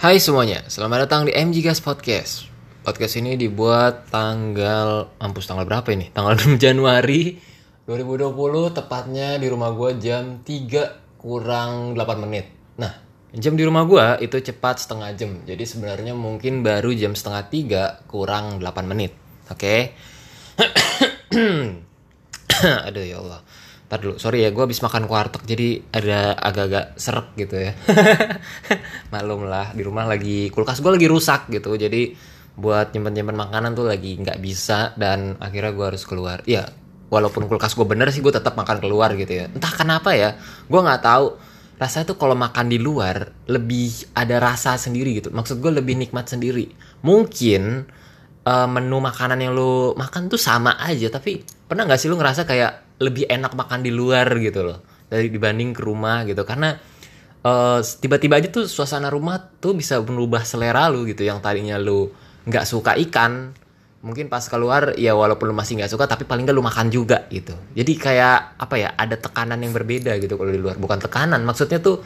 Hai 0.00 0.16
semuanya, 0.16 0.64
selamat 0.64 1.04
datang 1.04 1.28
di 1.28 1.32
MG 1.36 1.60
Gas 1.60 1.84
Podcast. 1.84 2.48
Podcast 2.80 3.20
ini 3.20 3.36
dibuat 3.36 4.08
tanggal, 4.08 5.12
mampus 5.20 5.44
tanggal 5.44 5.68
berapa 5.68 5.92
ini? 5.92 6.08
Tanggal 6.08 6.40
6 6.56 6.56
Januari 6.56 7.36
2020, 7.84 8.80
tepatnya 8.80 9.36
di 9.36 9.44
rumah 9.52 9.68
gue 9.76 10.00
jam 10.00 10.40
3 10.40 11.20
kurang 11.20 11.92
8 11.92 12.16
menit. 12.16 12.48
Nah, 12.80 12.96
jam 13.36 13.52
di 13.52 13.60
rumah 13.60 13.84
gue 13.84 14.24
itu 14.24 14.40
cepat 14.40 14.80
setengah 14.80 15.12
jam. 15.20 15.44
Jadi 15.44 15.68
sebenarnya 15.68 16.16
mungkin 16.16 16.64
baru 16.64 16.96
jam 16.96 17.12
setengah 17.12 17.52
3 18.00 18.08
kurang 18.08 18.56
8 18.56 18.88
menit. 18.88 19.12
Oke? 19.52 19.92
Aduh 22.88 23.04
ya 23.04 23.20
Allah. 23.20 23.44
Ntar 23.90 24.06
dulu, 24.06 24.14
sorry 24.22 24.46
ya, 24.46 24.54
gue 24.54 24.62
habis 24.62 24.78
makan 24.86 25.10
kuartek 25.10 25.42
jadi 25.42 25.82
ada 25.90 26.38
agak-agak 26.38 26.94
seret 26.94 27.26
gitu 27.34 27.58
ya. 27.58 27.74
Maklum 29.12 29.50
lah, 29.50 29.74
di 29.74 29.82
rumah 29.82 30.06
lagi 30.06 30.46
kulkas 30.54 30.78
gue 30.78 30.94
lagi 30.94 31.10
rusak 31.10 31.50
gitu, 31.50 31.74
jadi 31.74 32.14
buat 32.54 32.94
nyimpen-nyimpen 32.94 33.34
makanan 33.34 33.74
tuh 33.74 33.90
lagi 33.90 34.14
nggak 34.14 34.38
bisa 34.38 34.94
dan 34.94 35.34
akhirnya 35.42 35.74
gue 35.74 35.86
harus 35.90 36.06
keluar. 36.06 36.38
Ya, 36.46 36.70
walaupun 37.10 37.50
kulkas 37.50 37.74
gue 37.74 37.82
bener 37.82 38.14
sih 38.14 38.22
gue 38.22 38.30
tetap 38.30 38.54
makan 38.54 38.78
keluar 38.78 39.10
gitu 39.18 39.42
ya. 39.42 39.50
Entah 39.50 39.74
kenapa 39.74 40.14
ya, 40.14 40.38
gue 40.70 40.80
nggak 40.80 41.02
tahu. 41.02 41.26
Rasanya 41.82 42.14
tuh 42.14 42.18
kalau 42.20 42.38
makan 42.38 42.70
di 42.70 42.78
luar 42.78 43.26
lebih 43.50 44.14
ada 44.14 44.38
rasa 44.38 44.78
sendiri 44.78 45.18
gitu. 45.18 45.34
Maksud 45.34 45.58
gue 45.58 45.72
lebih 45.82 45.98
nikmat 45.98 46.30
sendiri. 46.30 46.70
Mungkin 47.02 47.90
uh, 48.46 48.68
menu 48.70 49.02
makanan 49.02 49.42
yang 49.42 49.50
lu 49.50 49.98
makan 49.98 50.30
tuh 50.30 50.38
sama 50.38 50.78
aja, 50.78 51.10
tapi 51.10 51.42
pernah 51.42 51.90
nggak 51.90 51.98
sih 51.98 52.06
lu 52.06 52.14
ngerasa 52.14 52.46
kayak 52.46 52.89
lebih 53.00 53.24
enak 53.26 53.56
makan 53.56 53.80
di 53.80 53.90
luar 53.90 54.28
gitu 54.38 54.60
loh 54.62 54.78
dari 55.08 55.32
dibanding 55.32 55.72
ke 55.72 55.82
rumah 55.82 56.22
gitu. 56.28 56.44
Karena 56.44 56.76
uh, 57.42 57.80
tiba-tiba 57.80 58.38
aja 58.38 58.48
tuh 58.52 58.68
suasana 58.68 59.08
rumah 59.08 59.40
tuh 59.58 59.74
bisa 59.74 59.98
merubah 60.04 60.44
selera 60.44 60.86
lu 60.92 61.08
gitu 61.08 61.24
yang 61.24 61.40
tadinya 61.40 61.80
lu 61.80 62.12
nggak 62.46 62.64
suka 62.64 62.96
ikan 63.08 63.52
mungkin 64.00 64.32
pas 64.32 64.40
keluar 64.48 64.96
ya 64.96 65.12
walaupun 65.12 65.52
lu 65.52 65.56
masih 65.56 65.76
nggak 65.76 65.92
suka 65.92 66.08
tapi 66.08 66.24
paling 66.24 66.48
nggak 66.48 66.56
lu 66.56 66.64
makan 66.64 66.88
juga 66.88 67.28
gitu. 67.28 67.52
Jadi 67.76 67.92
kayak 67.96 68.56
apa 68.56 68.74
ya 68.80 68.88
ada 68.96 69.16
tekanan 69.16 69.60
yang 69.60 69.72
berbeda 69.76 70.16
gitu 70.20 70.36
kalau 70.40 70.52
di 70.52 70.60
luar. 70.60 70.76
Bukan 70.80 71.00
tekanan 71.00 71.44
maksudnya 71.44 71.80
tuh 71.80 72.00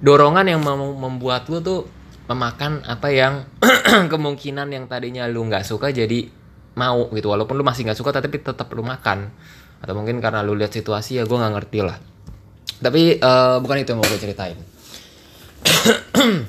dorongan 0.00 0.48
yang 0.48 0.60
mem 0.60 0.80
membuat 1.00 1.48
lu 1.48 1.60
tuh 1.64 1.88
memakan 2.28 2.84
apa 2.84 3.08
yang 3.12 3.48
kemungkinan 4.12 4.68
yang 4.72 4.84
tadinya 4.88 5.24
lu 5.28 5.48
nggak 5.48 5.64
suka 5.64 5.92
jadi 5.92 6.28
mau 6.76 7.08
gitu. 7.12 7.32
Walaupun 7.32 7.56
lu 7.56 7.64
masih 7.64 7.88
nggak 7.88 7.98
suka 7.98 8.12
tapi 8.12 8.36
tetap 8.36 8.68
lu 8.76 8.84
makan 8.84 9.32
atau 9.80 9.96
mungkin 9.96 10.20
karena 10.20 10.44
lu 10.44 10.52
lihat 10.54 10.72
situasi 10.76 11.16
ya 11.20 11.24
gue 11.24 11.36
nggak 11.36 11.54
ngerti 11.56 11.78
lah. 11.80 11.96
Tapi 12.80 13.20
uh, 13.20 13.60
bukan 13.60 13.76
itu 13.80 13.92
yang 13.92 14.00
mau 14.00 14.08
gue 14.08 14.20
ceritain. 14.20 14.56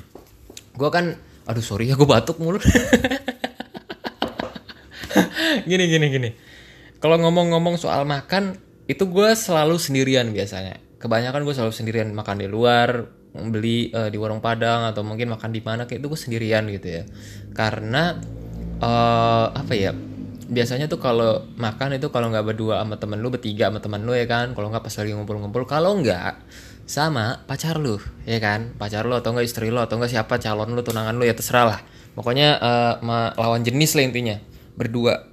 Gue 0.71 0.87
kan 0.87 1.19
aduh 1.43 1.59
sorry 1.59 1.91
ya 1.91 1.99
gue 1.99 2.07
batuk 2.07 2.39
mulu. 2.39 2.55
Gini 5.67 5.85
gini 5.91 6.07
gini. 6.07 6.29
Kalau 7.03 7.19
ngomong-ngomong 7.19 7.75
soal 7.75 8.07
makan 8.07 8.55
itu 8.87 9.03
gue 9.09 9.29
selalu 9.35 9.75
sendirian 9.75 10.31
biasanya. 10.31 10.79
Kebanyakan 11.02 11.43
gue 11.43 11.53
selalu 11.53 11.73
sendirian 11.75 12.07
makan 12.15 12.39
di 12.39 12.47
luar 12.47 13.03
beli 13.31 13.91
uh, 13.95 14.11
di 14.11 14.19
warung 14.19 14.43
padang 14.43 14.91
atau 14.91 15.03
mungkin 15.07 15.31
makan 15.31 15.52
di 15.55 15.63
mana 15.63 15.87
kayak 15.87 16.03
itu 16.03 16.07
gue 16.07 16.19
sendirian 16.19 16.63
gitu 16.71 16.87
ya. 16.87 17.03
Karena 17.52 18.15
uh, 18.79 19.47
apa 19.52 19.73
ya 19.75 19.91
biasanya 20.52 20.91
tuh 20.91 20.99
kalau 20.99 21.47
makan 21.55 21.95
itu 21.95 22.11
kalau 22.11 22.27
nggak 22.27 22.44
berdua 22.44 22.83
sama 22.83 22.99
temen 22.99 23.23
lu 23.23 23.31
bertiga 23.31 23.71
sama 23.71 23.80
temen 23.80 24.03
lu 24.03 24.11
ya 24.11 24.27
kan? 24.27 24.52
Kalau 24.52 24.67
nggak 24.67 24.83
pas 24.83 24.91
lagi 24.99 25.11
ngumpul-ngumpul. 25.16 25.63
Kalau 25.63 25.95
nggak 26.03 26.33
sama 26.83 27.39
pacar 27.47 27.80
lu 27.80 27.95
ya 28.27 28.43
kan? 28.43 28.75
Pacar 28.75 29.08
lu 29.08 29.16
atau 29.16 29.31
enggak 29.31 29.47
istri 29.47 29.71
lu 29.71 29.80
atau 29.80 29.95
enggak 29.95 30.11
siapa 30.11 30.35
calon 30.43 30.75
lu 30.75 30.83
tunangan 30.83 31.16
lu 31.16 31.23
ya 31.23 31.31
terserah 31.31 31.66
lah. 31.71 31.80
Pokoknya 32.11 32.59
uh, 32.59 32.99
lawan 33.39 33.63
jenis 33.63 33.95
lah 33.95 34.03
intinya. 34.03 34.35
Berdua. 34.75 35.31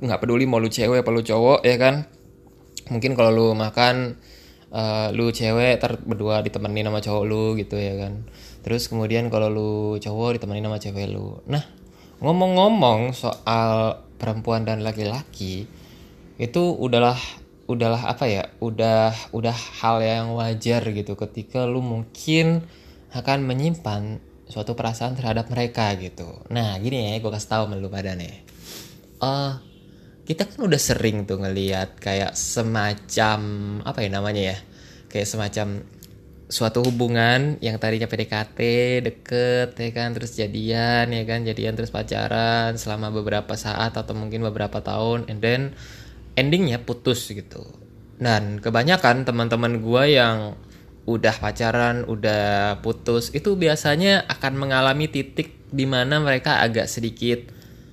Nggak 0.00 0.24
peduli 0.24 0.48
mau 0.48 0.56
lu 0.56 0.72
cewek 0.72 1.04
apa 1.04 1.10
lu 1.12 1.20
cowok 1.20 1.60
ya 1.60 1.76
kan? 1.76 2.08
Mungkin 2.88 3.12
kalau 3.12 3.30
lu 3.36 3.46
makan 3.52 4.16
uh, 4.72 5.12
lu 5.12 5.28
cewek 5.36 5.76
ter 5.76 6.00
berdua 6.00 6.40
ditemenin 6.40 6.88
sama 6.88 7.04
cowok 7.04 7.24
lu 7.28 7.44
gitu 7.60 7.76
ya 7.76 8.08
kan? 8.08 8.24
Terus 8.64 8.88
kemudian 8.88 9.28
kalau 9.28 9.52
lu 9.52 9.72
cowok 10.00 10.40
ditemenin 10.40 10.64
sama 10.64 10.80
cewek 10.80 11.12
lu. 11.12 11.44
Nah 11.44 11.60
ngomong-ngomong 12.24 13.12
soal 13.12 14.05
perempuan 14.16 14.64
dan 14.64 14.80
laki-laki 14.82 15.68
itu 16.36 16.62
udahlah 16.76 17.16
udahlah 17.66 18.06
apa 18.06 18.24
ya 18.30 18.42
udah 18.62 19.34
udah 19.34 19.56
hal 19.82 19.98
yang 20.04 20.26
wajar 20.38 20.84
gitu 20.94 21.18
ketika 21.18 21.66
lu 21.66 21.82
mungkin 21.82 22.62
akan 23.10 23.42
menyimpan 23.42 24.22
suatu 24.46 24.78
perasaan 24.78 25.18
terhadap 25.18 25.50
mereka 25.50 25.90
gitu. 25.98 26.46
Nah 26.52 26.78
gini 26.78 27.10
ya 27.10 27.18
gue 27.18 27.30
kasih 27.32 27.50
tahu 27.50 27.64
lu 27.74 27.90
pada 27.90 28.14
nih. 28.14 28.46
Uh, 29.18 29.58
kita 30.28 30.46
kan 30.46 30.66
udah 30.66 30.78
sering 30.78 31.26
tuh 31.26 31.42
ngelihat 31.42 31.98
kayak 31.98 32.38
semacam 32.38 33.38
apa 33.82 33.98
ya 34.02 34.10
namanya 34.10 34.42
ya 34.54 34.58
kayak 35.10 35.26
semacam 35.26 35.86
suatu 36.46 36.78
hubungan 36.86 37.58
yang 37.58 37.74
tadinya 37.82 38.06
PDKT 38.06 38.58
deket 39.02 39.74
ya 39.74 39.90
kan 39.90 40.14
terus 40.14 40.38
jadian 40.38 41.10
ya 41.10 41.22
kan 41.26 41.42
jadian 41.42 41.74
terus 41.74 41.90
pacaran 41.90 42.78
selama 42.78 43.10
beberapa 43.10 43.58
saat 43.58 43.98
atau 43.98 44.14
mungkin 44.14 44.46
beberapa 44.46 44.78
tahun 44.78 45.26
and 45.26 45.42
then 45.42 45.74
endingnya 46.38 46.78
putus 46.86 47.26
gitu. 47.34 47.66
Dan 48.16 48.62
kebanyakan 48.62 49.26
teman-teman 49.26 49.82
gue 49.82 50.04
yang 50.16 50.54
udah 51.06 51.34
pacaran 51.38 52.02
udah 52.06 52.78
putus 52.82 53.30
itu 53.30 53.54
biasanya 53.54 54.26
akan 54.26 54.58
mengalami 54.58 55.06
titik 55.06 55.66
di 55.70 55.86
mana 55.86 56.18
mereka 56.18 56.62
agak 56.62 56.90
sedikit 56.90 57.46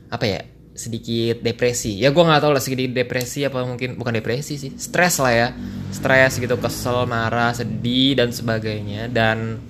apa 0.10 0.26
ya 0.26 0.42
sedikit 0.74 1.46
depresi. 1.46 2.02
Ya 2.02 2.10
gue 2.10 2.24
nggak 2.24 2.42
tahu 2.42 2.52
lah 2.54 2.62
sedikit 2.62 2.98
depresi 2.98 3.46
apa 3.46 3.62
mungkin 3.62 3.96
bukan 3.98 4.18
depresi 4.18 4.58
sih 4.58 4.74
stres 4.74 5.22
lah 5.22 5.34
ya. 5.34 5.48
Stres 5.94 6.42
gitu 6.42 6.58
kesel 6.58 7.06
marah 7.06 7.54
sedih 7.54 8.18
dan 8.18 8.34
sebagainya. 8.34 9.08
Dan 9.10 9.62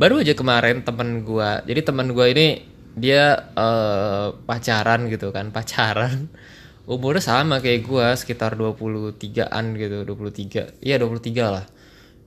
baru 0.00 0.24
aja 0.24 0.32
kemarin 0.32 0.84
temen 0.84 1.24
gue 1.24 1.50
jadi 1.68 1.80
temen 1.84 2.12
gue 2.12 2.26
ini 2.32 2.48
dia 2.96 3.52
uh, 3.52 4.32
pacaran 4.48 5.12
gitu 5.12 5.30
kan 5.30 5.52
pacaran. 5.52 6.32
Umurnya 6.86 7.18
sama 7.18 7.58
kayak 7.58 7.82
gue 7.82 8.06
sekitar 8.14 8.54
23an 8.54 9.64
gitu 9.74 9.96
23 10.06 10.80
iya 10.86 10.96
23 10.96 11.34
lah. 11.42 11.66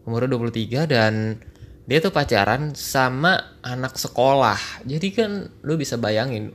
Umurnya 0.03 0.35
23 0.35 0.84
dan 0.85 1.13
dia 1.89 1.97
tuh 2.03 2.13
pacaran 2.13 2.78
sama 2.78 3.57
anak 3.66 3.97
sekolah. 3.97 4.85
Jadi 4.85 5.07
kan 5.09 5.50
lu 5.66 5.73
bisa 5.73 5.97
bayangin 5.97 6.53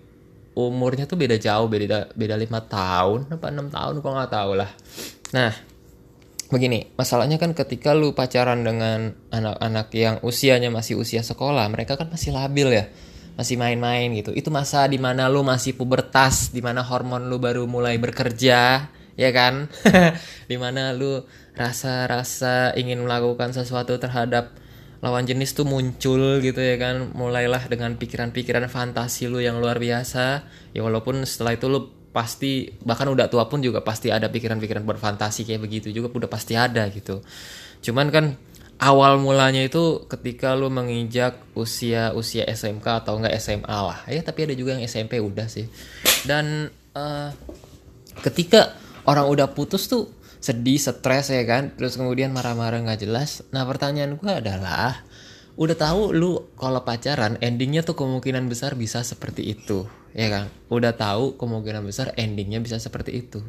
umurnya 0.54 1.04
tuh 1.10 1.19
beda 1.19 1.37
jauh 1.38 1.66
beda 1.66 2.15
beda 2.15 2.34
lima 2.38 2.62
tahun 2.62 3.26
apa 3.31 3.47
enam 3.50 3.69
tahun 3.70 3.94
kok 3.98 4.12
nggak 4.15 4.32
tahu 4.32 4.53
lah. 4.54 4.70
Nah 5.34 5.53
begini 6.48 6.94
masalahnya 6.94 7.37
kan 7.37 7.50
ketika 7.50 7.92
lu 7.92 8.15
pacaran 8.15 8.62
dengan 8.62 9.10
anak-anak 9.34 9.88
yang 9.97 10.16
usianya 10.22 10.70
masih 10.70 10.94
usia 10.94 11.26
sekolah 11.26 11.66
mereka 11.66 11.98
kan 11.98 12.06
masih 12.06 12.31
labil 12.31 12.70
ya 12.70 12.87
masih 13.34 13.59
main-main 13.59 14.15
gitu. 14.15 14.31
Itu 14.31 14.54
masa 14.54 14.87
di 14.87 14.98
mana 14.98 15.26
lu 15.26 15.42
masih 15.42 15.75
pubertas 15.75 16.54
di 16.54 16.62
mana 16.62 16.86
hormon 16.86 17.26
lu 17.26 17.42
baru 17.42 17.66
mulai 17.66 17.98
bekerja 17.98 18.91
ya 19.15 19.31
kan? 19.31 19.71
Di 20.50 20.56
mana 20.59 20.91
lu 20.94 21.22
rasa-rasa 21.54 22.75
ingin 22.75 23.06
melakukan 23.06 23.54
sesuatu 23.54 23.94
terhadap 23.98 24.54
lawan 25.04 25.28
jenis 25.28 25.53
tuh 25.53 25.69
muncul 25.69 26.41
gitu 26.41 26.56
ya 26.56 26.81
kan. 26.81 27.12
Mulailah 27.12 27.69
dengan 27.69 27.92
pikiran-pikiran 28.00 28.72
fantasi 28.72 29.28
lu 29.28 29.44
yang 29.44 29.60
luar 29.60 29.76
biasa. 29.76 30.48
Ya 30.72 30.81
walaupun 30.81 31.20
setelah 31.28 31.60
itu 31.60 31.69
lu 31.69 31.92
pasti 32.16 32.72
bahkan 32.81 33.10
udah 33.12 33.28
tua 33.28 33.44
pun 33.50 33.60
juga 33.60 33.84
pasti 33.84 34.09
ada 34.09 34.32
pikiran-pikiran 34.32 34.87
berfantasi 34.87 35.44
kayak 35.44 35.60
begitu 35.60 35.92
juga 35.92 36.09
udah 36.09 36.31
pasti 36.32 36.56
ada 36.56 36.88
gitu. 36.88 37.20
Cuman 37.84 38.09
kan 38.09 38.41
awal 38.81 39.20
mulanya 39.20 39.60
itu 39.60 40.09
ketika 40.09 40.56
lu 40.56 40.72
menginjak 40.72 41.36
usia 41.53 42.16
usia 42.16 42.48
SMK 42.48 43.04
atau 43.04 43.21
enggak 43.21 43.36
SMA 43.36 43.77
lah. 43.77 44.00
Ya 44.09 44.24
tapi 44.24 44.48
ada 44.48 44.54
juga 44.57 44.80
yang 44.80 44.89
SMP 44.89 45.21
udah 45.21 45.53
sih. 45.53 45.68
Dan 46.24 46.72
uh, 46.97 47.28
ketika 48.24 48.72
orang 49.04 49.28
udah 49.28 49.53
putus 49.53 49.84
tuh 49.84 50.23
sedih, 50.45 50.77
stres 50.77 51.33
ya 51.33 51.41
kan, 51.49 51.73
terus 51.73 51.97
kemudian 51.97 52.29
marah-marah 52.37 52.85
nggak 52.85 53.01
jelas. 53.09 53.41
Nah 53.49 53.65
pertanyaan 53.65 54.21
gue 54.21 54.29
adalah, 54.29 55.01
udah 55.57 55.73
tahu 55.73 56.13
lu 56.13 56.53
kalau 56.61 56.85
pacaran 56.85 57.41
endingnya 57.41 57.81
tuh 57.81 57.97
kemungkinan 57.97 58.45
besar 58.53 58.77
bisa 58.77 59.01
seperti 59.01 59.57
itu, 59.57 59.89
ya 60.13 60.29
kan? 60.29 60.45
Udah 60.69 60.93
tahu 60.93 61.41
kemungkinan 61.41 61.81
besar 61.89 62.13
endingnya 62.21 62.61
bisa 62.61 62.77
seperti 62.77 63.25
itu. 63.25 63.41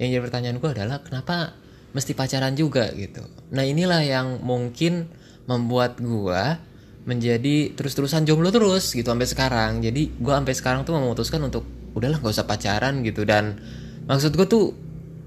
Yang 0.00 0.16
jadi 0.16 0.22
pertanyaan 0.24 0.56
gue 0.64 0.70
adalah 0.72 1.04
kenapa 1.04 1.52
mesti 1.92 2.16
pacaran 2.16 2.56
juga 2.56 2.88
gitu. 2.96 3.20
Nah 3.52 3.68
inilah 3.68 4.00
yang 4.00 4.40
mungkin 4.40 5.12
membuat 5.44 6.00
gue 6.00 6.56
menjadi 7.04 7.76
terus-terusan 7.76 8.24
jomblo 8.24 8.48
terus 8.48 8.96
gitu 8.96 9.12
sampai 9.12 9.28
sekarang. 9.28 9.84
Jadi 9.84 10.16
gue 10.16 10.32
sampai 10.32 10.56
sekarang 10.56 10.80
tuh 10.88 10.96
memutuskan 10.96 11.44
untuk 11.44 11.68
udahlah 11.92 12.16
gak 12.16 12.32
usah 12.32 12.48
pacaran 12.48 13.04
gitu 13.04 13.28
dan 13.28 13.60
maksud 14.08 14.32
gue 14.32 14.46
tuh 14.48 14.72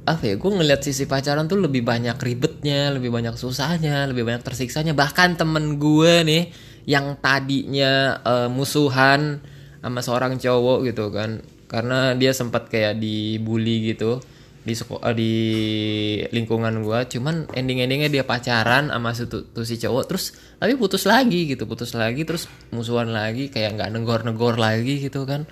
apa 0.03 0.23
ya 0.27 0.35
gue 0.35 0.51
ngeliat 0.51 0.83
sisi 0.83 1.07
pacaran 1.07 1.47
tuh 1.47 1.63
lebih 1.63 1.79
banyak 1.79 2.19
ribetnya 2.19 2.91
lebih 2.91 3.07
banyak 3.07 3.39
susahnya 3.39 4.03
lebih 4.11 4.27
banyak 4.27 4.43
tersiksanya. 4.43 4.91
Bahkan 4.91 5.39
temen 5.39 5.79
gue 5.79 6.13
nih 6.27 6.43
yang 6.83 7.15
tadinya 7.23 8.19
uh, 8.19 8.49
musuhan 8.51 9.39
sama 9.79 9.99
seorang 10.03 10.35
cowok 10.35 10.91
gitu 10.91 11.07
kan. 11.11 11.39
Karena 11.71 12.13
dia 12.13 12.35
sempat 12.35 12.69
kayak 12.69 12.99
dibully 12.99 13.95
gitu 13.95 14.19
di 14.63 14.75
sekolah 14.75 15.11
di 15.11 15.33
lingkungan 16.31 16.83
gua. 16.83 17.03
Cuman 17.07 17.51
ending 17.51 17.83
endingnya 17.83 18.11
dia 18.11 18.23
pacaran 18.23 18.91
sama 18.91 19.11
tuh, 19.15 19.47
tuh 19.51 19.65
si 19.67 19.75
cowok 19.79 20.03
terus 20.07 20.35
tapi 20.59 20.79
putus 20.79 21.03
lagi 21.03 21.47
gitu 21.51 21.67
putus 21.67 21.91
lagi 21.95 22.23
terus 22.23 22.47
musuhan 22.71 23.11
lagi 23.11 23.51
kayak 23.51 23.75
nggak 23.75 23.89
negor 23.91 24.23
negor 24.27 24.55
lagi 24.59 24.99
gitu 25.03 25.23
kan. 25.23 25.47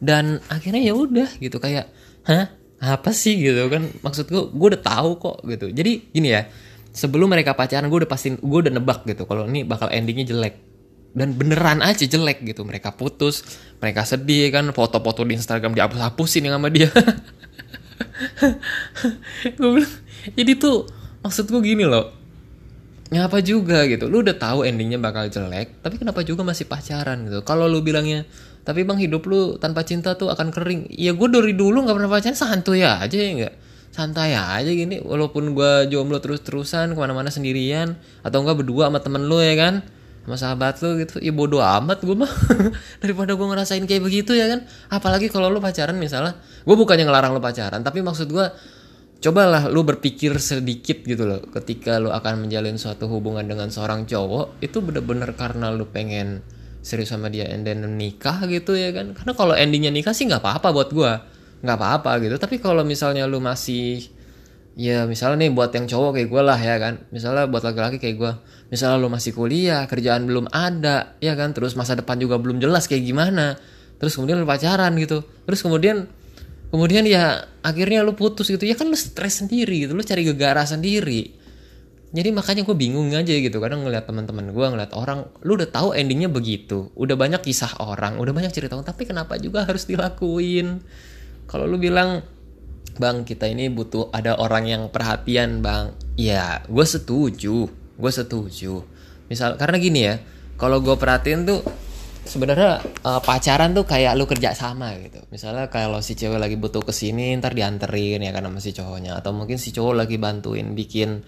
Dan 0.00 0.40
akhirnya 0.48 0.80
ya 0.80 0.96
udah 0.96 1.28
gitu 1.40 1.60
kayak 1.60 1.92
hah 2.24 2.59
apa 2.80 3.12
sih 3.12 3.36
gitu 3.36 3.68
kan? 3.68 3.84
Maksud 4.00 4.32
gua 4.32 4.48
gue 4.48 4.68
udah 4.74 4.82
tahu 4.82 5.10
kok 5.20 5.36
gitu. 5.44 5.68
Jadi 5.68 6.10
gini 6.10 6.32
ya 6.32 6.48
sebelum 6.90 7.30
mereka 7.30 7.54
pacaran 7.54 7.86
gue 7.86 7.98
udah 8.02 8.10
pasti 8.10 8.34
gue 8.34 8.58
udah 8.66 8.72
nebak 8.72 9.06
gitu 9.06 9.28
kalau 9.28 9.46
ini 9.46 9.68
bakal 9.68 9.92
endingnya 9.92 10.32
jelek. 10.32 10.56
Dan 11.10 11.34
beneran 11.36 11.84
aja 11.84 12.06
jelek 12.06 12.40
gitu. 12.40 12.64
Mereka 12.64 12.96
putus 12.96 13.44
mereka 13.78 14.08
sedih 14.08 14.48
kan 14.48 14.64
foto-foto 14.72 15.28
di 15.28 15.36
Instagram 15.36 15.76
dihapus-hapusin 15.76 16.48
yang 16.48 16.56
sama 16.56 16.72
dia. 16.72 16.88
Gue 19.60 19.70
bilang 19.80 19.94
jadi 20.36 20.52
tuh 20.56 20.88
maksud 21.24 21.48
gue 21.48 21.60
gini 21.64 21.84
loh. 21.84 22.12
Ngapa 23.10 23.42
juga 23.42 23.90
gitu? 23.90 24.06
Lu 24.06 24.22
udah 24.22 24.38
tahu 24.38 24.62
endingnya 24.62 25.02
bakal 25.02 25.26
jelek 25.28 25.84
tapi 25.84 25.98
kenapa 25.98 26.22
juga 26.22 26.46
masih 26.46 26.64
pacaran 26.64 27.26
gitu? 27.26 27.42
Kalau 27.42 27.66
lu 27.66 27.82
bilangnya 27.82 28.24
tapi 28.62 28.84
bang 28.84 28.98
hidup 29.00 29.24
lu 29.24 29.56
tanpa 29.56 29.82
cinta 29.82 30.14
tuh 30.14 30.28
akan 30.28 30.52
kering. 30.52 30.92
Ya 30.92 31.16
gue 31.16 31.28
dari 31.28 31.56
dulu 31.56 31.84
nggak 31.84 31.96
pernah 31.96 32.10
pacaran 32.12 32.36
santuy 32.36 32.84
aja 32.84 33.16
ya 33.16 33.30
enggak 33.32 33.54
santai 33.90 34.38
aja 34.38 34.70
gini 34.70 35.02
walaupun 35.02 35.50
gue 35.50 35.90
jomblo 35.90 36.22
terus-terusan 36.22 36.94
ke 36.94 36.98
mana-mana 36.98 37.26
sendirian 37.26 37.98
atau 38.22 38.46
enggak 38.46 38.62
berdua 38.62 38.86
sama 38.86 39.02
temen 39.02 39.26
lu 39.26 39.42
ya 39.42 39.54
kan? 39.58 39.74
Sama 40.24 40.36
sahabat 40.38 40.78
lu 40.84 41.00
gitu. 41.02 41.18
Ya 41.18 41.34
bodoh 41.34 41.58
amat 41.58 42.06
gue 42.06 42.14
mah. 42.14 42.30
Daripada 43.02 43.34
gue 43.34 43.46
ngerasain 43.50 43.82
kayak 43.84 44.02
begitu 44.04 44.32
ya 44.38 44.46
kan? 44.46 44.62
Apalagi 44.92 45.26
kalau 45.26 45.50
lu 45.50 45.58
pacaran 45.58 45.98
misalnya 45.98 46.38
gue 46.38 46.76
bukannya 46.78 47.04
ngelarang 47.08 47.34
lu 47.34 47.42
pacaran 47.42 47.82
tapi 47.82 48.04
maksud 48.04 48.30
gue 48.30 48.46
cobalah 49.20 49.68
lu 49.68 49.82
berpikir 49.82 50.38
sedikit 50.38 51.02
gitu 51.02 51.26
loh. 51.26 51.42
Ketika 51.50 51.98
lu 51.98 52.14
akan 52.14 52.46
menjalin 52.46 52.78
suatu 52.78 53.10
hubungan 53.10 53.42
dengan 53.42 53.74
seorang 53.74 54.06
cowok 54.06 54.62
itu 54.62 54.78
bener-bener 54.78 55.34
karena 55.34 55.74
lu 55.74 55.90
pengen 55.90 56.46
serius 56.80 57.12
sama 57.12 57.28
dia 57.28 57.44
and 57.48 57.68
then 57.68 57.84
nikah 57.96 58.44
gitu 58.48 58.72
ya 58.76 58.90
kan. 58.92 59.12
Karena 59.12 59.32
kalau 59.36 59.54
endingnya 59.56 59.92
nikah 59.92 60.16
sih 60.16 60.28
nggak 60.28 60.40
apa-apa 60.40 60.68
buat 60.72 60.90
gue 60.92 61.12
nggak 61.60 61.76
apa-apa 61.76 62.10
gitu. 62.24 62.36
Tapi 62.40 62.56
kalau 62.58 62.82
misalnya 62.82 63.28
lu 63.28 63.38
masih 63.40 64.08
ya 64.78 65.04
misalnya 65.04 65.44
nih 65.44 65.52
buat 65.52 65.70
yang 65.76 65.84
cowok 65.84 66.10
kayak 66.16 66.28
gue 66.32 66.42
lah 66.42 66.60
ya 66.60 66.76
kan. 66.80 66.94
Misalnya 67.12 67.44
buat 67.48 67.62
laki-laki 67.64 68.00
kayak 68.00 68.16
gue 68.16 68.32
misalnya 68.72 68.96
lu 68.96 69.08
masih 69.12 69.32
kuliah 69.36 69.84
kerjaan 69.84 70.24
belum 70.24 70.48
ada 70.50 71.16
ya 71.20 71.36
kan. 71.36 71.52
Terus 71.52 71.76
masa 71.76 71.96
depan 71.96 72.16
juga 72.16 72.40
belum 72.40 72.58
jelas 72.58 72.88
kayak 72.88 73.04
gimana. 73.04 73.60
Terus 74.00 74.16
kemudian 74.16 74.40
lu 74.40 74.48
pacaran 74.48 74.96
gitu. 74.96 75.20
Terus 75.44 75.60
kemudian 75.60 76.08
kemudian 76.72 77.04
ya 77.04 77.44
akhirnya 77.60 78.00
lu 78.00 78.16
putus 78.16 78.48
gitu. 78.48 78.64
Ya 78.64 78.72
kan 78.72 78.88
lu 78.88 78.96
stres 78.96 79.44
sendiri 79.44 79.84
gitu. 79.84 79.92
Lu 79.92 80.00
cari 80.00 80.24
gegara 80.24 80.64
sendiri 80.64 81.39
jadi 82.10 82.34
makanya 82.34 82.66
gue 82.66 82.74
bingung 82.74 83.14
aja 83.14 83.30
gitu 83.30 83.62
kadang 83.62 83.86
ngeliat 83.86 84.02
teman-teman 84.02 84.50
gue 84.50 84.66
ngeliat 84.66 84.90
orang 84.98 85.30
lu 85.46 85.54
udah 85.54 85.70
tahu 85.70 85.94
endingnya 85.94 86.26
begitu 86.26 86.90
udah 86.98 87.14
banyak 87.14 87.38
kisah 87.38 87.78
orang 87.86 88.18
udah 88.18 88.34
banyak 88.34 88.50
cerita 88.50 88.74
orang 88.74 88.86
tapi 88.90 89.06
kenapa 89.06 89.38
juga 89.38 89.62
harus 89.62 89.86
dilakuin? 89.86 90.82
Kalau 91.46 91.70
lu 91.70 91.78
bilang 91.78 92.22
bang 92.98 93.22
kita 93.22 93.46
ini 93.46 93.70
butuh 93.70 94.10
ada 94.10 94.34
orang 94.42 94.66
yang 94.66 94.82
perhatian 94.90 95.62
bang. 95.62 95.94
Ya 96.18 96.66
gue 96.66 96.82
setuju 96.82 97.70
gue 98.00 98.12
setuju. 98.12 98.82
Misal 99.30 99.54
karena 99.54 99.76
gini 99.78 100.00
ya 100.02 100.18
kalau 100.58 100.82
gue 100.82 100.98
perhatiin 100.98 101.46
tuh 101.46 101.62
sebenarnya 102.26 102.82
uh, 103.06 103.22
pacaran 103.22 103.70
tuh 103.70 103.86
kayak 103.86 104.18
lu 104.18 104.26
kerja 104.26 104.50
sama 104.50 104.98
gitu. 104.98 105.22
Misalnya 105.30 105.70
kalau 105.70 106.02
si 106.02 106.18
cewek 106.18 106.42
lagi 106.42 106.58
butuh 106.58 106.82
ke 106.82 106.90
sini 106.90 107.38
ntar 107.38 107.54
dianterin 107.54 108.18
ya 108.18 108.34
sama 108.34 108.58
si 108.58 108.74
cowoknya. 108.74 109.14
Atau 109.22 109.30
mungkin 109.30 109.62
si 109.62 109.70
cowok 109.70 109.94
lagi 109.94 110.18
bantuin 110.18 110.74
bikin 110.74 111.22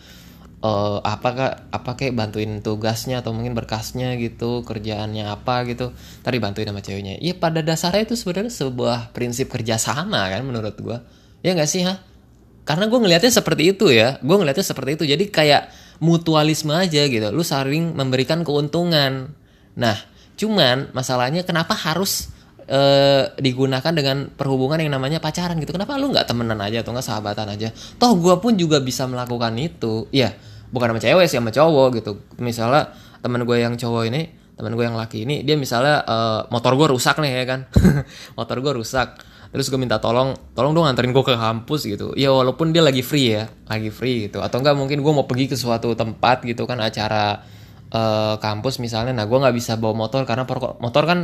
uh, 0.62 1.02
apa 1.02 1.28
kak 1.34 1.54
apa 1.74 1.90
kayak 1.98 2.14
bantuin 2.16 2.62
tugasnya 2.62 3.20
atau 3.20 3.34
mungkin 3.34 3.52
berkasnya 3.52 4.14
gitu 4.16 4.62
kerjaannya 4.62 5.28
apa 5.28 5.66
gitu 5.68 5.92
tadi 6.22 6.38
bantuin 6.38 6.70
sama 6.70 6.80
ceweknya. 6.80 7.18
Ya 7.18 7.34
pada 7.36 7.60
dasarnya 7.60 8.06
itu 8.06 8.14
sebenarnya 8.14 8.54
sebuah 8.54 9.10
prinsip 9.12 9.50
kerjasama 9.50 10.30
kan 10.32 10.40
menurut 10.46 10.78
gue 10.78 10.98
ya 11.42 11.52
nggak 11.52 11.68
sih 11.68 11.82
ha 11.82 12.12
karena 12.62 12.86
gue 12.86 12.98
ngelihatnya 12.98 13.32
seperti 13.34 13.74
itu 13.74 13.90
ya. 13.90 14.22
Gue 14.22 14.38
ngelihatnya 14.38 14.62
seperti 14.62 14.90
itu. 14.94 15.04
Jadi 15.06 15.24
kayak 15.34 15.62
mutualisme 15.98 16.70
aja 16.70 17.02
gitu. 17.10 17.26
Lu 17.34 17.42
saling 17.42 17.94
memberikan 17.98 18.46
keuntungan. 18.46 19.34
Nah 19.74 19.96
cuman 20.38 20.94
masalahnya 20.94 21.42
kenapa 21.42 21.74
harus 21.74 22.30
uh, 22.70 23.34
digunakan 23.38 23.92
dengan 23.92 24.30
perhubungan 24.30 24.78
yang 24.78 24.94
namanya 24.94 25.18
pacaran 25.18 25.58
gitu? 25.58 25.74
Kenapa 25.74 25.98
lu 25.98 26.14
nggak 26.14 26.30
temenan 26.30 26.62
aja 26.62 26.86
atau 26.86 26.94
nggak 26.94 27.06
sahabatan 27.06 27.50
aja? 27.50 27.74
Toh 27.98 28.14
gue 28.14 28.34
pun 28.38 28.54
juga 28.54 28.78
bisa 28.78 29.10
melakukan 29.10 29.58
itu. 29.58 30.06
Ya 30.14 30.30
bukan 30.72 30.96
sama 30.96 31.00
cewek 31.00 31.26
sih 31.28 31.38
sama 31.38 31.52
cowok 31.52 31.88
gitu. 32.00 32.12
Misalnya 32.40 32.90
teman 33.20 33.44
gue 33.44 33.56
yang 33.60 33.76
cowok 33.78 34.02
ini 34.08 34.22
teman 34.52 34.76
gue 34.76 34.84
yang 34.84 34.98
laki 34.98 35.24
ini 35.24 35.40
dia 35.46 35.56
misalnya 35.56 36.04
uh, 36.04 36.40
motor 36.52 36.76
gue 36.76 36.88
rusak 36.90 37.20
nih 37.20 37.44
ya 37.44 37.44
kan? 37.44 37.60
Motor 38.38 38.56
gue 38.64 38.72
rusak. 38.80 39.20
Terus 39.52 39.68
gue 39.68 39.76
minta 39.76 40.00
tolong 40.00 40.32
tolong 40.56 40.72
dong 40.72 40.88
anterin 40.88 41.12
gue 41.12 41.24
ke 41.24 41.36
kampus 41.36 41.84
gitu. 41.84 42.16
Ya 42.16 42.32
walaupun 42.32 42.72
dia 42.72 42.80
lagi 42.80 43.04
free 43.04 43.36
ya 43.36 43.52
lagi 43.68 43.92
free 43.92 44.28
gitu. 44.28 44.40
Atau 44.40 44.64
enggak 44.64 44.74
mungkin 44.74 45.04
gue 45.04 45.12
mau 45.12 45.28
pergi 45.28 45.52
ke 45.52 45.56
suatu 45.60 45.92
tempat 45.92 46.40
gitu 46.48 46.64
kan 46.64 46.80
acara 46.80 47.44
uh, 47.92 48.34
kampus 48.40 48.80
misalnya. 48.80 49.12
Nah 49.12 49.28
gue 49.28 49.38
nggak 49.38 49.54
bisa 49.54 49.76
bawa 49.76 49.94
motor 49.94 50.24
karena 50.24 50.48
motor 50.80 51.04
kan 51.04 51.18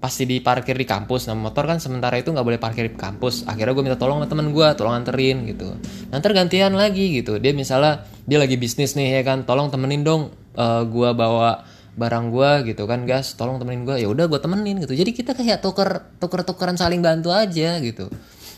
pasti 0.00 0.24
diparkir 0.24 0.76
di 0.76 0.88
kampus. 0.88 1.28
Nah 1.28 1.36
motor 1.36 1.68
kan 1.68 1.78
sementara 1.78 2.16
itu 2.18 2.32
nggak 2.32 2.44
boleh 2.44 2.60
parkir 2.60 2.88
di 2.88 2.96
kampus. 2.96 3.44
Akhirnya 3.46 3.76
gue 3.76 3.84
minta 3.84 4.00
tolong 4.00 4.24
sama 4.24 4.28
temen 4.28 4.50
gue 4.50 4.66
tolong 4.74 4.94
anterin 4.96 5.44
gitu. 5.48 5.76
Nanti 6.10 6.24
gantian 6.32 6.72
lagi 6.74 7.20
gitu. 7.20 7.36
Dia 7.36 7.52
misalnya 7.52 8.04
dia 8.24 8.40
lagi 8.40 8.56
bisnis 8.56 8.96
nih 8.96 9.20
ya 9.20 9.22
kan. 9.22 9.44
Tolong 9.44 9.68
temenin 9.68 10.02
dong 10.02 10.32
uh, 10.56 10.60
eh, 10.60 10.82
gue 10.88 11.10
bawa 11.12 11.64
barang 11.94 12.26
gue 12.34 12.74
gitu 12.74 12.88
kan 12.88 13.04
gas. 13.04 13.36
Tolong 13.36 13.60
temenin 13.60 13.84
gue 13.84 13.96
ya 14.00 14.08
udah 14.08 14.26
gue 14.26 14.40
temenin 14.40 14.80
gitu. 14.82 14.96
Jadi 14.96 15.10
kita 15.12 15.36
kayak 15.36 15.60
tuker 15.60 16.16
tuker 16.18 16.42
tukeran 16.42 16.76
saling 16.80 17.04
bantu 17.04 17.30
aja 17.30 17.78
gitu. 17.78 18.08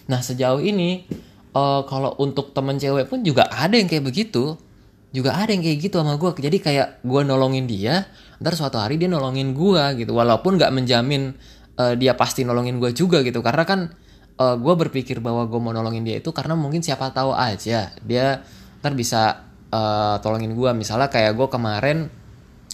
Nah 0.06 0.22
sejauh 0.22 0.62
ini 0.62 1.06
uh, 1.54 1.82
kalau 1.86 2.14
untuk 2.22 2.54
temen 2.54 2.78
cewek 2.78 3.10
pun 3.10 3.22
juga 3.26 3.50
ada 3.50 3.74
yang 3.74 3.90
kayak 3.90 4.06
begitu 4.06 4.54
juga 5.16 5.32
ada 5.40 5.48
yang 5.48 5.64
kayak 5.64 5.78
gitu 5.80 5.96
sama 5.96 6.20
gue 6.20 6.28
jadi 6.36 6.58
kayak 6.60 6.88
gue 7.00 7.22
nolongin 7.24 7.64
dia 7.64 8.04
ntar 8.36 8.52
suatu 8.52 8.76
hari 8.76 9.00
dia 9.00 9.08
nolongin 9.08 9.56
gue 9.56 10.04
gitu. 10.04 10.12
Walaupun 10.12 10.60
nggak 10.60 10.72
menjamin 10.72 11.32
uh, 11.80 11.94
dia 11.96 12.12
pasti 12.12 12.44
nolongin 12.44 12.76
gue 12.76 12.92
juga 12.92 13.24
gitu. 13.24 13.40
Karena 13.40 13.64
kan 13.64 13.88
uh, 14.36 14.44
eh, 14.44 14.56
gue 14.60 14.74
berpikir 14.76 15.24
bahwa 15.24 15.48
gue 15.48 15.60
mau 15.60 15.72
nolongin 15.72 16.04
dia 16.04 16.20
itu 16.20 16.30
karena 16.36 16.52
mungkin 16.52 16.84
siapa 16.84 17.08
tahu 17.12 17.32
aja 17.32 17.96
dia 18.04 18.26
ntar 18.84 18.92
bisa 18.92 19.48
uh, 19.72 20.16
tolongin 20.20 20.52
gue 20.52 20.70
misalnya 20.76 21.08
kayak 21.08 21.32
gue 21.32 21.48
kemarin 21.48 21.98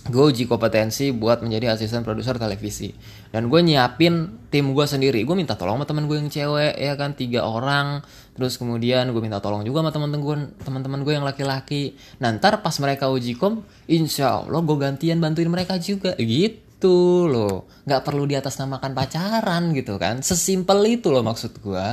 gue 0.03 0.25
uji 0.35 0.51
kompetensi 0.51 1.15
buat 1.15 1.47
menjadi 1.47 1.79
asisten 1.79 2.03
produser 2.03 2.35
televisi. 2.35 2.91
Dan 3.31 3.47
gue 3.47 3.61
nyiapin 3.63 4.51
tim 4.51 4.75
gue 4.75 4.83
sendiri. 4.83 5.23
Gue 5.23 5.39
minta 5.39 5.55
tolong 5.55 5.79
sama 5.79 5.87
teman 5.87 6.11
gue 6.11 6.19
yang 6.19 6.27
cewek 6.27 6.75
ya 6.75 6.99
kan 6.99 7.15
tiga 7.15 7.47
orang 7.47 8.03
terus 8.33 8.57
kemudian 8.57 9.13
gue 9.13 9.21
minta 9.21 9.45
tolong 9.45 9.61
juga 9.61 9.85
sama 9.85 9.93
teman-teman 9.93 10.21
gue 10.25 10.37
teman-teman 10.65 11.01
gue 11.05 11.13
yang 11.13 11.27
laki-laki. 11.27 11.97
Nanti 12.17 12.49
pas 12.49 12.77
mereka 12.81 13.13
uji 13.13 13.37
kom 13.37 13.65
insya 13.89 14.41
allah 14.45 14.61
gue 14.65 14.77
gantian 14.81 15.21
bantuin 15.21 15.53
mereka 15.53 15.77
juga. 15.77 16.17
Gitu 16.17 17.29
loh. 17.29 17.69
Nggak 17.85 18.03
perlu 18.03 18.25
di 18.25 18.35
atas 18.35 18.57
namakan 18.57 18.97
pacaran 18.97 19.77
gitu 19.77 20.01
kan. 20.01 20.25
Sesimpel 20.25 20.81
itu 20.89 21.13
loh 21.13 21.21
maksud 21.21 21.61
gue 21.61 21.87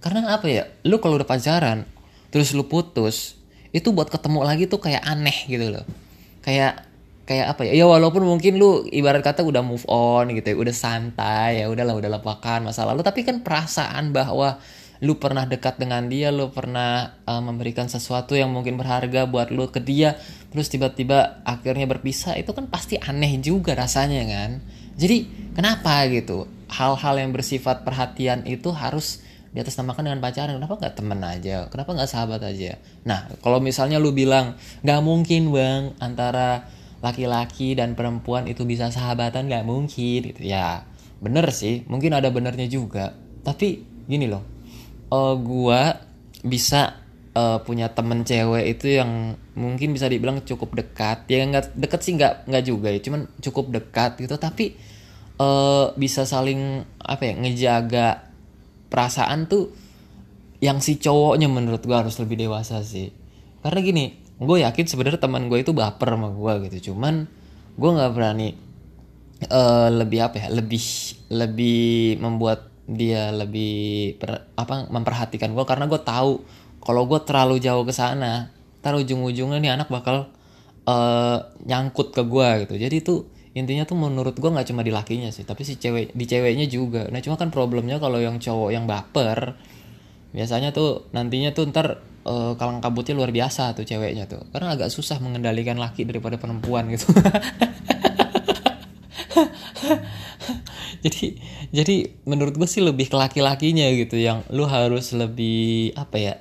karena 0.00 0.36
apa 0.36 0.46
ya? 0.48 0.64
Lu 0.88 1.00
kalau 1.00 1.20
udah 1.20 1.28
pacaran 1.28 1.84
terus 2.32 2.50
lu 2.56 2.66
putus 2.66 3.38
itu 3.70 3.90
buat 3.92 4.10
ketemu 4.10 4.40
lagi 4.42 4.64
tuh 4.70 4.80
kayak 4.80 5.04
aneh 5.04 5.38
gitu 5.48 5.68
loh. 5.68 5.84
Kayak 6.40 6.84
kayak 7.24 7.56
apa 7.56 7.68
ya? 7.68 7.72
Ya 7.72 7.84
walaupun 7.88 8.24
mungkin 8.24 8.56
lu 8.56 8.84
ibarat 8.88 9.24
kata 9.24 9.44
udah 9.44 9.60
move 9.60 9.84
on 9.88 10.32
gitu 10.32 10.52
ya 10.52 10.56
udah 10.56 10.74
santai 10.76 11.64
ya 11.64 11.72
udahlah 11.72 11.96
udah 11.96 12.08
lupakan 12.08 12.60
masa 12.64 12.84
lalu. 12.84 13.00
Tapi 13.00 13.20
kan 13.24 13.40
perasaan 13.40 14.12
bahwa 14.12 14.60
lu 15.04 15.20
pernah 15.20 15.44
dekat 15.44 15.76
dengan 15.76 16.08
dia 16.08 16.32
lu 16.32 16.48
pernah 16.48 17.20
uh, 17.28 17.44
memberikan 17.44 17.92
sesuatu 17.92 18.32
yang 18.32 18.48
mungkin 18.48 18.80
berharga 18.80 19.28
buat 19.28 19.52
lu 19.52 19.68
ke 19.68 19.84
dia 19.84 20.16
terus 20.48 20.72
tiba-tiba 20.72 21.44
akhirnya 21.44 21.84
berpisah 21.84 22.40
itu 22.40 22.56
kan 22.56 22.72
pasti 22.72 22.96
aneh 22.96 23.36
juga 23.42 23.76
rasanya 23.76 24.24
kan? 24.24 24.50
Jadi 24.96 25.28
kenapa 25.52 26.08
gitu? 26.08 26.48
Hal-hal 26.72 27.20
yang 27.20 27.34
bersifat 27.36 27.84
perhatian 27.84 28.48
itu 28.48 28.72
harus 28.72 29.20
di 29.52 29.58
atas 29.58 29.76
namakan 29.76 30.08
dengan 30.08 30.22
pacaran. 30.24 30.56
Kenapa 30.56 30.74
nggak 30.80 30.94
temen 30.94 31.20
aja? 31.20 31.56
Kenapa 31.68 31.90
nggak 31.92 32.10
sahabat 32.10 32.40
aja? 32.46 32.78
Nah 33.04 33.28
kalau 33.44 33.58
misalnya 33.58 34.00
lu 34.00 34.14
bilang 34.14 34.56
nggak 34.86 35.00
mungkin 35.04 35.50
bang 35.50 35.82
antara 35.98 36.70
laki-laki 37.04 37.76
dan 37.76 37.98
perempuan 37.98 38.48
itu 38.48 38.64
bisa 38.64 38.88
sahabatan 38.88 39.50
nggak 39.50 39.66
mungkin 39.66 40.32
gitu. 40.32 40.40
Ya 40.40 40.86
bener 41.18 41.50
sih 41.50 41.82
mungkin 41.90 42.14
ada 42.14 42.30
benernya 42.30 42.70
juga. 42.70 43.12
Tapi 43.42 43.82
gini 44.06 44.30
loh 44.30 44.53
uh, 45.14 45.34
gua 45.38 46.02
bisa 46.42 46.98
uh, 47.38 47.58
punya 47.62 47.90
temen 47.94 48.26
cewek 48.26 48.78
itu 48.78 48.98
yang 48.98 49.38
mungkin 49.54 49.94
bisa 49.94 50.10
dibilang 50.10 50.42
cukup 50.42 50.74
dekat. 50.74 51.30
Ya 51.30 51.46
nggak 51.46 51.78
deket 51.78 52.00
sih 52.02 52.12
nggak 52.18 52.50
nggak 52.50 52.64
juga 52.64 52.88
ya 52.90 52.98
cuman 52.98 53.30
cukup 53.38 53.70
dekat 53.70 54.18
gitu. 54.18 54.34
Tapi 54.34 54.74
uh, 55.38 55.94
bisa 55.94 56.26
saling 56.26 56.82
apa 56.98 57.22
ya 57.22 57.34
ngejaga 57.38 58.08
perasaan 58.90 59.46
tuh 59.50 59.70
yang 60.62 60.80
si 60.80 60.96
cowoknya 60.96 61.50
menurut 61.50 61.82
gue 61.84 61.96
harus 61.96 62.16
lebih 62.18 62.40
dewasa 62.40 62.80
sih. 62.82 63.10
Karena 63.62 63.80
gini 63.80 64.04
gue 64.34 64.66
yakin 64.66 64.84
sebenarnya 64.90 65.22
teman 65.22 65.46
gue 65.46 65.62
itu 65.62 65.70
baper 65.70 66.18
sama 66.18 66.30
gue 66.34 66.52
gitu. 66.70 66.92
Cuman 66.92 67.26
gue 67.74 67.90
nggak 67.90 68.12
berani 68.14 68.48
uh, 69.50 69.88
lebih 69.90 70.20
apa 70.22 70.46
ya 70.46 70.48
lebih 70.52 70.84
lebih 71.32 72.18
membuat 72.22 72.73
dia 72.84 73.32
lebih 73.32 74.16
per, 74.20 74.52
apa 74.60 74.88
memperhatikan 74.92 75.56
gue 75.56 75.64
karena 75.64 75.88
gue 75.88 76.00
tahu 76.00 76.44
kalau 76.84 77.08
gue 77.08 77.20
terlalu 77.24 77.56
jauh 77.56 77.80
ke 77.88 77.96
sana 77.96 78.52
ntar 78.84 79.00
ujung-ujungnya 79.00 79.56
nih 79.64 79.72
anak 79.72 79.88
bakal 79.88 80.28
uh, 80.84 81.38
nyangkut 81.64 82.12
ke 82.12 82.22
gue 82.28 82.48
gitu. 82.68 82.74
Jadi 82.76 82.96
itu 83.00 83.14
intinya 83.56 83.88
tuh 83.88 83.96
menurut 83.96 84.36
gue 84.36 84.50
nggak 84.50 84.68
cuma 84.68 84.84
di 84.84 84.90
lakinya 84.92 85.30
sih 85.30 85.46
tapi 85.46 85.64
si 85.64 85.80
cewek 85.80 86.12
di 86.12 86.24
ceweknya 86.28 86.68
juga. 86.68 87.08
Nah 87.08 87.24
cuma 87.24 87.40
kan 87.40 87.48
problemnya 87.48 87.96
kalau 87.96 88.20
yang 88.20 88.36
cowok 88.36 88.70
yang 88.76 88.84
baper 88.84 89.56
biasanya 90.36 90.76
tuh 90.76 91.08
nantinya 91.16 91.56
tuh 91.56 91.70
ntar 91.72 92.04
uh, 92.28 92.52
kalang 92.60 92.84
kabutnya 92.84 93.16
luar 93.16 93.32
biasa 93.32 93.72
tuh 93.72 93.88
ceweknya 93.88 94.28
tuh. 94.28 94.44
Karena 94.52 94.76
agak 94.76 94.92
susah 94.92 95.16
mengendalikan 95.24 95.80
laki 95.80 96.04
daripada 96.04 96.36
perempuan 96.36 96.92
gitu 96.92 97.08
jadi 101.04 101.24
jadi 101.74 101.96
menurut 102.24 102.54
gue 102.54 102.68
sih 102.68 102.82
lebih 102.82 103.10
ke 103.10 103.16
laki-lakinya 103.16 103.86
gitu 103.94 104.18
yang 104.18 104.46
lu 104.54 104.64
harus 104.68 105.12
lebih 105.12 105.92
apa 105.98 106.16
ya 106.18 106.34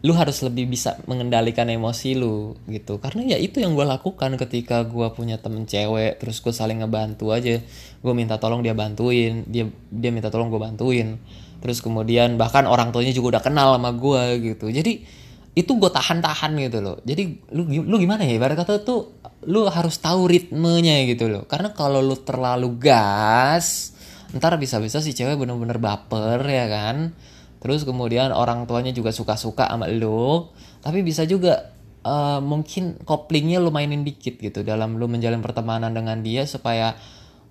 lu 0.00 0.16
harus 0.16 0.40
lebih 0.40 0.64
bisa 0.64 0.96
mengendalikan 1.04 1.68
emosi 1.68 2.16
lu 2.16 2.56
gitu. 2.72 2.96
Karena 2.96 3.36
ya 3.36 3.36
itu 3.36 3.60
yang 3.60 3.76
gue 3.76 3.84
lakukan 3.84 4.32
ketika 4.40 4.80
gue 4.88 5.12
punya 5.12 5.36
temen 5.36 5.68
cewek 5.68 6.16
terus 6.16 6.40
gue 6.40 6.56
saling 6.56 6.80
ngebantu 6.80 7.36
aja. 7.36 7.60
Gue 8.00 8.12
minta 8.16 8.40
tolong 8.40 8.64
dia 8.64 8.72
bantuin 8.72 9.44
dia 9.44 9.68
dia 9.92 10.08
minta 10.08 10.32
tolong 10.32 10.48
gue 10.48 10.56
bantuin. 10.56 11.20
Terus 11.60 11.84
kemudian 11.84 12.40
bahkan 12.40 12.64
orang 12.64 12.96
tuanya 12.96 13.12
juga 13.12 13.36
udah 13.36 13.42
kenal 13.44 13.76
sama 13.76 13.92
gue 13.92 14.22
gitu. 14.40 14.72
Jadi 14.72 15.04
itu 15.50 15.70
gue 15.74 15.90
tahan-tahan 15.90 16.54
gitu 16.62 16.78
loh. 16.78 16.96
Jadi 17.02 17.50
lu 17.50 17.66
lu 17.66 17.96
gimana 17.98 18.22
ya? 18.22 18.38
Ibarat 18.38 18.54
kata 18.54 18.86
tuh 18.86 19.18
lu 19.50 19.66
harus 19.66 19.98
tahu 19.98 20.30
ritmenya 20.30 21.02
gitu 21.10 21.26
loh. 21.26 21.42
Karena 21.50 21.74
kalau 21.74 21.98
lu 21.98 22.14
terlalu 22.22 22.78
gas 22.78 23.98
ntar 24.30 24.54
bisa-bisa 24.62 25.02
si 25.02 25.10
cewek 25.10 25.34
bener-bener 25.34 25.82
baper 25.82 26.38
ya 26.46 26.70
kan? 26.70 27.18
Terus 27.58 27.82
kemudian 27.82 28.30
orang 28.30 28.64
tuanya 28.70 28.94
juga 28.94 29.10
suka-suka 29.10 29.66
sama 29.66 29.90
lu. 29.90 30.46
Tapi 30.80 31.02
bisa 31.02 31.26
juga 31.26 31.74
uh, 32.06 32.38
mungkin 32.38 33.02
koplingnya 33.02 33.58
lu 33.58 33.74
mainin 33.74 34.06
dikit 34.06 34.38
gitu 34.38 34.62
dalam 34.62 34.96
lu 34.96 35.10
menjalin 35.10 35.42
pertemanan 35.42 35.92
dengan 35.92 36.22
dia 36.24 36.48
supaya 36.48 36.94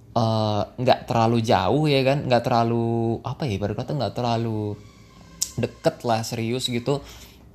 eh, 0.10 0.62
nggak 0.66 1.00
uh, 1.04 1.06
terlalu 1.06 1.44
jauh 1.44 1.86
ya 1.86 2.02
kan? 2.08 2.24
Nggak 2.26 2.44
terlalu 2.48 3.20
apa 3.28 3.44
ya? 3.44 3.60
Baru 3.60 3.76
kata 3.76 3.92
nggak 3.94 4.16
terlalu 4.16 4.80
deket 5.60 6.08
lah 6.08 6.24
serius 6.24 6.72
gitu 6.72 7.04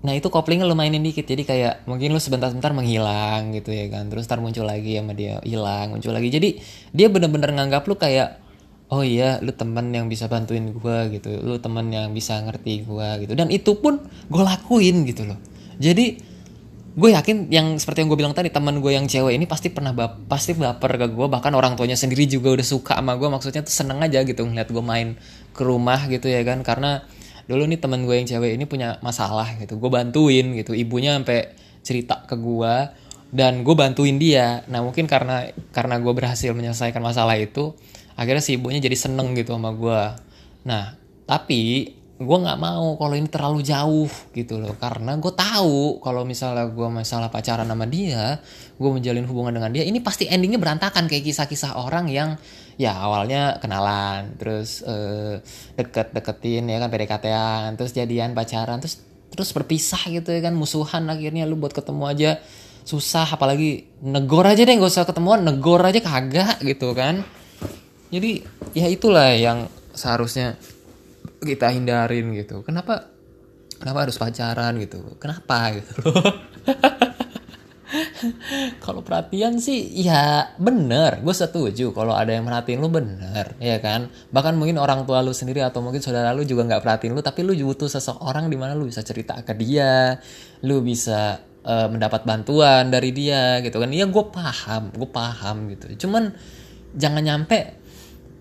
nah 0.00 0.12
itu 0.12 0.28
koplingnya 0.32 0.66
lu 0.66 0.74
mainin 0.74 1.00
dikit. 1.00 1.24
Jadi 1.24 1.46
kayak 1.46 1.86
mungkin 1.86 2.12
lu 2.12 2.20
sebentar-sebentar 2.20 2.74
menghilang 2.74 3.54
gitu 3.54 3.70
ya 3.70 3.86
kan. 3.92 4.10
Terus 4.10 4.26
ntar 4.26 4.42
muncul 4.42 4.66
lagi 4.66 4.98
sama 4.98 5.14
dia 5.14 5.38
hilang 5.46 5.96
muncul 5.96 6.10
lagi. 6.10 6.28
Jadi 6.28 6.48
dia 6.90 7.06
bener-bener 7.12 7.54
nganggap 7.54 7.86
lu 7.86 7.94
kayak 7.94 8.42
oh 8.92 9.00
iya 9.00 9.40
lu 9.40 9.50
temen 9.56 9.88
yang 9.90 10.06
bisa 10.12 10.28
bantuin 10.28 10.74
gue 10.74 10.98
gitu. 11.14 11.40
Lu 11.40 11.56
temen 11.62 11.88
yang 11.88 12.12
bisa 12.12 12.36
ngerti 12.42 12.84
gue 12.84 13.08
gitu. 13.24 13.32
Dan 13.32 13.48
itu 13.48 13.78
pun 13.80 14.02
gue 14.28 14.42
lakuin 14.42 15.08
gitu 15.08 15.24
loh. 15.24 15.40
Jadi 15.80 16.34
gue 16.94 17.10
yakin 17.10 17.50
yang 17.50 17.74
seperti 17.74 18.06
yang 18.06 18.08
gue 18.12 18.18
bilang 18.22 18.36
tadi 18.38 18.54
teman 18.54 18.78
gue 18.78 18.92
yang 18.94 19.10
cewek 19.10 19.34
ini 19.34 19.50
pasti 19.50 19.66
pernah 19.66 19.90
bap 19.90 20.30
pasti 20.30 20.54
baper 20.54 20.94
ke 20.94 21.06
gue 21.10 21.26
bahkan 21.26 21.50
orang 21.50 21.74
tuanya 21.74 21.98
sendiri 21.98 22.22
juga 22.30 22.54
udah 22.54 22.62
suka 22.62 22.94
sama 22.94 23.18
gue 23.18 23.26
maksudnya 23.26 23.66
tuh 23.66 23.74
seneng 23.74 23.98
aja 23.98 24.22
gitu 24.22 24.46
ngeliat 24.46 24.70
gue 24.70 24.84
main 24.84 25.18
ke 25.50 25.62
rumah 25.64 26.06
gitu 26.06 26.28
ya 26.30 26.44
kan. 26.46 26.60
Karena 26.60 27.02
dulu 27.44 27.68
nih 27.68 27.78
teman 27.80 28.08
gue 28.08 28.14
yang 28.16 28.28
cewek 28.28 28.56
ini 28.56 28.64
punya 28.64 28.96
masalah 29.04 29.48
gitu. 29.60 29.76
Gue 29.76 29.90
bantuin 29.92 30.56
gitu. 30.56 30.72
Ibunya 30.72 31.16
sampai 31.16 31.52
cerita 31.84 32.24
ke 32.24 32.36
gue 32.40 32.74
dan 33.34 33.66
gue 33.66 33.74
bantuin 33.76 34.16
dia. 34.16 34.62
Nah 34.68 34.80
mungkin 34.80 35.04
karena 35.04 35.48
karena 35.72 36.00
gue 36.00 36.12
berhasil 36.12 36.50
menyelesaikan 36.56 37.02
masalah 37.04 37.36
itu 37.36 37.76
akhirnya 38.14 38.42
si 38.42 38.54
ibunya 38.58 38.78
jadi 38.78 38.94
seneng 38.94 39.34
gitu 39.34 39.58
sama 39.58 39.74
gue 39.74 40.02
nah 40.64 40.94
tapi 41.26 41.92
gue 42.14 42.38
nggak 42.46 42.60
mau 42.62 42.94
kalau 42.94 43.18
ini 43.18 43.26
terlalu 43.26 43.66
jauh 43.66 44.06
gitu 44.32 44.62
loh. 44.62 44.78
Karena 44.78 45.18
gue 45.18 45.34
tahu 45.34 45.98
kalau 45.98 46.22
misalnya 46.22 46.70
gue 46.70 46.88
masalah 46.88 47.28
pacaran 47.28 47.66
sama 47.66 47.84
dia 47.90 48.38
gue 48.78 48.90
menjalin 48.90 49.26
hubungan 49.26 49.54
dengan 49.54 49.70
dia 49.74 49.82
ini 49.82 49.98
pasti 49.98 50.30
endingnya 50.30 50.62
berantakan 50.62 51.10
kayak 51.10 51.26
kisah-kisah 51.26 51.74
orang 51.74 52.06
yang 52.06 52.38
ya 52.74 52.98
awalnya 52.98 53.62
kenalan 53.62 54.34
terus 54.34 54.82
uh, 54.82 55.38
deket 55.78 56.10
deketin 56.10 56.66
ya 56.66 56.82
kan 56.82 56.90
PDKT-an 56.90 57.78
terus 57.78 57.94
jadian 57.94 58.34
pacaran 58.34 58.82
terus 58.82 59.02
terus 59.34 59.50
berpisah 59.50 59.98
gitu 60.10 60.30
ya 60.30 60.40
kan 60.46 60.54
musuhan 60.54 61.10
akhirnya 61.10 61.44
lu 61.44 61.58
buat 61.58 61.74
ketemu 61.74 62.04
aja. 62.06 62.30
Susah 62.84 63.24
apalagi 63.24 63.88
negor 64.04 64.44
aja 64.44 64.60
deh 64.60 64.76
gak 64.76 64.92
usah 64.92 65.08
ketemuan 65.08 65.40
negor 65.40 65.80
aja 65.82 65.98
kagak 65.98 66.62
gitu 66.62 66.94
kan. 66.94 67.26
Jadi 68.14 68.46
ya 68.76 68.86
itulah 68.86 69.34
yang 69.34 69.66
seharusnya 69.90 70.54
kita 71.42 71.72
hindarin 71.74 72.30
gitu. 72.36 72.62
Kenapa 72.62 73.10
kenapa 73.80 74.06
harus 74.06 74.20
pacaran 74.20 74.78
gitu? 74.78 75.16
Kenapa 75.18 75.80
gitu 75.80 76.12
kalau 78.84 79.00
perhatian 79.00 79.58
sih 79.62 79.90
ya 79.94 80.54
bener 80.58 81.22
gue 81.22 81.34
setuju 81.34 81.94
kalau 81.94 82.14
ada 82.14 82.34
yang 82.34 82.46
merhatiin 82.46 82.80
lu 82.82 82.90
bener 82.90 83.54
ya 83.62 83.78
kan? 83.78 84.10
Bahkan 84.30 84.54
mungkin 84.58 84.76
orang 84.80 85.06
tua 85.06 85.22
lu 85.22 85.30
sendiri 85.30 85.62
atau 85.62 85.80
mungkin 85.80 86.02
saudara 86.02 86.34
lu 86.34 86.42
juga 86.42 86.66
nggak 86.66 86.82
perhatiin 86.82 87.12
lu 87.14 87.22
tapi 87.22 87.46
lu 87.46 87.54
butuh 87.54 87.88
seseorang 87.88 88.50
di 88.50 88.56
mana 88.58 88.76
lu 88.76 88.86
bisa 88.86 89.00
cerita 89.00 89.38
ke 89.40 89.54
dia 89.56 90.18
lu 90.66 90.82
bisa 90.82 91.40
uh, 91.64 91.88
mendapat 91.88 92.26
bantuan 92.28 92.90
dari 92.90 93.10
dia 93.14 93.62
gitu 93.64 93.80
kan? 93.80 93.90
Iya 93.90 94.10
gue 94.10 94.24
paham 94.30 94.92
gue 94.92 95.08
paham 95.08 95.56
gitu. 95.72 96.06
Cuman 96.06 96.34
jangan 96.94 97.22
nyampe 97.22 97.58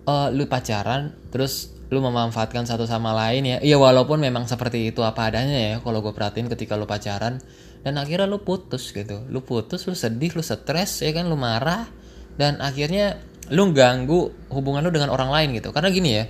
uh, 0.06 0.30
lu 0.30 0.46
pacaran 0.46 1.14
terus 1.32 1.74
lu 1.94 2.02
memanfaatkan 2.02 2.66
satu 2.66 2.90
sama 2.90 3.14
lain 3.14 3.46
ya. 3.46 3.58
Iya 3.62 3.78
walaupun 3.78 4.18
memang 4.18 4.50
seperti 4.50 4.90
itu 4.90 5.06
apa 5.06 5.30
adanya 5.30 5.58
ya 5.58 5.76
kalau 5.82 6.02
gue 6.02 6.14
perhatiin 6.14 6.50
ketika 6.50 6.74
lu 6.74 6.90
pacaran 6.90 7.38
dan 7.84 8.00
akhirnya 8.00 8.32
lu 8.32 8.40
putus 8.40 8.96
gitu. 8.96 9.28
Lu 9.28 9.44
putus 9.44 9.84
lu 9.86 9.94
sedih 9.94 10.32
lu 10.40 10.42
stres 10.42 11.04
ya 11.04 11.12
kan? 11.12 11.28
Lu 11.28 11.36
marah. 11.36 11.86
Dan 12.34 12.63
akhirnya 12.63 13.20
lu 13.52 13.75
ganggu 13.75 14.32
hubungan 14.50 14.82
lu 14.82 14.90
dengan 14.90 15.12
orang 15.12 15.30
lain 15.30 15.60
gitu. 15.60 15.75
Karena 15.75 15.92
gini 15.92 16.10
ya 16.16 16.25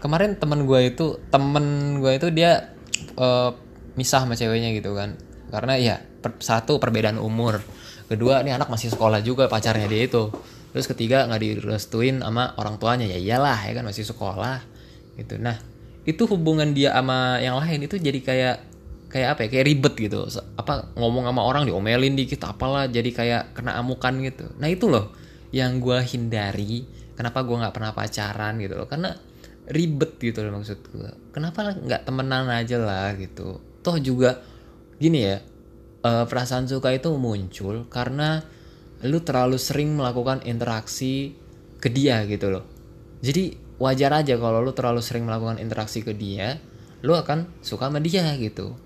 kemarin 0.00 0.40
temen 0.40 0.64
gue 0.64 0.80
itu 0.88 1.20
temen 1.28 1.96
gue 2.00 2.12
itu 2.16 2.28
dia 2.32 2.72
uh, 3.20 3.52
misah 4.00 4.24
sama 4.24 4.32
ceweknya 4.32 4.72
gitu 4.72 4.96
kan. 4.96 5.20
Karena 5.52 5.76
ya 5.76 6.00
per, 6.00 6.40
satu 6.40 6.80
perbedaan 6.80 7.20
umur. 7.20 7.60
Kedua 8.08 8.40
ini 8.40 8.56
anak 8.56 8.72
masih 8.72 8.88
sekolah 8.88 9.20
juga 9.20 9.44
pacarnya 9.46 9.84
dia 9.84 10.08
itu. 10.08 10.32
Terus 10.72 10.88
ketiga 10.88 11.28
nggak 11.28 11.40
direstuin 11.44 12.24
sama 12.24 12.56
orang 12.56 12.80
tuanya. 12.80 13.04
Ya 13.04 13.20
iyalah 13.20 13.60
ya 13.68 13.76
kan? 13.76 13.84
Masih 13.84 14.08
sekolah 14.08 14.64
gitu. 15.20 15.36
Nah 15.36 15.60
itu 16.08 16.24
hubungan 16.32 16.72
dia 16.72 16.96
sama 16.96 17.38
yang 17.44 17.60
lain 17.60 17.84
itu 17.84 18.00
jadi 18.00 18.20
kayak 18.24 18.56
kayak 19.14 19.38
apa 19.38 19.40
ya 19.46 19.48
kayak 19.54 19.66
ribet 19.70 19.94
gitu. 19.94 20.26
Apa 20.58 20.90
ngomong 20.98 21.30
sama 21.30 21.46
orang 21.46 21.70
diomelin 21.70 22.18
dikit 22.18 22.42
apalah 22.50 22.90
jadi 22.90 23.10
kayak 23.14 23.42
kena 23.54 23.78
amukan 23.78 24.18
gitu. 24.26 24.50
Nah 24.58 24.66
itu 24.66 24.90
loh 24.90 25.14
yang 25.54 25.78
gue 25.78 26.02
hindari 26.02 26.82
kenapa 27.14 27.46
gue 27.46 27.54
nggak 27.54 27.70
pernah 27.70 27.94
pacaran 27.94 28.58
gitu 28.58 28.74
loh. 28.74 28.90
Karena 28.90 29.14
ribet 29.70 30.18
gitu 30.18 30.42
loh 30.42 30.58
maksud 30.58 30.82
gue 30.90 31.10
kenapa 31.30 31.78
nggak 31.78 32.02
temenan 32.10 32.50
aja 32.50 32.82
lah 32.82 33.14
gitu. 33.14 33.62
Toh 33.86 33.96
juga 34.02 34.42
gini 34.98 35.22
ya 35.22 35.38
uh, 36.02 36.26
perasaan 36.26 36.66
suka 36.66 36.90
itu 36.90 37.14
muncul 37.14 37.86
karena 37.86 38.42
lu 39.06 39.22
terlalu 39.22 39.62
sering 39.62 39.94
melakukan 39.94 40.42
interaksi 40.42 41.38
ke 41.78 41.86
dia 41.86 42.26
gitu 42.26 42.50
loh. 42.50 42.66
Jadi 43.22 43.56
wajar 43.78 44.26
aja 44.26 44.34
kalau 44.36 44.58
lu 44.58 44.74
terlalu 44.74 45.00
sering 45.04 45.28
melakukan 45.28 45.60
interaksi 45.60 46.00
ke 46.00 46.16
dia, 46.16 46.56
lu 47.04 47.12
akan 47.12 47.46
suka 47.60 47.92
sama 47.92 48.00
dia 48.00 48.32
gitu. 48.40 48.76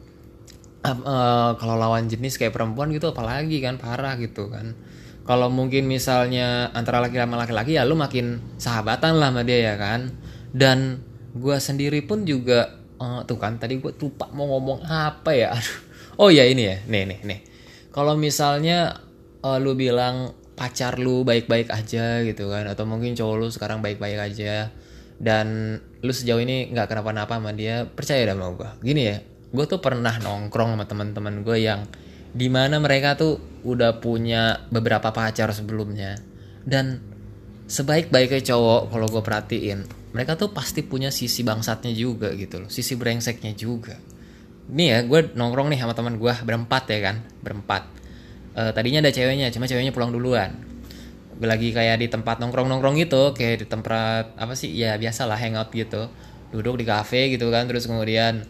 Uh, 0.79 1.59
kalau 1.59 1.75
lawan 1.75 2.07
jenis 2.07 2.39
kayak 2.39 2.55
perempuan 2.55 2.89
gitu 2.95 3.11
apalagi 3.11 3.59
kan 3.59 3.77
parah 3.77 4.15
gitu 4.17 4.49
kan. 4.49 4.79
Kalau 5.27 5.53
mungkin 5.53 5.85
misalnya 5.85 6.73
antara 6.73 7.05
laki 7.05 7.21
sama 7.21 7.37
laki-laki 7.37 7.77
ya 7.77 7.85
lu 7.85 7.99
makin 7.99 8.41
sahabatan 8.57 9.21
lah 9.21 9.35
sama 9.35 9.43
dia 9.45 9.73
ya 9.73 9.75
kan. 9.77 10.15
Dan 10.55 11.03
gue 11.37 11.57
sendiri 11.61 12.01
pun 12.07 12.25
juga 12.25 12.79
uh, 13.03 13.27
tuh 13.29 13.37
kan 13.37 13.61
tadi 13.61 13.83
gue 13.83 13.93
lupa 14.01 14.31
mau 14.33 14.49
ngomong 14.57 14.87
apa 14.87 15.33
ya. 15.35 15.53
Oh 16.19 16.35
ya 16.35 16.43
ini 16.51 16.67
ya, 16.67 16.83
nih 16.91 17.07
nih 17.07 17.21
nih. 17.23 17.41
Kalau 17.95 18.19
misalnya 18.19 18.91
uh, 19.47 19.59
lu 19.63 19.79
bilang 19.79 20.35
pacar 20.59 20.99
lu 20.99 21.23
baik-baik 21.23 21.71
aja 21.71 22.27
gitu 22.27 22.51
kan 22.51 22.67
atau 22.67 22.83
mungkin 22.83 23.15
cowok 23.15 23.35
lu 23.39 23.47
sekarang 23.47 23.79
baik-baik 23.79 24.19
aja 24.19 24.75
dan 25.23 25.79
lu 26.03 26.11
sejauh 26.11 26.43
ini 26.43 26.75
nggak 26.75 26.91
kenapa-napa 26.91 27.39
sama 27.39 27.55
dia 27.55 27.87
percaya 27.87 28.27
dah 28.27 28.35
sama 28.35 28.59
gue 28.59 28.71
gini 28.83 29.03
ya 29.07 29.19
gue 29.49 29.65
tuh 29.65 29.81
pernah 29.81 30.13
nongkrong 30.21 30.77
sama 30.77 30.85
teman-teman 30.85 31.41
gue 31.41 31.59
yang 31.65 31.89
di 32.29 32.53
mana 32.53 32.77
mereka 32.77 33.17
tuh 33.17 33.41
udah 33.65 33.99
punya 33.99 34.69
beberapa 34.69 35.11
pacar 35.11 35.51
sebelumnya. 35.57 36.21
Dan 36.69 37.01
sebaik-baiknya 37.69 38.45
cowok 38.45 38.93
kalau 38.93 39.07
gue 39.09 39.23
perhatiin 39.25 39.81
mereka 40.13 40.41
tuh 40.41 40.57
pasti 40.57 40.81
punya 40.81 41.13
sisi 41.13 41.45
bangsatnya 41.45 41.93
juga 41.93 42.33
gitu 42.33 42.65
loh 42.65 42.71
sisi 42.73 42.97
brengseknya 42.97 43.53
juga. 43.53 43.97
Nih 44.73 44.87
ya 44.93 44.99
gue 45.05 45.33
nongkrong 45.37 45.69
nih 45.73 45.81
sama 45.81 45.93
teman 45.93 46.17
gue 46.17 46.33
berempat 46.45 46.89
ya 46.89 46.99
kan 47.13 47.17
berempat. 47.45 47.83
Uh, 48.59 48.73
tadinya 48.75 49.05
ada 49.05 49.13
ceweknya 49.13 49.53
cuma 49.53 49.69
ceweknya 49.69 49.93
pulang 49.93 50.13
duluan. 50.13 50.57
Lagi 51.39 51.71
kayak 51.71 52.03
di 52.03 52.09
tempat 52.11 52.41
nongkrong 52.43 52.67
nongkrong 52.67 52.97
gitu 52.99 53.37
kayak 53.37 53.63
di 53.63 53.67
tempat 53.69 54.35
apa 54.35 54.57
sih 54.57 54.73
ya 54.73 54.97
biasa 54.97 55.29
lah 55.29 55.37
hangout 55.37 55.69
gitu. 55.73 56.09
Duduk 56.49 56.81
di 56.81 56.85
kafe 56.89 57.29
gitu 57.29 57.53
kan 57.53 57.69
terus 57.69 57.85
kemudian 57.85 58.49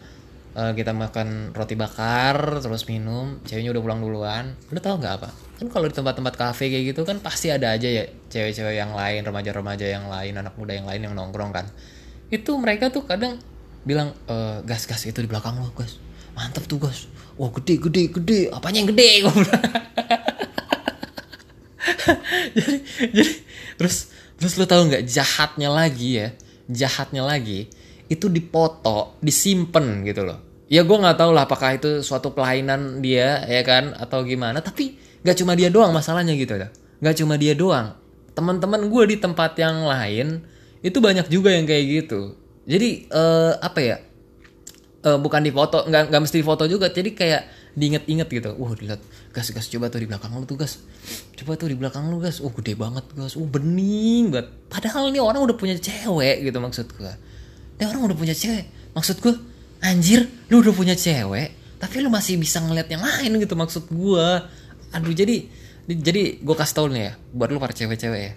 uh, 0.59 0.71
kita 0.75 0.91
makan 0.91 1.55
roti 1.55 1.79
bakar 1.79 2.59
terus 2.59 2.83
minum 2.91 3.39
ceweknya 3.47 3.71
udah 3.71 3.83
pulang 3.83 4.01
duluan. 4.03 4.45
Lu 4.67 4.79
tau 4.83 4.99
nggak 4.99 5.13
apa? 5.23 5.29
Kan 5.55 5.71
kalau 5.71 5.87
di 5.87 5.95
tempat-tempat 5.95 6.35
kafe 6.35 6.67
kayak 6.67 6.91
gitu 6.91 7.07
kan 7.07 7.23
pasti 7.23 7.47
ada 7.47 7.71
aja 7.71 7.87
ya 7.87 8.03
cewek-cewek 8.27 8.75
yang 8.75 8.91
lain 8.91 9.23
remaja-remaja 9.23 9.87
yang 9.87 10.11
lain 10.11 10.35
anak 10.35 10.59
muda 10.59 10.75
yang 10.75 10.87
lain 10.87 11.07
yang 11.07 11.13
nongkrong 11.15 11.55
kan. 11.55 11.65
Itu 12.27 12.59
mereka 12.59 12.91
tuh 12.91 13.07
kadang 13.07 13.39
bilang 13.87 14.11
e, 14.27 14.61
gas 14.67 14.83
gas 14.83 15.07
itu 15.07 15.23
di 15.23 15.29
belakang 15.31 15.55
lo 15.55 15.71
gas 15.71 15.95
mantep 16.35 16.67
tuh 16.67 16.83
gas 16.83 17.07
wah 17.39 17.47
gede 17.55 17.79
gede 17.79 18.03
gede. 18.11 18.39
Apanya 18.51 18.83
yang 18.83 18.91
gede? 18.91 19.11
Jadi 22.59 22.75
jadi 23.15 23.31
terus 23.79 24.11
terus 24.35 24.53
lo 24.59 24.67
tau 24.67 24.83
nggak 24.83 25.07
jahatnya 25.07 25.71
lagi 25.71 26.19
ya? 26.19 26.27
Jahatnya 26.69 27.25
lagi 27.25 27.71
itu 28.09 28.25
dipoto 28.25 29.21
disimpan 29.21 30.01
gitu 30.01 30.25
loh 30.25 30.48
ya 30.69 30.85
gue 30.85 30.97
nggak 30.97 31.17
tahu 31.17 31.33
lah 31.33 31.49
apakah 31.49 31.75
itu 31.75 32.05
suatu 32.05 32.31
kelainan 32.31 33.01
dia 33.01 33.43
ya 33.49 33.65
kan 33.65 33.97
atau 33.97 34.21
gimana. 34.23 34.61
Tapi 34.61 34.95
nggak 35.25 35.37
cuma 35.41 35.57
dia 35.57 35.67
doang 35.67 35.91
masalahnya 35.91 36.31
gitu 36.37 36.55
ya 36.55 36.69
nggak 36.99 37.15
cuma 37.23 37.35
dia 37.39 37.55
doang. 37.55 37.95
Teman-teman 38.35 38.87
gue 38.87 39.03
di 39.15 39.17
tempat 39.19 39.55
yang 39.59 39.87
lain 39.87 40.43
itu 40.79 40.97
banyak 40.99 41.27
juga 41.27 41.51
yang 41.51 41.67
kayak 41.67 41.83
gitu. 41.87 42.35
Jadi 42.69 43.09
uh, 43.11 43.59
apa 43.59 43.79
ya? 43.81 43.97
Uh, 44.99 45.15
bukan 45.15 45.39
di 45.39 45.47
foto 45.47 45.87
nggak 45.87 46.11
nggak 46.11 46.21
mesti 46.27 46.43
foto 46.43 46.67
juga 46.67 46.91
jadi 46.91 47.15
kayak 47.15 47.41
diinget-inget 47.79 48.27
gitu. 48.27 48.51
Wah 48.59 48.75
dilihat 48.75 48.99
gas 49.31 49.47
gas 49.55 49.71
coba 49.71 49.87
tuh 49.87 50.03
di 50.03 50.07
belakang 50.11 50.35
lu 50.35 50.43
tuh 50.43 50.59
gas. 50.59 50.83
Coba 51.39 51.55
tuh 51.55 51.71
di 51.71 51.75
belakang 51.79 52.11
lu 52.11 52.19
gas. 52.19 52.43
Oh 52.43 52.51
gede 52.51 52.75
banget 52.75 53.07
gas. 53.15 53.39
Oh 53.39 53.47
bening 53.47 54.35
banget. 54.35 54.51
Padahal 54.67 55.07
ini 55.07 55.23
orang 55.23 55.39
udah 55.39 55.55
punya 55.55 55.79
cewek 55.79 56.43
gitu 56.43 56.59
maksud 56.59 56.91
gue 56.99 57.13
ini 57.79 57.87
orang 57.87 58.11
udah 58.11 58.17
punya 58.19 58.35
cewek. 58.35 58.67
Maksud 58.91 59.23
gue 59.23 59.33
anjir 59.79 60.27
lu 60.51 60.59
udah 60.59 60.75
punya 60.75 60.95
cewek 60.95 61.79
tapi 61.79 62.03
lu 62.03 62.11
masih 62.11 62.35
bisa 62.35 62.59
ngeliat 62.59 62.91
yang 62.91 62.99
lain 62.99 63.39
gitu 63.39 63.55
maksud 63.55 63.87
gue 63.87 64.27
aduh 64.91 65.15
jadi 65.15 65.47
jadi 65.89 66.37
gue 66.37 66.55
kasih 66.55 66.75
tau 66.75 66.87
nih 66.91 67.03
ya 67.09 67.13
buat 67.33 67.49
lu 67.49 67.57
para 67.57 67.73
cewek-cewek 67.73 68.21
ya. 68.21 68.33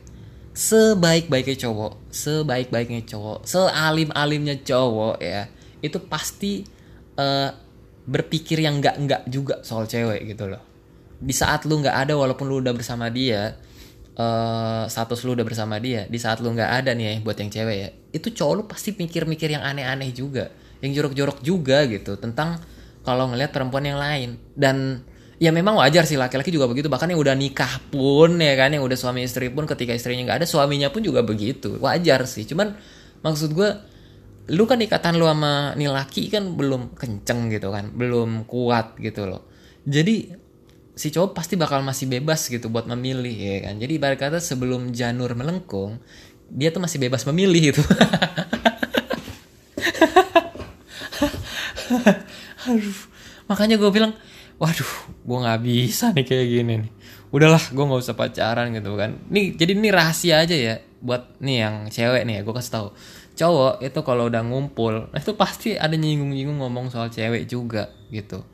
Sebaik-baiknya 0.52 1.56
cowok 1.68 1.92
sebaik-baiknya 2.12 3.02
cowok 3.08 3.44
sealim-alimnya 3.44 4.60
cowok 4.64 5.16
ya 5.20 5.48
itu 5.84 5.98
pasti 6.08 6.64
uh, 7.20 7.50
berpikir 8.08 8.60
yang 8.60 8.80
enggak 8.80 8.96
enggak 8.96 9.22
juga 9.28 9.60
soal 9.64 9.84
cewek 9.84 10.24
gitu 10.28 10.48
loh. 10.48 10.60
Di 11.20 11.34
saat 11.36 11.68
lu 11.68 11.80
nggak 11.80 12.08
ada 12.08 12.16
walaupun 12.16 12.48
lu 12.48 12.64
udah 12.64 12.72
bersama 12.72 13.12
dia 13.12 13.56
uh, 14.16 14.84
status 14.88 15.24
lu 15.24 15.36
udah 15.36 15.44
bersama 15.44 15.76
dia 15.80 16.08
di 16.08 16.16
saat 16.20 16.40
lu 16.40 16.52
nggak 16.52 16.70
ada 16.84 16.96
nih 16.96 17.04
ya 17.04 17.12
buat 17.20 17.36
yang 17.36 17.50
cewek 17.52 17.76
ya 17.76 17.88
itu 18.12 18.28
cowok 18.32 18.52
lu 18.56 18.62
pasti 18.68 18.96
mikir-mikir 18.96 19.52
yang 19.52 19.64
aneh-aneh 19.64 20.12
juga 20.12 20.52
yang 20.82 20.90
jorok-jorok 20.92 21.38
juga 21.40 21.86
gitu 21.86 22.18
tentang 22.18 22.58
kalau 23.06 23.30
ngelihat 23.30 23.54
perempuan 23.54 23.86
yang 23.86 23.98
lain. 23.98 24.36
Dan 24.52 25.06
ya 25.38 25.54
memang 25.54 25.78
wajar 25.78 26.06
sih 26.06 26.18
laki-laki 26.18 26.50
juga 26.50 26.66
begitu. 26.66 26.90
Bahkan 26.90 27.14
yang 27.14 27.20
udah 27.22 27.34
nikah 27.38 27.78
pun 27.88 28.38
ya 28.42 28.54
kan 28.58 28.74
yang 28.74 28.82
udah 28.82 28.98
suami 28.98 29.22
istri 29.22 29.48
pun 29.48 29.64
ketika 29.64 29.94
istrinya 29.94 30.26
nggak 30.26 30.42
ada 30.42 30.46
suaminya 30.46 30.90
pun 30.90 31.06
juga 31.06 31.22
begitu. 31.22 31.78
Wajar 31.78 32.26
sih 32.26 32.44
cuman 32.44 32.74
maksud 33.22 33.54
gue 33.54 33.70
lu 34.50 34.66
kan 34.66 34.82
ikatan 34.82 35.22
lu 35.22 35.30
sama 35.30 35.78
nih 35.78 35.86
laki 35.86 36.26
kan 36.26 36.58
belum 36.58 36.98
kenceng 36.98 37.46
gitu 37.54 37.70
kan 37.70 37.94
belum 37.94 38.50
kuat 38.50 38.98
gitu 38.98 39.30
loh. 39.30 39.46
Jadi 39.86 40.34
si 40.92 41.08
cowok 41.08 41.32
pasti 41.32 41.54
bakal 41.54 41.80
masih 41.80 42.10
bebas 42.10 42.50
gitu 42.50 42.66
buat 42.66 42.90
memilih 42.90 43.34
ya 43.34 43.70
kan. 43.70 43.78
Jadi 43.78 44.02
ibarat 44.02 44.18
kata 44.18 44.38
sebelum 44.42 44.90
janur 44.90 45.34
melengkung 45.38 46.02
dia 46.52 46.68
tuh 46.68 46.84
masih 46.84 47.00
bebas 47.00 47.24
memilih 47.24 47.72
gitu 47.72 47.82
aduh 52.68 53.00
makanya 53.50 53.76
gue 53.76 53.90
bilang 53.90 54.12
waduh 54.62 54.92
gue 55.26 55.38
nggak 55.42 55.60
bisa 55.66 56.14
nih 56.14 56.22
kayak 56.26 56.46
gini 56.46 56.72
nih. 56.86 56.92
Udahlah 57.34 57.62
gue 57.72 57.82
nggak 57.82 58.02
usah 58.06 58.14
pacaran 58.14 58.70
gitu 58.70 58.94
kan. 58.94 59.18
Nih 59.26 59.58
jadi 59.58 59.74
ini 59.74 59.88
rahasia 59.90 60.46
aja 60.46 60.54
ya 60.54 60.74
buat 61.02 61.42
nih 61.42 61.56
yang 61.66 61.74
cewek 61.90 62.22
nih 62.22 62.34
ya 62.38 62.42
gue 62.46 62.54
kasih 62.54 62.72
tahu. 62.72 62.88
Cowok 63.32 63.74
itu 63.82 64.00
kalau 64.06 64.30
udah 64.30 64.42
ngumpul 64.46 65.08
itu 65.18 65.32
pasti 65.34 65.74
ada 65.74 65.98
nyinggung-nyinggung 65.98 66.62
ngomong 66.62 66.94
soal 66.94 67.10
cewek 67.10 67.50
juga 67.50 67.90
gitu. 68.14 68.46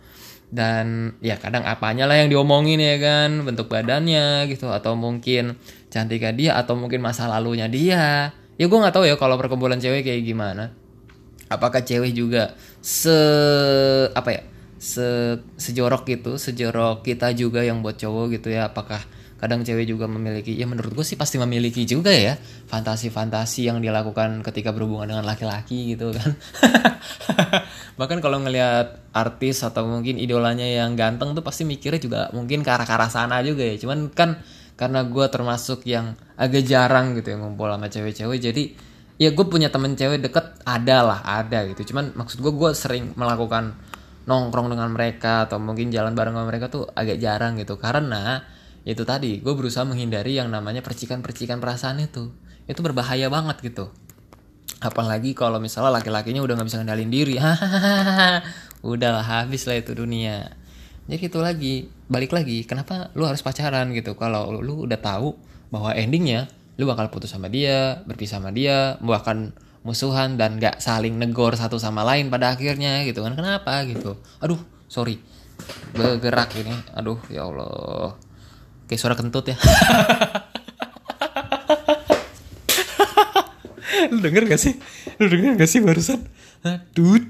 Dan 0.48 1.12
ya 1.20 1.36
kadang 1.36 1.68
apanya 1.68 2.08
lah 2.08 2.24
yang 2.24 2.32
diomongin 2.32 2.80
ya 2.80 2.96
kan 2.96 3.44
bentuk 3.44 3.68
badannya 3.68 4.48
gitu. 4.48 4.72
Atau 4.72 4.96
mungkin 4.96 5.60
cantiknya 5.92 6.32
dia 6.32 6.52
atau 6.56 6.72
mungkin 6.72 7.04
masa 7.04 7.28
lalunya 7.28 7.68
dia. 7.68 8.32
Ya 8.56 8.64
gue 8.64 8.78
nggak 8.80 8.96
tahu 8.96 9.04
ya 9.04 9.20
kalau 9.20 9.36
perkumpulan 9.36 9.76
cewek 9.76 10.08
kayak 10.08 10.24
gimana 10.24 10.72
apakah 11.48 11.80
cewek 11.84 12.12
juga 12.12 12.54
se 12.80 13.16
apa 14.12 14.30
ya 14.32 14.42
se 14.78 15.36
sejorok 15.58 16.06
gitu 16.06 16.38
sejorok 16.38 17.02
kita 17.02 17.34
juga 17.34 17.66
yang 17.66 17.82
buat 17.82 17.98
cowok 17.98 18.38
gitu 18.38 18.54
ya? 18.54 18.70
Apakah 18.70 19.02
kadang 19.38 19.62
cewek 19.62 19.86
juga 19.86 20.10
memiliki 20.10 20.58
ya 20.58 20.66
menurut 20.66 20.98
gue 20.98 21.06
sih 21.06 21.14
pasti 21.14 21.38
memiliki 21.38 21.86
juga 21.86 22.10
ya 22.10 22.34
fantasi-fantasi 22.66 23.70
yang 23.70 23.78
dilakukan 23.78 24.42
ketika 24.42 24.74
berhubungan 24.74 25.14
dengan 25.14 25.24
laki-laki 25.26 25.94
gitu 25.94 26.10
kan. 26.10 26.34
Bahkan 27.98 28.18
kalau 28.18 28.42
ngelihat 28.42 29.14
artis 29.14 29.62
atau 29.62 29.86
mungkin 29.86 30.18
idolanya 30.18 30.66
yang 30.66 30.98
ganteng 30.98 31.38
tuh 31.38 31.42
pasti 31.46 31.62
mikirnya 31.62 32.02
juga 32.02 32.20
mungkin 32.34 32.66
ke 32.66 32.70
arah-arah 32.70 33.10
sana 33.10 33.38
juga 33.46 33.62
ya. 33.62 33.78
Cuman 33.78 34.10
kan 34.10 34.42
karena 34.78 35.02
gue 35.06 35.26
termasuk 35.26 35.82
yang 35.90 36.14
agak 36.38 36.62
jarang 36.62 37.18
gitu 37.18 37.34
ya 37.34 37.36
ngumpul 37.42 37.66
sama 37.66 37.90
cewek-cewek 37.90 38.38
jadi 38.38 38.62
ya 39.18 39.34
gue 39.34 39.46
punya 39.50 39.68
temen 39.68 39.98
cewek 39.98 40.22
deket 40.22 40.62
ada 40.62 41.02
lah 41.02 41.20
ada 41.26 41.66
gitu. 41.68 41.92
Cuman 41.92 42.14
maksud 42.14 42.38
gue 42.38 42.52
gue 42.54 42.70
sering 42.72 43.12
melakukan 43.18 43.74
nongkrong 44.30 44.70
dengan 44.70 44.88
mereka 44.94 45.50
atau 45.50 45.58
mungkin 45.58 45.90
jalan 45.90 46.14
bareng 46.14 46.38
sama 46.38 46.46
mereka 46.46 46.70
tuh 46.70 46.86
agak 46.94 47.18
jarang 47.18 47.58
gitu. 47.58 47.76
Karena 47.76 48.46
itu 48.86 49.02
tadi 49.02 49.42
gue 49.42 49.52
berusaha 49.52 49.82
menghindari 49.82 50.38
yang 50.38 50.48
namanya 50.48 50.80
percikan-percikan 50.80 51.58
perasaan 51.58 51.98
itu. 51.98 52.30
Itu 52.70 52.80
berbahaya 52.80 53.26
banget 53.26 53.58
gitu. 53.66 53.90
Apalagi 54.78 55.34
kalau 55.34 55.58
misalnya 55.58 55.98
laki-lakinya 55.98 56.38
udah 56.38 56.54
nggak 56.54 56.68
bisa 56.70 56.78
ngendalin 56.78 57.10
diri. 57.10 57.34
Udahlah 58.86 59.26
habis 59.26 59.66
lah 59.66 59.82
itu 59.82 59.98
dunia. 59.98 60.54
Jadi 61.08 61.24
itu 61.26 61.40
lagi 61.40 61.74
balik 62.06 62.36
lagi 62.36 62.62
kenapa 62.68 63.10
lu 63.18 63.26
harus 63.26 63.42
pacaran 63.42 63.90
gitu? 63.96 64.14
Kalau 64.14 64.54
lu, 64.54 64.60
lu 64.62 64.74
udah 64.86 65.00
tahu 65.00 65.34
bahwa 65.72 65.96
endingnya 65.96 66.46
lu 66.78 66.86
bakal 66.86 67.10
putus 67.10 67.34
sama 67.34 67.50
dia 67.50 68.06
berpisah 68.06 68.38
sama 68.38 68.54
dia 68.54 68.94
bahkan 69.02 69.50
musuhan 69.82 70.38
dan 70.38 70.62
gak 70.62 70.78
saling 70.78 71.18
negor 71.18 71.58
satu 71.58 71.74
sama 71.78 72.06
lain 72.06 72.30
pada 72.30 72.54
akhirnya 72.54 73.02
gitu 73.02 73.22
kan. 73.26 73.34
Kenapa 73.34 73.82
gitu? 73.86 74.14
Aduh 74.38 74.58
sorry. 74.86 75.18
Bergerak 75.90 76.54
ini. 76.54 76.70
Aduh 76.94 77.18
ya 77.32 77.50
allah. 77.50 78.14
Kayak 78.86 79.00
suara 79.02 79.18
kentut 79.18 79.50
ya. 79.50 79.56
Lu 84.14 84.22
denger 84.22 84.46
gak 84.46 84.60
sih? 84.62 84.78
Lu 85.18 85.26
denger 85.26 85.58
gak 85.58 85.70
sih 85.70 85.82
barusan? 85.82 86.22
Aduh 86.62 87.18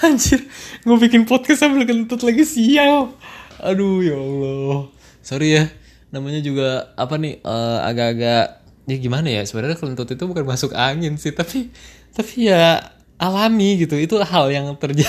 anjir 0.00 0.48
gue 0.80 0.96
bikin 0.96 1.28
podcast 1.28 1.60
sambil 1.60 1.84
kentut 1.84 2.24
lagi 2.24 2.40
sial 2.40 3.12
aduh 3.60 4.00
ya 4.00 4.16
allah. 4.16 4.88
Sorry 5.20 5.60
ya 5.60 5.68
namanya 6.10 6.42
juga 6.42 6.90
apa 6.98 7.14
nih 7.18 7.38
uh, 7.46 7.86
agak-agak 7.86 8.62
ya 8.90 8.96
gimana 8.98 9.30
ya 9.30 9.42
sebenarnya 9.46 9.78
kelentut 9.78 10.10
itu 10.10 10.24
bukan 10.26 10.42
masuk 10.42 10.74
angin 10.74 11.14
sih 11.14 11.30
tapi 11.30 11.70
tapi 12.10 12.50
ya 12.50 12.82
alami 13.20 13.84
gitu. 13.84 13.94
Itu 14.00 14.16
hal 14.24 14.48
yang 14.48 14.72
terjadi. 14.80 15.04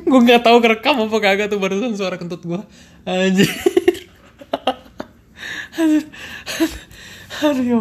Gue 0.06 0.20
nggak 0.22 0.46
tahu 0.46 0.62
kerekam 0.62 1.02
apa 1.02 1.16
kagak 1.18 1.50
tuh 1.50 1.58
barusan 1.58 1.98
suara 1.98 2.14
kentut 2.14 2.38
gue 2.46 2.62
anjir. 3.02 3.50
Aduh 5.74 6.04
aduh 7.40 7.64
ya 7.64 7.80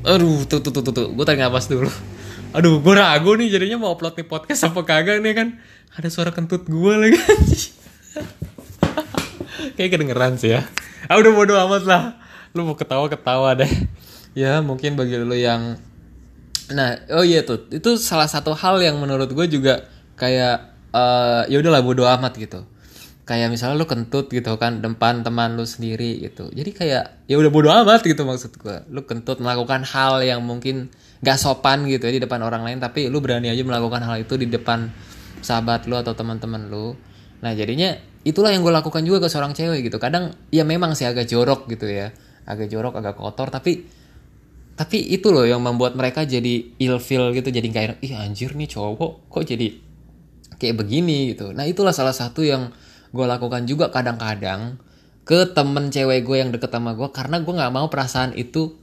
aduh 0.00 0.42
tuh 0.48 0.58
tuh 0.64 0.72
tuh 0.72 0.82
tuh, 0.82 0.94
tuh. 0.94 1.06
gue 1.14 1.24
tanya 1.26 1.46
ngapas 1.46 1.70
dulu. 1.70 1.86
Aduh 2.50 2.82
gue 2.82 2.94
ragu 2.98 3.38
nih 3.38 3.46
jadinya 3.46 3.78
mau 3.78 3.94
upload 3.94 4.18
nih 4.18 4.26
podcast 4.26 4.66
apa 4.66 4.82
kagak 4.82 5.22
nih 5.22 5.34
kan. 5.38 5.48
Ada 5.94 6.10
suara 6.10 6.34
kentut 6.34 6.66
gue 6.66 6.94
lagi 6.98 7.18
kayak 9.76 9.90
kedengeran 9.96 10.36
sih 10.40 10.56
ya. 10.56 10.64
Ah 11.08 11.16
udah 11.16 11.32
bodo 11.32 11.54
amat 11.56 11.82
lah. 11.84 12.02
Lu 12.56 12.66
mau 12.66 12.76
ketawa 12.76 13.06
ketawa 13.06 13.54
deh. 13.56 13.70
Ya 14.34 14.62
mungkin 14.62 14.94
bagi 14.94 15.18
lu 15.18 15.34
yang 15.34 15.78
nah 16.70 16.98
oh 17.14 17.26
iya 17.26 17.42
tuh. 17.42 17.66
Itu 17.70 17.98
salah 17.98 18.30
satu 18.30 18.54
hal 18.54 18.78
yang 18.82 18.98
menurut 18.98 19.30
gue 19.30 19.46
juga 19.50 19.90
kayak 20.14 20.70
uh, 20.94 21.42
ya 21.50 21.58
udahlah 21.58 21.82
bodo 21.82 22.06
amat 22.06 22.38
gitu. 22.38 22.62
Kayak 23.26 23.54
misalnya 23.54 23.78
lu 23.78 23.86
kentut 23.86 24.26
gitu 24.26 24.58
kan 24.58 24.82
depan 24.82 25.22
teman 25.22 25.54
lu 25.54 25.62
sendiri 25.62 26.18
gitu. 26.18 26.50
Jadi 26.50 26.70
kayak 26.74 27.26
ya 27.30 27.38
udah 27.38 27.50
bodo 27.50 27.70
amat 27.70 28.02
gitu 28.02 28.26
maksud 28.26 28.58
gue 28.58 28.76
lu 28.90 29.06
kentut 29.06 29.38
melakukan 29.38 29.86
hal 29.86 30.22
yang 30.26 30.42
mungkin 30.42 30.90
gak 31.20 31.36
sopan 31.36 31.84
gitu 31.84 32.08
ya 32.08 32.16
di 32.16 32.22
depan 32.24 32.40
orang 32.40 32.64
lain 32.64 32.80
tapi 32.80 33.12
lu 33.12 33.20
berani 33.20 33.52
aja 33.52 33.60
melakukan 33.60 34.00
hal 34.00 34.24
itu 34.24 34.40
di 34.40 34.48
depan 34.48 34.88
sahabat 35.44 35.86
lu 35.86 35.94
atau 35.94 36.12
teman-teman 36.16 36.68
lu. 36.68 36.96
Nah 37.40 37.52
jadinya 37.56 37.96
itulah 38.26 38.52
yang 38.52 38.60
gue 38.60 38.72
lakukan 38.72 39.02
juga 39.06 39.24
ke 39.24 39.28
seorang 39.32 39.56
cewek 39.56 39.88
gitu. 39.88 39.96
Kadang 39.96 40.36
ya 40.52 40.66
memang 40.66 40.92
sih 40.92 41.08
agak 41.08 41.28
jorok 41.28 41.68
gitu 41.70 41.88
ya. 41.88 42.12
Agak 42.44 42.68
jorok 42.68 42.98
agak 42.98 43.16
kotor 43.16 43.48
tapi 43.48 43.86
tapi 44.76 44.96
itu 45.12 45.28
loh 45.28 45.44
yang 45.44 45.60
membuat 45.60 45.92
mereka 45.96 46.24
jadi 46.24 46.76
ilfeel 46.80 47.32
gitu. 47.36 47.48
Jadi 47.48 47.68
kayak 47.72 48.00
ih 48.04 48.12
anjir 48.16 48.52
nih 48.56 48.68
cowok 48.68 49.28
kok 49.28 49.44
jadi 49.44 49.72
kayak 50.60 50.76
begini? 50.76 51.32
gitu. 51.32 51.52
Nah 51.56 51.64
itulah 51.64 51.92
salah 51.96 52.16
satu 52.16 52.44
yang 52.44 52.72
gue 53.10 53.26
lakukan 53.26 53.66
juga 53.66 53.90
kadang-kadang 53.90 54.78
ke 55.26 55.50
temen 55.54 55.90
cewek 55.90 56.26
gue 56.26 56.36
yang 56.42 56.50
deket 56.50 56.70
sama 56.70 56.94
gue 56.94 57.08
karena 57.10 57.42
gue 57.42 57.54
nggak 57.54 57.72
mau 57.74 57.86
perasaan 57.86 58.34
itu 58.34 58.74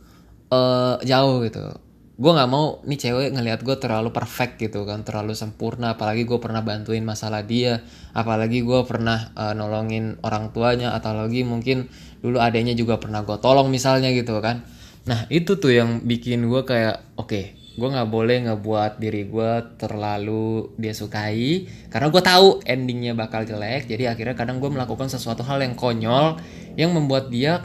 uh, 0.51 0.95
jauh 1.03 1.43
gitu 1.43 1.86
gue 2.17 2.31
nggak 2.33 2.49
mau 2.49 2.81
nih 2.81 2.97
cewek 2.97 3.29
ngelihat 3.37 3.61
gue 3.61 3.77
terlalu 3.77 4.09
perfect 4.09 4.57
gitu 4.57 4.89
kan 4.89 5.05
terlalu 5.05 5.37
sempurna 5.37 5.93
apalagi 5.93 6.25
gue 6.25 6.41
pernah 6.41 6.65
bantuin 6.65 7.05
masalah 7.05 7.45
dia 7.45 7.85
apalagi 8.17 8.65
gue 8.65 8.81
pernah 8.89 9.29
uh, 9.37 9.53
nolongin 9.53 10.17
orang 10.25 10.49
tuanya 10.49 10.97
atau 10.97 11.13
lagi 11.13 11.45
mungkin 11.45 11.85
dulu 12.25 12.41
adanya 12.41 12.73
juga 12.73 12.97
pernah 12.97 13.21
gue 13.21 13.37
tolong 13.37 13.69
misalnya 13.69 14.09
gitu 14.09 14.41
kan. 14.41 14.65
Nah 15.05 15.29
itu 15.29 15.61
tuh 15.61 15.69
yang 15.69 16.01
bikin 16.01 16.49
gue 16.49 16.65
kayak 16.65 17.05
oke 17.21 17.29
okay, 17.29 17.53
gue 17.77 17.85
nggak 17.85 18.09
boleh 18.09 18.49
ngebuat 18.49 18.97
diri 18.97 19.29
gue 19.29 19.51
terlalu 19.77 20.73
dia 20.81 20.97
sukai 20.97 21.69
karena 21.93 22.09
gue 22.09 22.23
tahu 22.25 22.65
endingnya 22.65 23.13
bakal 23.13 23.45
jelek 23.45 23.85
jadi 23.85 24.17
akhirnya 24.17 24.33
kadang 24.33 24.57
gue 24.57 24.65
melakukan 24.73 25.05
sesuatu 25.05 25.45
hal 25.45 25.61
yang 25.61 25.77
konyol 25.77 26.41
yang 26.73 26.89
membuat 26.97 27.29
dia 27.29 27.61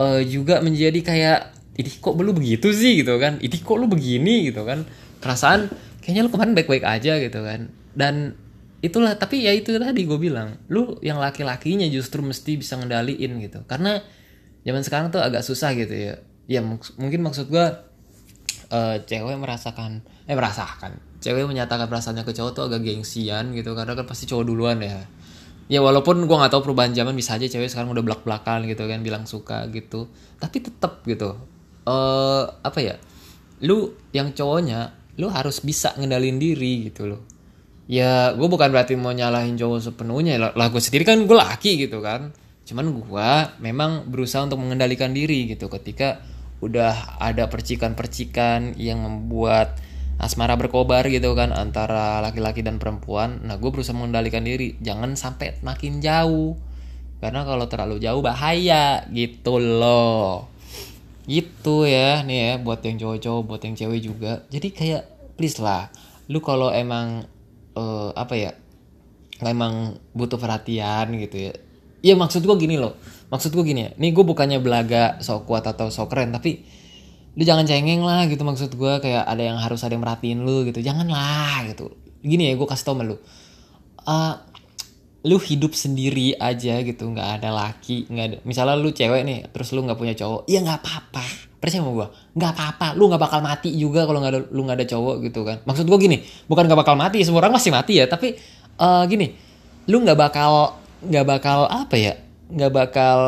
uh, 0.00 0.24
juga 0.24 0.64
menjadi 0.64 1.00
kayak 1.04 1.40
ini 1.80 1.90
kok 1.96 2.12
lu 2.20 2.36
begitu 2.36 2.68
sih? 2.76 3.00
Gitu 3.00 3.16
kan. 3.16 3.40
Ini 3.40 3.56
kok 3.64 3.76
lu 3.80 3.88
begini? 3.88 4.52
Gitu 4.52 4.60
kan. 4.68 4.84
Perasaan 5.24 5.72
kayaknya 6.04 6.28
lu 6.28 6.30
kemarin 6.32 6.52
baik-baik 6.52 6.84
aja 6.84 7.16
gitu 7.16 7.40
kan. 7.40 7.72
Dan 7.96 8.36
itulah 8.80 9.12
tapi 9.16 9.44
ya 9.44 9.52
itu 9.52 9.76
tadi 9.76 10.08
gue 10.08 10.16
bilang 10.16 10.56
lu 10.72 10.96
yang 11.04 11.20
laki-lakinya 11.20 11.84
justru 11.88 12.24
mesti 12.24 12.60
bisa 12.60 12.76
ngendaliin 12.76 13.40
gitu. 13.40 13.64
Karena 13.64 14.00
zaman 14.64 14.82
sekarang 14.84 15.06
tuh 15.12 15.20
agak 15.24 15.44
susah 15.44 15.72
gitu 15.76 15.92
ya. 15.92 16.14
Ya 16.50 16.60
mungkin 16.64 17.20
maksud 17.24 17.48
gue 17.48 17.66
uh, 18.72 18.96
cewek 19.06 19.36
merasakan 19.38 20.04
eh 20.26 20.34
merasakan 20.34 20.98
cewek 21.20 21.44
menyatakan 21.44 21.86
perasaannya 21.86 22.24
ke 22.24 22.32
cowok 22.32 22.52
tuh 22.56 22.64
agak 22.68 22.80
gengsian 22.84 23.52
gitu. 23.52 23.76
Karena 23.76 23.92
kan 23.96 24.04
pasti 24.08 24.24
cowok 24.28 24.44
duluan 24.44 24.80
ya. 24.80 25.04
Ya 25.70 25.78
walaupun 25.78 26.26
gue 26.26 26.34
nggak 26.34 26.50
tahu 26.50 26.72
perubahan 26.72 26.90
zaman 26.90 27.14
bisa 27.14 27.38
aja 27.38 27.46
cewek 27.46 27.70
sekarang 27.70 27.94
udah 27.94 28.02
belak 28.02 28.26
belakan 28.26 28.66
gitu 28.66 28.90
kan 28.90 29.04
bilang 29.06 29.28
suka 29.28 29.68
gitu. 29.70 30.10
Tapi 30.40 30.64
tetap 30.64 31.06
gitu 31.06 31.49
uh, 31.86 32.44
apa 32.60 32.78
ya 32.80 32.94
lu 33.64 33.92
yang 34.10 34.32
cowoknya 34.32 34.96
lu 35.20 35.28
harus 35.28 35.60
bisa 35.60 35.92
ngendalin 36.00 36.40
diri 36.40 36.88
gitu 36.90 37.06
loh 37.08 37.20
ya 37.90 38.32
gue 38.32 38.48
bukan 38.48 38.70
berarti 38.72 38.96
mau 38.96 39.12
nyalahin 39.12 39.58
cowok 39.58 39.92
sepenuhnya 39.92 40.38
lah 40.40 40.68
gue 40.70 40.82
sendiri 40.82 41.04
kan 41.04 41.20
gue 41.26 41.36
laki 41.36 41.86
gitu 41.86 42.00
kan 42.00 42.32
cuman 42.64 42.86
gue 42.94 43.30
memang 43.60 44.06
berusaha 44.06 44.46
untuk 44.46 44.62
mengendalikan 44.62 45.10
diri 45.10 45.50
gitu 45.50 45.66
ketika 45.66 46.22
udah 46.60 47.18
ada 47.18 47.48
percikan-percikan 47.48 48.76
yang 48.76 49.00
membuat 49.00 49.80
asmara 50.20 50.52
berkobar 50.60 51.08
gitu 51.08 51.32
kan 51.32 51.50
antara 51.56 52.20
laki-laki 52.20 52.60
dan 52.60 52.76
perempuan. 52.76 53.40
Nah, 53.48 53.56
gue 53.56 53.72
berusaha 53.72 53.96
mengendalikan 53.96 54.44
diri, 54.44 54.76
jangan 54.84 55.16
sampai 55.16 55.56
makin 55.64 56.04
jauh. 56.04 56.60
Karena 57.24 57.44
kalau 57.48 57.64
terlalu 57.68 57.96
jauh 58.04 58.20
bahaya 58.20 59.08
gitu 59.08 59.56
loh. 59.56 60.49
Gitu 61.24 61.88
ya, 61.88 62.22
nih 62.24 62.38
ya 62.38 62.52
buat 62.60 62.80
yang 62.84 62.96
cowok-cowok, 63.00 63.42
buat 63.44 63.62
yang 63.64 63.74
cewek 63.76 64.00
juga. 64.00 64.32
Jadi 64.48 64.68
kayak 64.72 65.02
please 65.36 65.60
lah, 65.60 65.90
lu 66.28 66.40
kalau 66.44 66.72
emang 66.72 67.24
uh, 67.76 68.10
apa 68.16 68.34
ya? 68.36 68.52
Emang 69.40 69.96
butuh 70.12 70.36
perhatian 70.36 71.16
gitu 71.16 71.36
ya. 71.48 71.52
Iya 72.00 72.14
maksud 72.16 72.44
gue 72.44 72.56
gini 72.56 72.80
loh 72.80 72.96
maksud 73.30 73.54
gue 73.54 73.64
gini 73.64 73.80
ya 73.86 73.90
nih 73.94 74.10
gue 74.10 74.24
bukannya 74.26 74.58
belaga 74.58 75.22
sok 75.22 75.46
kuat 75.46 75.64
atau 75.64 75.88
sok 75.88 76.10
keren 76.10 76.34
tapi 76.34 76.66
lu 77.38 77.42
jangan 77.46 77.62
cengeng 77.62 78.02
lah 78.02 78.26
gitu 78.26 78.42
maksud 78.42 78.74
gue 78.74 78.92
kayak 78.98 79.22
ada 79.22 79.42
yang 79.54 79.58
harus 79.62 79.86
ada 79.86 79.94
yang 79.94 80.02
merhatiin 80.02 80.42
lu 80.42 80.66
gitu 80.66 80.82
jangan 80.82 81.06
lah 81.06 81.62
gitu 81.70 81.94
gini 82.26 82.50
ya 82.50 82.58
gue 82.58 82.66
kasih 82.66 82.84
tau 82.84 82.98
sama 82.98 83.06
uh, 83.06 83.16
lu 85.20 85.36
hidup 85.36 85.76
sendiri 85.76 86.32
aja 86.40 86.80
gitu 86.80 87.04
nggak 87.12 87.40
ada 87.40 87.52
laki 87.52 88.08
nggak 88.08 88.24
ada 88.24 88.36
misalnya 88.48 88.76
lu 88.80 88.88
cewek 88.88 89.20
nih 89.24 89.38
terus 89.52 89.68
lu 89.76 89.84
nggak 89.84 89.98
punya 90.00 90.16
cowok 90.16 90.48
ya 90.48 90.64
nggak 90.64 90.80
apa-apa 90.80 91.50
percaya 91.60 91.84
sama 91.84 91.92
gue 91.92 92.08
nggak 92.40 92.52
apa-apa 92.56 92.86
lu 92.96 93.04
nggak 93.12 93.20
bakal 93.20 93.40
mati 93.44 93.68
juga 93.76 94.08
kalau 94.08 94.24
nggak 94.24 94.32
ada 94.32 94.40
lu 94.48 94.60
nggak 94.64 94.78
ada 94.80 94.86
cowok 94.88 95.16
gitu 95.28 95.40
kan. 95.44 95.60
Maksud 95.68 95.84
gue 95.84 95.98
gini 96.00 96.16
bukan 96.48 96.64
nggak 96.64 96.80
bakal 96.80 96.96
mati 96.96 97.20
semua 97.20 97.44
orang 97.44 97.52
masih 97.52 97.68
mati 97.68 98.00
ya 98.00 98.08
tapi 98.08 98.32
uh, 98.80 99.04
gini 99.04 99.36
lu 99.92 100.00
nggak 100.00 100.16
bakal 100.16 100.80
nggak 101.04 101.26
bakal 101.28 101.68
apa 101.68 101.96
ya 102.00 102.16
nggak 102.48 102.72
bakal 102.72 103.18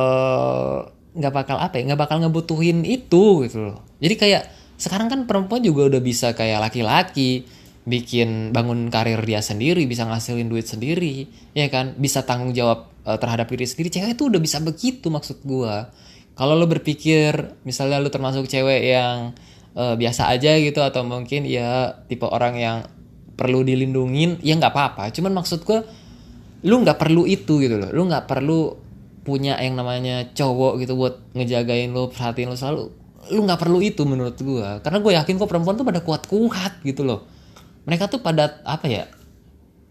nggak 1.12 1.32
bakal 1.32 1.56
apa 1.60 1.74
ya 1.76 1.82
nggak 1.92 2.00
bakal 2.00 2.16
ngebutuhin 2.24 2.88
itu 2.88 3.44
gitu 3.44 3.58
loh. 3.68 3.84
Jadi 4.00 4.14
kayak 4.16 4.42
sekarang 4.80 5.12
kan 5.12 5.20
perempuan 5.28 5.60
juga 5.60 5.92
udah 5.92 6.00
bisa 6.00 6.32
kayak 6.32 6.72
laki-laki 6.72 7.44
bikin 7.82 8.54
bangun 8.54 8.86
karir 8.94 9.18
dia 9.26 9.42
sendiri 9.42 9.90
bisa 9.90 10.06
ngasilin 10.06 10.46
duit 10.46 10.66
sendiri 10.70 11.26
ya 11.54 11.66
kan? 11.66 11.98
Bisa 11.98 12.22
tanggung 12.22 12.54
jawab 12.54 12.90
uh, 13.02 13.18
terhadap 13.18 13.50
diri 13.50 13.66
sendiri. 13.66 13.90
Cewek 13.90 14.14
itu 14.14 14.30
udah 14.30 14.40
bisa 14.42 14.62
begitu 14.62 15.10
maksud 15.10 15.42
gua. 15.42 15.90
Kalau 16.38 16.54
lo 16.56 16.64
berpikir 16.70 17.58
misalnya 17.66 17.98
lo 17.98 18.08
termasuk 18.08 18.46
cewek 18.46 18.82
yang 18.94 19.34
uh, 19.74 19.94
biasa 19.98 20.30
aja 20.30 20.54
gitu 20.62 20.80
atau 20.80 21.02
mungkin 21.02 21.44
ya 21.44 21.98
tipe 22.06 22.24
orang 22.24 22.54
yang 22.56 22.78
perlu 23.34 23.66
dilindungin 23.66 24.38
ya 24.40 24.54
nggak 24.54 24.72
apa-apa. 24.72 25.10
Cuman 25.10 25.34
maksud 25.34 25.66
gua 25.66 25.82
lu 26.62 26.78
nggak 26.86 27.02
perlu 27.02 27.26
itu 27.26 27.58
gitu 27.58 27.82
loh. 27.82 27.90
Lu 27.90 28.06
nggak 28.06 28.30
perlu 28.30 28.78
punya 29.22 29.58
yang 29.58 29.78
namanya 29.78 30.30
cowok 30.34 30.82
gitu 30.82 30.98
buat 30.98 31.34
ngejagain 31.34 31.90
lo 31.90 32.14
perhatiin 32.14 32.46
lo 32.46 32.54
selalu. 32.54 32.82
Lu 33.34 33.42
nggak 33.42 33.58
perlu 33.58 33.78
itu 33.78 34.02
menurut 34.02 34.34
gue 34.34 34.82
karena 34.82 34.98
gue 34.98 35.12
yakin 35.14 35.38
kok 35.38 35.46
perempuan 35.46 35.78
tuh 35.78 35.86
pada 35.86 36.02
kuat-kuat 36.02 36.82
gitu 36.82 37.06
loh 37.06 37.31
mereka 37.84 38.06
tuh 38.06 38.22
pada 38.22 38.62
apa 38.62 38.86
ya 38.86 39.04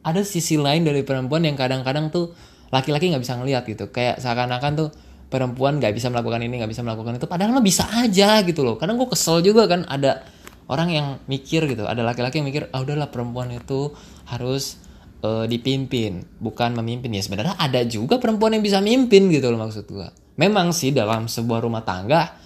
ada 0.02 0.22
sisi 0.26 0.58
lain 0.58 0.82
dari 0.82 1.06
perempuan 1.06 1.46
yang 1.46 1.54
kadang-kadang 1.54 2.10
tuh 2.10 2.34
laki-laki 2.74 3.12
nggak 3.12 3.22
bisa 3.22 3.38
ngeliat 3.38 3.64
gitu. 3.68 3.92
Kayak 3.94 4.18
seakan-akan 4.24 4.72
tuh 4.74 4.90
perempuan 5.30 5.78
nggak 5.78 5.94
bisa 5.94 6.10
melakukan 6.10 6.42
ini 6.42 6.58
nggak 6.58 6.72
bisa 6.72 6.82
melakukan 6.82 7.22
itu. 7.22 7.28
Padahal 7.30 7.54
mah 7.54 7.64
bisa 7.64 7.86
aja 7.92 8.42
gitu 8.42 8.66
loh. 8.66 8.80
Karena 8.82 8.98
gue 8.98 9.08
kesel 9.12 9.46
juga 9.46 9.70
kan 9.70 9.86
ada 9.86 10.26
orang 10.72 10.90
yang 10.90 11.08
mikir 11.30 11.68
gitu. 11.70 11.86
Ada 11.86 12.02
laki-laki 12.02 12.42
yang 12.42 12.48
mikir 12.50 12.72
ah 12.74 12.82
udahlah 12.82 13.14
perempuan 13.14 13.54
itu 13.54 13.94
harus 14.26 14.82
uh, 15.22 15.46
dipimpin, 15.46 16.26
bukan 16.42 16.74
memimpin. 16.80 17.14
Ya. 17.14 17.22
Sebenarnya 17.22 17.60
ada 17.60 17.86
juga 17.86 18.18
perempuan 18.18 18.58
yang 18.58 18.64
bisa 18.66 18.82
mimpin 18.82 19.30
gitu 19.30 19.54
loh 19.54 19.62
maksud 19.62 19.86
gua. 19.92 20.10
Memang 20.40 20.74
sih 20.74 20.90
dalam 20.96 21.30
sebuah 21.30 21.62
rumah 21.62 21.86
tangga 21.86 22.40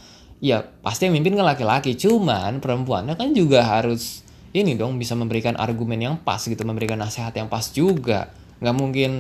ya 0.43 0.60
pasti 0.60 1.08
yang 1.08 1.15
mimpin 1.15 1.39
kan 1.39 1.47
laki-laki, 1.47 1.95
cuman 1.95 2.60
perempuannya 2.60 3.15
kan 3.15 3.31
juga 3.31 3.63
harus 3.63 4.24
ini 4.55 4.79
dong 4.79 4.95
bisa 4.95 5.19
memberikan 5.19 5.59
argumen 5.59 5.99
yang 5.99 6.15
pas 6.23 6.39
gitu, 6.39 6.63
memberikan 6.63 6.95
nasihat 6.95 7.35
yang 7.35 7.51
pas 7.51 7.67
juga. 7.75 8.31
Nggak 8.63 8.75
mungkin 8.75 9.11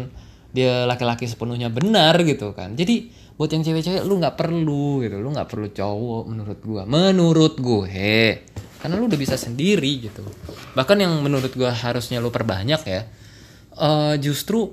dia 0.55 0.87
laki-laki 0.87 1.27
sepenuhnya 1.27 1.67
benar 1.67 2.15
gitu 2.23 2.55
kan. 2.55 2.79
Jadi 2.79 3.11
buat 3.35 3.51
yang 3.51 3.67
cewek-cewek 3.67 4.07
lu 4.07 4.23
nggak 4.23 4.39
perlu 4.39 5.03
gitu, 5.03 5.19
lu 5.19 5.35
nggak 5.35 5.51
perlu 5.51 5.67
cowok 5.75 6.23
menurut 6.31 6.59
gua. 6.63 6.81
Menurut 6.87 7.59
gue, 7.59 8.23
karena 8.79 8.95
lu 8.95 9.11
udah 9.11 9.19
bisa 9.19 9.35
sendiri 9.35 10.07
gitu. 10.07 10.23
Bahkan 10.71 10.97
yang 11.03 11.19
menurut 11.19 11.51
gua 11.51 11.75
harusnya 11.75 12.23
lu 12.23 12.31
perbanyak 12.31 12.81
ya 12.87 13.03
uh, 13.79 14.15
justru 14.19 14.71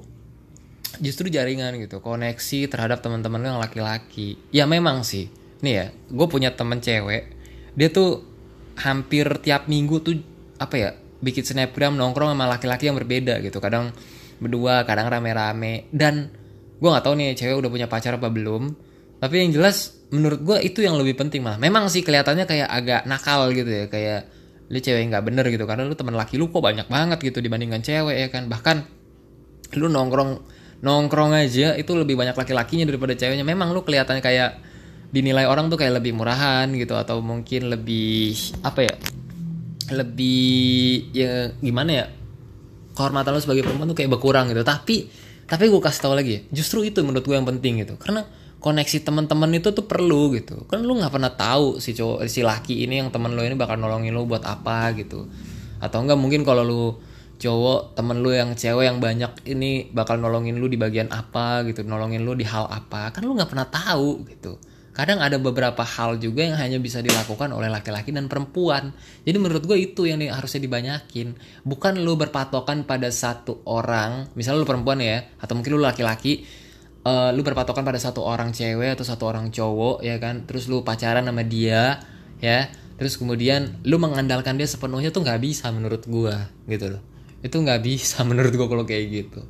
justru 1.03 1.33
jaringan 1.33 1.75
gitu 1.81 1.98
koneksi 1.98 2.68
terhadap 2.68 3.03
teman-teman 3.03 3.42
yang 3.42 3.59
laki-laki 3.59 4.38
ya 4.55 4.68
memang 4.68 5.03
sih 5.03 5.33
nih 5.64 5.75
ya 5.75 5.87
gue 5.90 6.27
punya 6.29 6.53
temen 6.53 6.79
cewek 6.79 7.33
dia 7.75 7.88
tuh 7.88 8.22
hampir 8.77 9.27
tiap 9.40 9.66
minggu 9.66 10.05
tuh 10.05 10.16
apa 10.62 10.77
ya 10.79 10.90
bikin 11.22 11.46
snapgram 11.46 11.94
nongkrong 11.94 12.35
sama 12.35 12.51
laki-laki 12.51 12.90
yang 12.90 12.98
berbeda 12.98 13.38
gitu. 13.42 13.62
Kadang 13.62 13.94
berdua 14.42 14.83
kadang 14.83 15.07
rame-rame. 15.07 15.87
Dan 15.94 16.29
gue 16.83 16.88
nggak 16.90 17.05
tahu 17.07 17.14
nih 17.14 17.38
cewek 17.38 17.57
udah 17.62 17.70
punya 17.70 17.87
pacar 17.87 18.18
apa 18.18 18.27
belum. 18.27 18.75
Tapi 19.22 19.35
yang 19.38 19.55
jelas 19.55 20.03
menurut 20.11 20.42
gue 20.42 20.59
itu 20.66 20.83
yang 20.83 20.98
lebih 20.98 21.14
penting 21.14 21.40
malah 21.40 21.57
memang 21.57 21.87
sih 21.87 22.03
kelihatannya 22.03 22.44
kayak 22.44 22.68
agak 22.68 23.03
nakal 23.09 23.48
gitu 23.55 23.70
ya 23.70 23.87
kayak 23.87 24.29
lu 24.66 24.83
cewek 24.83 25.07
nggak 25.07 25.25
bener 25.25 25.46
gitu. 25.46 25.62
Karena 25.64 25.87
lu 25.87 25.94
teman 25.94 26.18
laki 26.18 26.35
lu 26.37 26.51
kok 26.51 26.59
banyak 26.59 26.90
banget 26.90 27.18
gitu 27.22 27.38
dibandingkan 27.38 27.81
cewek 27.87 28.16
ya 28.18 28.29
kan? 28.35 28.51
Bahkan 28.51 28.77
lu 29.79 29.87
nongkrong 29.87 30.31
nongkrong 30.83 31.38
aja 31.38 31.79
itu 31.79 31.94
lebih 31.94 32.18
banyak 32.18 32.35
laki-lakinya 32.35 32.90
daripada 32.90 33.14
ceweknya. 33.14 33.46
Memang 33.46 33.70
lu 33.70 33.87
kelihatannya 33.87 34.18
kayak 34.18 34.51
dinilai 35.12 35.44
orang 35.44 35.68
tuh 35.68 35.79
kayak 35.79 36.03
lebih 36.03 36.16
murahan 36.16 36.66
gitu 36.72 36.96
atau 36.96 37.20
mungkin 37.20 37.68
lebih 37.68 38.33
apa 38.64 38.81
ya 38.88 38.94
lebih 39.90 41.11
ya 41.11 41.51
gimana 41.59 41.90
ya 41.90 42.07
kehormatan 42.92 43.33
lo 43.33 43.40
sebagai 43.40 43.64
perempuan 43.64 43.88
tuh 43.90 43.97
kayak 43.99 44.11
berkurang 44.12 44.53
gitu. 44.53 44.62
Tapi 44.62 45.09
tapi 45.49 45.68
gue 45.68 45.81
kasih 45.83 46.01
tau 46.01 46.14
lagi 46.14 46.33
ya 46.38 46.40
justru 46.53 46.87
itu 46.87 47.03
menurut 47.03 47.25
gue 47.25 47.35
yang 47.35 47.49
penting 47.49 47.83
gitu. 47.83 47.99
Karena 47.99 48.23
koneksi 48.62 49.03
teman-teman 49.03 49.51
itu 49.59 49.75
tuh 49.75 49.85
perlu 49.88 50.31
gitu. 50.37 50.64
Kan 50.71 50.87
lu 50.87 50.95
nggak 51.01 51.12
pernah 51.12 51.33
tahu 51.35 51.83
si 51.83 51.97
cowok 51.97 52.29
si 52.31 52.47
laki 52.47 52.87
ini 52.87 53.03
yang 53.03 53.11
teman 53.11 53.35
lo 53.35 53.42
ini 53.42 53.59
bakal 53.59 53.75
nolongin 53.81 54.14
lo 54.14 54.23
buat 54.29 54.47
apa 54.47 54.95
gitu. 54.95 55.27
Atau 55.83 55.99
enggak 56.05 56.21
mungkin 56.21 56.47
kalau 56.47 56.62
lu 56.62 56.85
cowok 57.42 57.99
temen 57.99 58.23
lu 58.23 58.31
yang 58.31 58.55
cewek 58.55 58.87
yang 58.87 59.03
banyak 59.03 59.35
ini 59.51 59.90
bakal 59.90 60.14
nolongin 60.14 60.62
lu 60.62 60.71
di 60.71 60.79
bagian 60.79 61.11
apa 61.11 61.66
gitu 61.66 61.83
nolongin 61.83 62.23
lu 62.23 62.38
di 62.38 62.47
hal 62.47 62.71
apa. 62.71 63.11
Kan 63.11 63.27
lu 63.27 63.35
nggak 63.35 63.51
pernah 63.51 63.66
tahu 63.66 64.23
gitu 64.31 64.62
kadang 64.92 65.24
ada 65.24 65.40
beberapa 65.40 65.81
hal 65.81 66.20
juga 66.20 66.44
yang 66.44 66.57
hanya 66.61 66.76
bisa 66.76 67.00
dilakukan 67.00 67.48
oleh 67.57 67.72
laki-laki 67.72 68.12
dan 68.12 68.28
perempuan. 68.28 68.92
Jadi 69.24 69.37
menurut 69.40 69.64
gue 69.64 69.81
itu 69.81 70.05
yang 70.05 70.20
harusnya 70.28 70.61
dibanyakin. 70.61 71.33
Bukan 71.64 72.05
lu 72.05 72.20
berpatokan 72.20 72.85
pada 72.85 73.09
satu 73.09 73.64
orang 73.64 74.28
misalnya 74.37 74.61
lu 74.61 74.68
perempuan 74.68 75.00
ya 75.00 75.24
atau 75.40 75.57
mungkin 75.57 75.81
lu 75.81 75.83
laki-laki 75.83 76.44
uh, 77.09 77.33
lu 77.33 77.40
berpatokan 77.40 77.88
pada 77.88 77.96
satu 77.96 78.20
orang 78.20 78.52
cewek 78.52 78.92
atau 78.92 79.05
satu 79.09 79.33
orang 79.33 79.48
cowok 79.48 80.05
ya 80.05 80.20
kan? 80.20 80.44
Terus 80.44 80.68
lu 80.68 80.85
pacaran 80.85 81.24
sama 81.24 81.40
dia 81.40 81.96
ya. 82.44 82.68
Terus 83.00 83.16
kemudian 83.16 83.81
lu 83.88 83.96
mengandalkan 83.96 84.61
dia 84.61 84.68
sepenuhnya 84.68 85.09
tuh 85.09 85.24
nggak 85.24 85.40
bisa 85.40 85.72
menurut 85.72 86.05
gue 86.05 86.37
gitu 86.68 86.92
loh. 86.92 87.02
Itu 87.40 87.64
nggak 87.64 87.81
bisa 87.81 88.22
menurut 88.28 88.52
gue 88.52 88.68
kalau 88.68 88.85
kayak 88.85 89.05
gitu. 89.09 89.40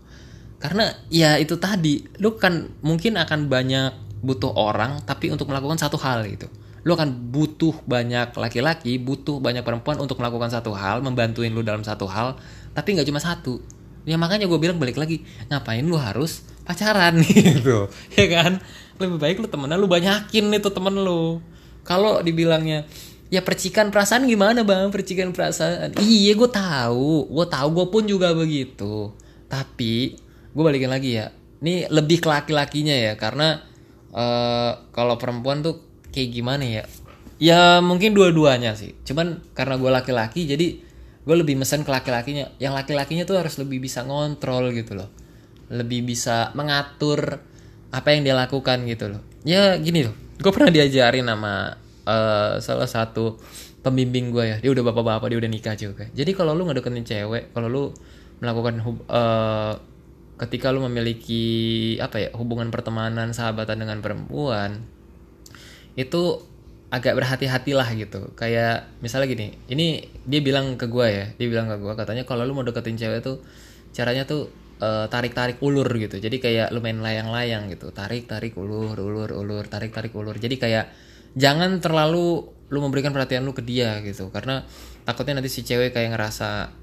Karena 0.63 0.95
ya 1.11 1.43
itu 1.43 1.59
tadi 1.59 2.07
lu 2.23 2.39
kan 2.39 2.71
mungkin 2.87 3.19
akan 3.19 3.51
banyak 3.51 4.12
butuh 4.23 4.55
orang 4.55 5.03
tapi 5.03 5.29
untuk 5.35 5.51
melakukan 5.51 5.77
satu 5.77 5.99
hal 5.99 6.23
gitu. 6.31 6.47
Lu 6.83 6.95
akan 6.95 7.31
butuh 7.31 7.75
banyak 7.87 8.35
laki-laki 8.39 8.99
butuh 8.99 9.43
banyak 9.43 9.67
perempuan 9.67 9.99
untuk 9.99 10.19
melakukan 10.23 10.51
satu 10.51 10.75
hal 10.75 11.03
membantuin 11.03 11.51
lu 11.51 11.63
dalam 11.63 11.83
satu 11.83 12.07
hal 12.07 12.39
tapi 12.73 12.95
nggak 12.95 13.07
cuma 13.11 13.19
satu. 13.19 13.59
Ya 14.03 14.19
makanya 14.19 14.51
gue 14.51 14.59
bilang 14.59 14.83
balik 14.83 14.99
lagi 14.99 15.23
ngapain 15.47 15.83
lu 15.83 15.95
harus 15.95 16.43
pacaran 16.63 17.19
gitu 17.27 17.91
ya 18.15 18.27
kan? 18.31 18.63
Lebih 18.99 19.19
baik 19.19 19.37
lu 19.43 19.51
temenan 19.51 19.79
lu 19.79 19.91
banyakin 19.91 20.51
itu 20.55 20.71
temen 20.71 20.95
lu. 21.03 21.43
Kalau 21.83 22.23
dibilangnya 22.23 22.87
ya 23.33 23.43
percikan 23.43 23.91
perasaan 23.91 24.27
gimana 24.31 24.63
bang? 24.63 24.91
Percikan 24.95 25.35
perasaan. 25.35 25.99
Iya 25.99 26.39
gue 26.39 26.51
tahu. 26.51 27.31
Gue 27.31 27.47
tahu 27.51 27.69
gue 27.75 27.87
pun 27.91 28.03
juga 28.07 28.31
begitu. 28.35 29.11
Tapi 29.51 30.19
gue 30.55 30.63
balikin 30.63 30.91
lagi 30.91 31.19
ya. 31.19 31.35
Ini 31.63 31.91
lebih 31.91 32.23
ke 32.23 32.29
laki-lakinya 32.31 32.95
ya 32.95 33.15
karena 33.15 33.72
uh, 34.13 34.73
kalau 34.93 35.17
perempuan 35.19 35.65
tuh 35.65 35.81
kayak 36.13 36.31
gimana 36.31 36.65
ya? 36.65 36.85
Ya 37.43 37.83
mungkin 37.83 38.15
dua-duanya 38.15 38.79
sih. 38.79 38.95
Cuman 39.03 39.43
karena 39.57 39.75
gue 39.81 39.91
laki-laki 39.91 40.47
jadi 40.47 40.79
gue 41.23 41.37
lebih 41.37 41.59
mesen 41.59 41.83
ke 41.83 41.91
laki-lakinya. 41.91 42.55
Yang 42.63 42.73
laki-lakinya 42.85 43.25
tuh 43.27 43.41
harus 43.41 43.59
lebih 43.59 43.83
bisa 43.83 44.07
ngontrol 44.07 44.71
gitu 44.71 44.95
loh. 44.95 45.11
Lebih 45.73 46.07
bisa 46.07 46.55
mengatur 46.55 47.43
apa 47.91 48.09
yang 48.15 48.23
dia 48.23 48.37
lakukan 48.39 48.87
gitu 48.87 49.11
loh. 49.11 49.21
Ya 49.43 49.75
gini 49.81 50.07
loh. 50.07 50.15
Gue 50.39 50.53
pernah 50.55 50.71
diajarin 50.71 51.27
sama 51.27 51.75
uh, 52.07 52.63
salah 52.63 52.87
satu 52.87 53.43
pembimbing 53.83 54.31
gue 54.31 54.45
ya. 54.55 54.57
Dia 54.63 54.71
udah 54.71 54.85
bapak-bapak 54.93 55.27
dia 55.35 55.39
udah 55.43 55.51
nikah 55.51 55.75
juga. 55.75 56.07
Jadi 56.15 56.31
kalau 56.39 56.55
lu 56.55 56.69
ngedeketin 56.71 57.03
cewek 57.03 57.51
kalau 57.51 57.67
lu 57.67 57.85
melakukan 58.39 58.83
uh, 59.11 59.75
ketika 60.43 60.75
lu 60.75 60.83
memiliki 60.91 61.95
apa 62.03 62.19
ya 62.19 62.29
hubungan 62.35 62.75
pertemanan 62.75 63.31
sahabatan 63.31 63.79
dengan 63.79 64.03
perempuan 64.03 64.83
itu 65.95 66.43
agak 66.93 67.15
berhati-hatilah 67.17 67.89
gitu. 67.97 68.35
Kayak 68.35 68.91
misalnya 68.99 69.31
gini 69.31 69.47
ini 69.71 70.03
dia 70.27 70.43
bilang 70.43 70.75
ke 70.75 70.91
gue 70.91 71.07
ya 71.09 71.27
dia 71.39 71.47
bilang 71.47 71.71
ke 71.71 71.79
gue 71.79 71.95
katanya 71.95 72.27
kalau 72.27 72.43
lu 72.43 72.53
mau 72.59 72.67
deketin 72.67 72.99
cewek 72.99 73.23
tuh 73.23 73.41
caranya 73.95 74.27
tuh 74.27 74.51
uh, 74.83 75.07
tarik-tarik 75.07 75.63
ulur 75.63 75.87
gitu. 75.95 76.19
Jadi 76.19 76.43
kayak 76.43 76.75
lu 76.75 76.83
main 76.83 76.99
layang-layang 76.99 77.71
gitu. 77.71 77.95
Tarik 77.95 78.27
tarik 78.27 78.59
ulur 78.59 78.99
ulur 78.99 79.31
ulur 79.31 79.65
tarik 79.71 79.95
tarik 79.95 80.13
ulur. 80.13 80.37
Jadi 80.37 80.59
kayak 80.59 80.91
jangan 81.39 81.79
terlalu 81.79 82.51
lu 82.73 82.79
memberikan 82.83 83.15
perhatian 83.15 83.47
lu 83.47 83.55
ke 83.55 83.63
dia 83.63 84.03
gitu. 84.03 84.29
Karena 84.35 84.67
takutnya 85.07 85.39
nanti 85.39 85.49
si 85.49 85.63
cewek 85.63 85.95
kayak 85.95 86.19
ngerasa 86.19 86.82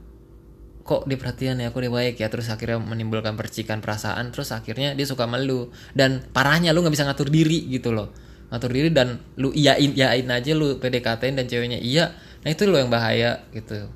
kok 0.84 1.06
dia 1.06 1.18
perhatian 1.22 1.62
ya 1.62 1.70
aku 1.70 1.84
dia 1.84 1.92
baik 1.94 2.20
ya. 2.20 2.28
Terus 2.32 2.50
akhirnya 2.50 2.82
menimbulkan 2.82 3.38
percikan 3.38 3.80
perasaan 3.80 4.34
terus 4.34 4.50
akhirnya 4.52 4.98
dia 4.98 5.06
suka 5.06 5.30
malu 5.30 5.70
dan 5.94 6.26
parahnya 6.34 6.74
lu 6.74 6.82
nggak 6.82 6.94
bisa 6.96 7.06
ngatur 7.06 7.30
diri 7.30 7.70
gitu 7.70 7.94
loh. 7.94 8.10
Ngatur 8.50 8.72
diri 8.74 8.90
dan 8.90 9.22
lu 9.38 9.54
iyain 9.54 9.94
iyain 9.94 10.26
aja 10.26 10.52
lu 10.58 10.82
PDKT 10.82 11.38
dan 11.38 11.46
ceweknya 11.46 11.78
iya 11.78 12.18
nah 12.40 12.50
itu 12.50 12.66
lo 12.66 12.80
yang 12.80 12.90
bahaya 12.90 13.46
gitu. 13.54 13.90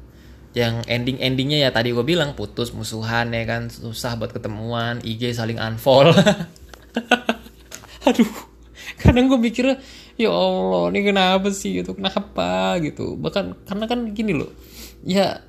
Yang 0.53 0.85
ending 0.85 1.17
endingnya 1.17 1.65
ya 1.65 1.69
tadi 1.73 1.89
gue 1.89 2.05
bilang 2.05 2.37
putus 2.37 2.69
musuhan 2.77 3.33
ya 3.33 3.41
kan 3.49 3.73
susah 3.73 4.13
buat 4.19 4.29
ketemuan 4.29 5.01
IG 5.01 5.33
saling 5.33 5.57
unfollow. 5.57 6.13
Aduh 8.07 8.31
kadang 9.01 9.25
gue 9.31 9.39
mikirnya 9.41 9.81
ya 10.13 10.29
Allah 10.29 10.93
ini 10.93 11.01
kenapa 11.09 11.49
sih 11.49 11.81
gitu? 11.81 11.97
Kenapa? 11.97 12.77
gitu. 12.85 13.17
Bahkan 13.17 13.65
karena 13.65 13.85
kan 13.89 13.99
gini 14.13 14.37
loh 14.37 14.53
ya 15.03 15.43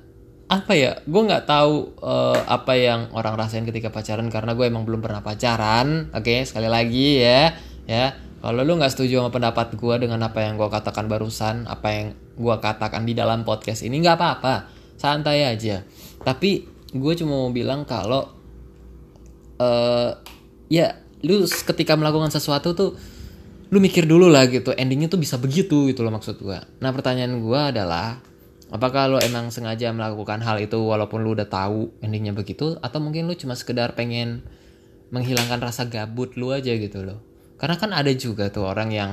apa 0.45 0.77
ya 0.77 1.01
gue 1.09 1.21
nggak 1.25 1.49
tahu 1.49 1.97
uh, 2.05 2.37
apa 2.45 2.77
yang 2.77 3.09
orang 3.17 3.33
rasain 3.33 3.65
ketika 3.65 3.89
pacaran 3.89 4.29
karena 4.29 4.53
gue 4.53 4.65
emang 4.69 4.85
belum 4.85 5.01
pernah 5.01 5.25
pacaran. 5.25 6.13
Oke 6.13 6.21
okay, 6.21 6.39
sekali 6.45 6.69
lagi 6.69 7.21
ya 7.21 7.57
ya. 7.89 8.13
Kalau 8.45 8.61
lu 8.61 8.77
nggak 8.77 8.93
setuju 8.93 9.25
sama 9.25 9.33
pendapat 9.33 9.73
gue 9.73 9.95
dengan 10.05 10.21
apa 10.21 10.45
yang 10.45 10.53
gue 10.53 10.69
katakan 10.69 11.09
barusan 11.09 11.65
apa 11.65 11.87
yang 11.89 12.07
gue 12.37 12.55
katakan 12.61 13.01
di 13.09 13.17
dalam 13.17 13.41
podcast 13.41 13.81
ini 13.81 14.05
nggak 14.05 14.17
apa-apa. 14.21 14.55
Santai 15.01 15.49
aja. 15.49 15.81
Tapi 16.21 16.61
gue 16.93 17.13
cuma 17.17 17.41
mau 17.41 17.49
bilang 17.49 17.81
kalau 17.89 18.29
uh, 19.57 20.11
ya 20.69 20.93
lu 21.25 21.41
ketika 21.49 21.97
melakukan 21.97 22.29
sesuatu 22.29 22.77
tuh 22.77 22.93
lu 23.73 23.81
mikir 23.81 24.05
dulu 24.05 24.29
lah 24.29 24.45
gitu. 24.45 24.77
Endingnya 24.77 25.09
tuh 25.09 25.17
bisa 25.17 25.41
begitu 25.41 25.89
gitu 25.89 26.05
loh 26.05 26.13
maksud 26.13 26.37
gue 26.37 26.61
nah 26.77 26.93
pertanyaan 26.93 27.41
gue 27.41 27.61
adalah 27.73 28.21
apakah 28.73 29.11
lo 29.11 29.17
emang 29.21 29.53
sengaja 29.53 29.93
melakukan 29.93 30.41
hal 30.41 30.57
itu 30.57 30.77
walaupun 30.81 31.21
lu 31.21 31.37
udah 31.37 31.49
tahu 31.49 31.93
endingnya 32.01 32.33
begitu? 32.33 32.77
Atau 32.81 33.01
mungkin 33.03 33.29
lu 33.29 33.37
cuma 33.37 33.53
sekedar 33.53 33.93
pengen 33.93 34.41
menghilangkan 35.13 35.61
rasa 35.61 35.85
gabut 35.85 36.33
lu 36.39 36.49
aja 36.49 36.73
gitu 36.73 37.05
loh? 37.05 37.21
Karena 37.61 37.75
kan 37.77 37.91
ada 37.93 38.11
juga 38.13 38.49
tuh 38.49 38.65
orang 38.65 38.89
yang 38.91 39.11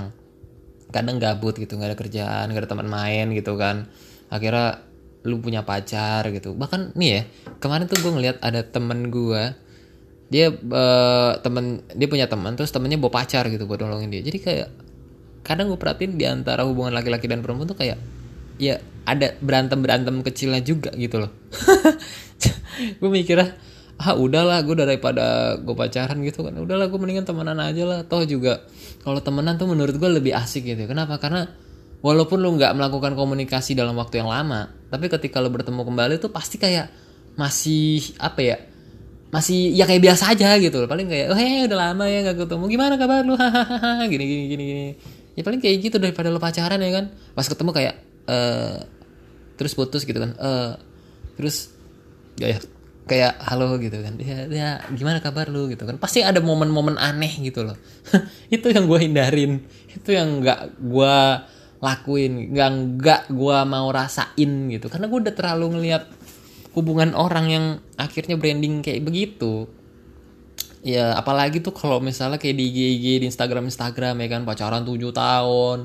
kadang 0.93 1.17
gabut 1.17 1.57
gitu 1.57 1.81
nggak 1.81 1.97
ada 1.97 1.99
kerjaan 1.99 2.45
nggak 2.53 2.63
ada 2.65 2.71
teman 2.71 2.89
main 2.89 3.27
gitu 3.33 3.57
kan. 3.61 3.89
Akhirnya 4.33 4.81
lu 5.23 5.39
punya 5.39 5.63
pacar 5.63 6.27
gitu. 6.33 6.57
Bahkan 6.57 6.97
nih 6.97 7.11
ya 7.13 7.23
kemarin 7.61 7.87
tuh 7.87 8.01
gue 8.01 8.13
ngeliat 8.13 8.37
ada 8.41 8.65
temen 8.67 9.13
gue 9.13 9.43
dia 10.33 10.49
uh, 10.49 11.37
temen 11.45 11.85
dia 11.93 12.09
punya 12.09 12.25
teman 12.25 12.57
terus 12.57 12.73
temennya 12.73 12.97
bawa 12.97 13.21
pacar 13.21 13.47
gitu 13.53 13.69
buat 13.69 13.85
nolongin 13.85 14.09
dia. 14.09 14.23
Jadi 14.25 14.39
kayak 14.41 14.69
kadang 15.45 15.69
gue 15.69 15.79
perhatiin 15.79 16.17
di 16.17 16.25
antara 16.25 16.65
hubungan 16.65 16.95
laki-laki 16.97 17.29
dan 17.29 17.45
perempuan 17.45 17.69
tuh 17.69 17.77
kayak 17.77 18.01
ya 18.57 18.81
ada 19.03 19.35
berantem 19.43 19.79
berantem 19.83 20.23
kecilnya 20.23 20.63
juga 20.63 20.91
gitu 20.95 21.23
loh. 21.23 21.33
Gue 23.01 23.11
mikirnya 23.13 23.55
ah 24.03 24.19
udahlah 24.19 24.67
gue 24.67 24.75
daripada 24.75 25.55
gue 25.63 25.75
pacaran 25.77 26.19
gitu 26.27 26.43
kan. 26.43 26.57
Udahlah 26.59 26.91
gue 26.91 26.99
mendingan 26.99 27.23
temenan 27.23 27.59
aja 27.63 27.85
lah. 27.87 28.01
Toh 28.03 28.27
juga 28.27 28.67
kalau 29.07 29.23
temenan 29.23 29.55
tuh 29.61 29.71
menurut 29.71 29.95
gue 29.95 30.11
lebih 30.11 30.35
asik 30.35 30.67
gitu 30.67 30.91
kenapa? 30.91 31.23
Karena 31.23 31.47
walaupun 32.03 32.43
lu 32.43 32.59
nggak 32.59 32.75
melakukan 32.75 33.15
komunikasi 33.15 33.79
dalam 33.79 33.95
waktu 33.95 34.19
yang 34.25 34.31
lama 34.31 34.75
tapi 34.91 35.07
ketika 35.07 35.39
lu 35.39 35.55
bertemu 35.55 35.87
kembali 35.87 36.15
tuh 36.19 36.35
pasti 36.35 36.59
kayak 36.59 36.91
masih 37.39 38.13
apa 38.19 38.41
ya 38.43 38.57
masih 39.33 39.73
ya 39.73 39.89
kayak 39.89 40.05
biasa 40.05 40.37
aja 40.37 40.61
gitu 40.61 40.85
loh. 40.85 40.89
Paling 40.91 41.09
kayak 41.09 41.33
oh 41.33 41.39
hey, 41.39 41.65
udah 41.65 41.79
lama 41.91 42.05
ya 42.05 42.21
nggak 42.29 42.45
ketemu. 42.45 42.65
Gimana 42.69 42.95
kabar 43.01 43.25
lu? 43.25 43.33
Gini 44.13 44.25
gini 44.29 44.45
gini 44.53 44.65
gini. 44.69 44.87
Ya 45.33 45.41
paling 45.41 45.65
kayak 45.65 45.77
gitu 45.81 45.97
daripada 45.97 46.29
lo 46.29 46.37
pacaran 46.37 46.77
ya 46.77 46.91
kan. 46.93 47.05
Pas 47.33 47.49
ketemu 47.49 47.73
kayak 47.73 47.95
uh, 48.29 48.79
terus 49.57 49.73
putus 49.75 50.03
gitu 50.07 50.19
kan. 50.19 50.35
Uh, 50.39 50.73
terus 51.39 51.73
ya 52.39 52.59
kayak 53.07 53.39
halo 53.47 53.79
gitu 53.79 53.99
kan. 53.99 54.15
Ya, 54.19 54.39
ya 54.49 54.69
gimana 54.95 55.19
kabar 55.19 55.51
lu 55.51 55.71
gitu 55.71 55.87
kan. 55.87 55.99
Pasti 55.99 56.23
ada 56.23 56.39
momen-momen 56.39 56.99
aneh 56.99 57.33
gitu 57.43 57.67
loh. 57.67 57.79
Itu 58.55 58.71
yang 58.71 58.87
gue 58.87 58.99
hindarin. 59.03 59.63
Itu 59.91 60.15
yang 60.15 60.43
nggak 60.43 60.83
gue 60.83 61.17
lakuin. 61.83 62.55
Nggak 62.55 62.69
nggak 62.99 63.23
gue 63.31 63.59
mau 63.67 63.89
rasain 63.91 64.53
gitu. 64.71 64.87
Karena 64.91 65.07
gue 65.11 65.19
udah 65.19 65.35
terlalu 65.35 65.67
ngeliat 65.79 66.05
hubungan 66.73 67.13
orang 67.13 67.47
yang 67.53 67.65
akhirnya 68.01 68.41
branding 68.41 68.81
kayak 68.81 69.05
begitu 69.05 69.69
ya 70.83 71.15
apalagi 71.15 71.63
tuh 71.63 71.71
kalau 71.71 72.03
misalnya 72.03 72.43
kayak 72.43 72.59
di 72.59 72.67
IG, 72.67 73.07
di 73.23 73.27
Instagram 73.31 73.71
Instagram 73.71 74.19
ya 74.19 74.29
kan 74.29 74.43
pacaran 74.43 74.83
7 74.83 74.99
tahun 75.15 75.79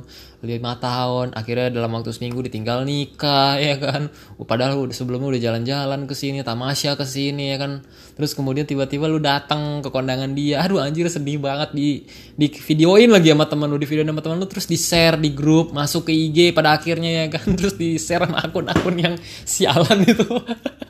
lima 0.46 0.78
tahun 0.78 1.34
akhirnya 1.34 1.74
dalam 1.74 1.98
waktu 1.98 2.14
seminggu 2.14 2.46
ditinggal 2.46 2.86
nikah 2.86 3.58
ya 3.58 3.82
kan. 3.82 4.14
Padahal 4.46 4.86
udah 4.86 4.94
sebelumnya 4.94 5.34
udah 5.34 5.42
jalan-jalan 5.42 6.06
ke 6.06 6.14
sini 6.14 6.46
tamasya 6.46 6.94
ke 6.94 7.06
sini 7.10 7.54
ya 7.54 7.58
kan. 7.58 7.82
Terus 8.14 8.38
kemudian 8.38 8.70
tiba-tiba 8.70 9.10
lu 9.10 9.18
datang 9.18 9.82
ke 9.82 9.90
kondangan 9.90 10.38
dia. 10.38 10.62
Aduh 10.62 10.78
anjir 10.78 11.10
sedih 11.10 11.42
banget. 11.42 11.74
Di 11.74 12.06
di 12.38 12.48
videoin 12.54 13.10
lagi 13.10 13.34
sama 13.34 13.50
teman 13.50 13.66
lu 13.66 13.82
di 13.82 13.90
video 13.90 14.06
sama 14.06 14.22
teman 14.22 14.38
lu 14.38 14.46
terus 14.46 14.70
di 14.70 14.78
share 14.78 15.18
di 15.18 15.34
grup 15.34 15.74
masuk 15.74 16.06
ke 16.06 16.14
IG 16.14 16.54
pada 16.54 16.78
akhirnya 16.78 17.26
ya 17.26 17.34
kan. 17.34 17.46
Terus 17.58 17.74
di 17.74 17.98
share 17.98 18.30
sama 18.30 18.38
akun-akun 18.46 18.96
yang 19.02 19.16
sialan 19.42 20.06
itu 20.06 20.26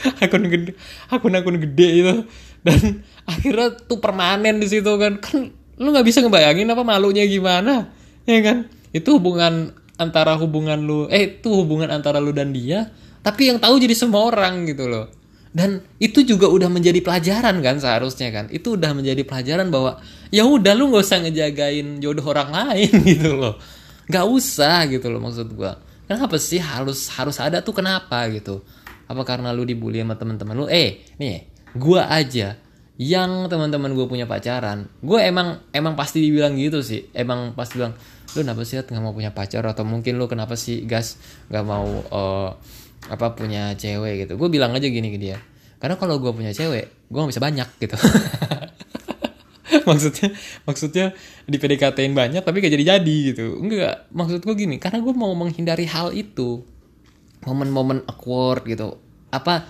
akun 0.24 0.44
gede 0.48 0.72
akun-akun 1.12 1.56
gede 1.60 1.88
itu. 2.00 2.14
Dan 2.60 3.04
akhirnya 3.24 3.76
tuh 3.76 3.98
permanen 4.00 4.60
di 4.60 4.68
situ 4.68 4.90
kan. 4.96 5.20
Kan 5.20 5.52
lu 5.80 5.88
nggak 5.92 6.06
bisa 6.06 6.20
ngebayangin 6.20 6.68
apa 6.68 6.82
malunya 6.84 7.24
gimana 7.24 7.88
ya 8.28 8.40
kan? 8.44 8.68
Itu 8.92 9.16
hubungan 9.16 9.72
antara 10.00 10.36
hubungan 10.36 10.80
lu 10.80 11.08
eh 11.12 11.40
itu 11.40 11.48
hubungan 11.52 11.92
antara 11.92 12.20
lu 12.20 12.32
dan 12.32 12.56
dia 12.56 12.88
tapi 13.20 13.52
yang 13.52 13.60
tahu 13.60 13.76
jadi 13.76 13.92
semua 13.92 14.28
orang 14.32 14.64
gitu 14.64 14.88
loh. 14.88 15.12
Dan 15.50 15.82
itu 15.98 16.22
juga 16.22 16.46
udah 16.46 16.70
menjadi 16.70 17.02
pelajaran 17.02 17.58
kan 17.60 17.76
seharusnya 17.82 18.30
kan. 18.30 18.46
Itu 18.54 18.78
udah 18.78 18.94
menjadi 18.94 19.26
pelajaran 19.26 19.68
bahwa 19.68 19.98
ya 20.30 20.46
udah 20.46 20.72
lu 20.78 20.94
nggak 20.94 21.04
usah 21.04 21.18
ngejagain 21.26 21.98
jodoh 22.00 22.24
orang 22.32 22.48
lain 22.58 22.92
gitu 23.04 23.36
loh. 23.36 23.58
Nggak 24.08 24.26
usah 24.30 24.88
gitu 24.88 25.06
loh 25.10 25.20
maksud 25.20 25.52
gua. 25.52 25.76
Kenapa 26.06 26.38
sih 26.42 26.58
harus 26.58 27.06
harus 27.14 27.36
ada 27.38 27.62
tuh 27.62 27.76
kenapa 27.76 28.26
gitu 28.34 28.66
apa 29.10 29.22
karena 29.26 29.50
lu 29.50 29.66
dibully 29.66 29.98
sama 29.98 30.14
teman-teman 30.14 30.54
lu? 30.54 30.66
Eh 30.70 31.02
nih 31.18 31.50
gue 31.74 31.98
aja 31.98 32.54
yang 33.00 33.50
teman-teman 33.50 33.96
gue 33.96 34.06
punya 34.06 34.28
pacaran 34.28 34.84
gue 35.00 35.18
emang 35.18 35.64
emang 35.74 35.98
pasti 35.98 36.22
dibilang 36.22 36.54
gitu 36.54 36.78
sih. 36.86 37.10
Emang 37.10 37.58
pasti 37.58 37.82
bilang 37.82 37.98
lu 38.38 38.46
kenapa 38.46 38.62
sih 38.62 38.78
nggak 38.78 39.02
mau 39.02 39.10
punya 39.10 39.34
pacar? 39.34 39.66
Atau 39.66 39.82
mungkin 39.82 40.14
lu 40.14 40.30
kenapa 40.30 40.54
sih 40.54 40.86
gas 40.86 41.18
nggak 41.50 41.64
mau 41.66 41.90
uh, 41.90 42.54
apa 43.10 43.34
punya 43.34 43.74
cewek 43.74 44.26
gitu. 44.26 44.38
Gue 44.38 44.46
bilang 44.46 44.70
aja 44.78 44.86
gini 44.86 45.10
ke 45.10 45.18
dia. 45.18 45.42
Karena 45.82 45.98
kalau 45.98 46.22
gue 46.22 46.30
punya 46.30 46.54
cewek 46.54 47.10
gue 47.10 47.20
bisa 47.26 47.42
banyak 47.42 47.66
gitu. 47.82 47.98
Maksudnya 49.88 50.34
maksudnya 50.66 51.06
di 51.46 51.56
PDKT-in 51.58 52.14
banyak 52.14 52.42
tapi 52.42 52.62
gak 52.62 52.74
jadi 52.74 52.98
jadi 52.98 53.16
gitu. 53.34 53.58
Enggak 53.58 54.06
maksud 54.10 54.42
gue 54.42 54.54
gini 54.54 54.76
karena 54.82 54.98
gue 55.02 55.14
mau 55.14 55.30
menghindari 55.34 55.86
hal 55.86 56.10
itu 56.14 56.66
momen-momen 57.44 58.04
awkward 58.08 58.66
gitu. 58.68 59.00
Apa 59.32 59.64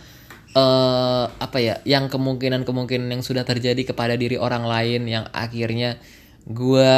uh, 0.55 1.27
apa 1.31 1.59
ya 1.63 1.79
yang 1.87 2.11
kemungkinan 2.11 2.67
kemungkinan 2.67 3.09
yang 3.11 3.23
sudah 3.23 3.47
terjadi 3.47 3.95
kepada 3.95 4.19
diri 4.19 4.35
orang 4.41 4.67
lain 4.67 5.07
yang 5.07 5.25
akhirnya 5.31 5.99
gue 6.47 6.93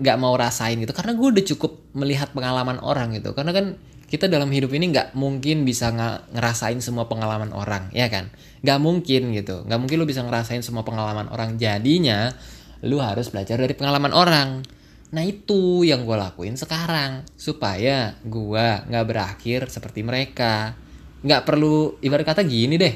nggak 0.00 0.16
uh, 0.16 0.20
mau 0.20 0.34
rasain 0.36 0.80
gitu. 0.80 0.92
Karena 0.92 1.12
gue 1.16 1.28
udah 1.36 1.44
cukup 1.56 1.72
melihat 1.96 2.32
pengalaman 2.32 2.80
orang 2.80 3.12
gitu. 3.16 3.32
Karena 3.36 3.52
kan 3.52 3.76
kita 4.10 4.26
dalam 4.26 4.50
hidup 4.50 4.74
ini 4.74 4.90
nggak 4.90 5.14
mungkin 5.14 5.62
bisa 5.62 5.94
ng 5.94 6.34
ngerasain 6.34 6.82
semua 6.82 7.06
pengalaman 7.06 7.54
orang 7.54 7.92
ya 7.94 8.10
kan? 8.10 8.32
Nggak 8.64 8.78
mungkin 8.82 9.22
gitu. 9.36 9.62
Nggak 9.68 9.78
mungkin 9.78 9.96
lu 10.02 10.06
bisa 10.08 10.24
ngerasain 10.24 10.64
semua 10.64 10.82
pengalaman 10.82 11.30
orang. 11.30 11.60
Jadinya 11.60 12.32
lu 12.80 12.96
harus 12.98 13.28
belajar 13.28 13.60
dari 13.60 13.76
pengalaman 13.76 14.12
orang 14.16 14.64
Nah 15.10 15.22
itu 15.26 15.82
yang 15.82 16.06
gue 16.06 16.14
lakuin 16.14 16.54
sekarang 16.54 17.26
supaya 17.34 18.14
gue 18.22 18.66
nggak 18.86 19.06
berakhir 19.06 19.60
seperti 19.66 20.06
mereka. 20.06 20.78
Nggak 21.26 21.42
perlu 21.42 21.98
ibarat 21.98 22.26
kata 22.26 22.46
gini 22.46 22.78
deh. 22.78 22.94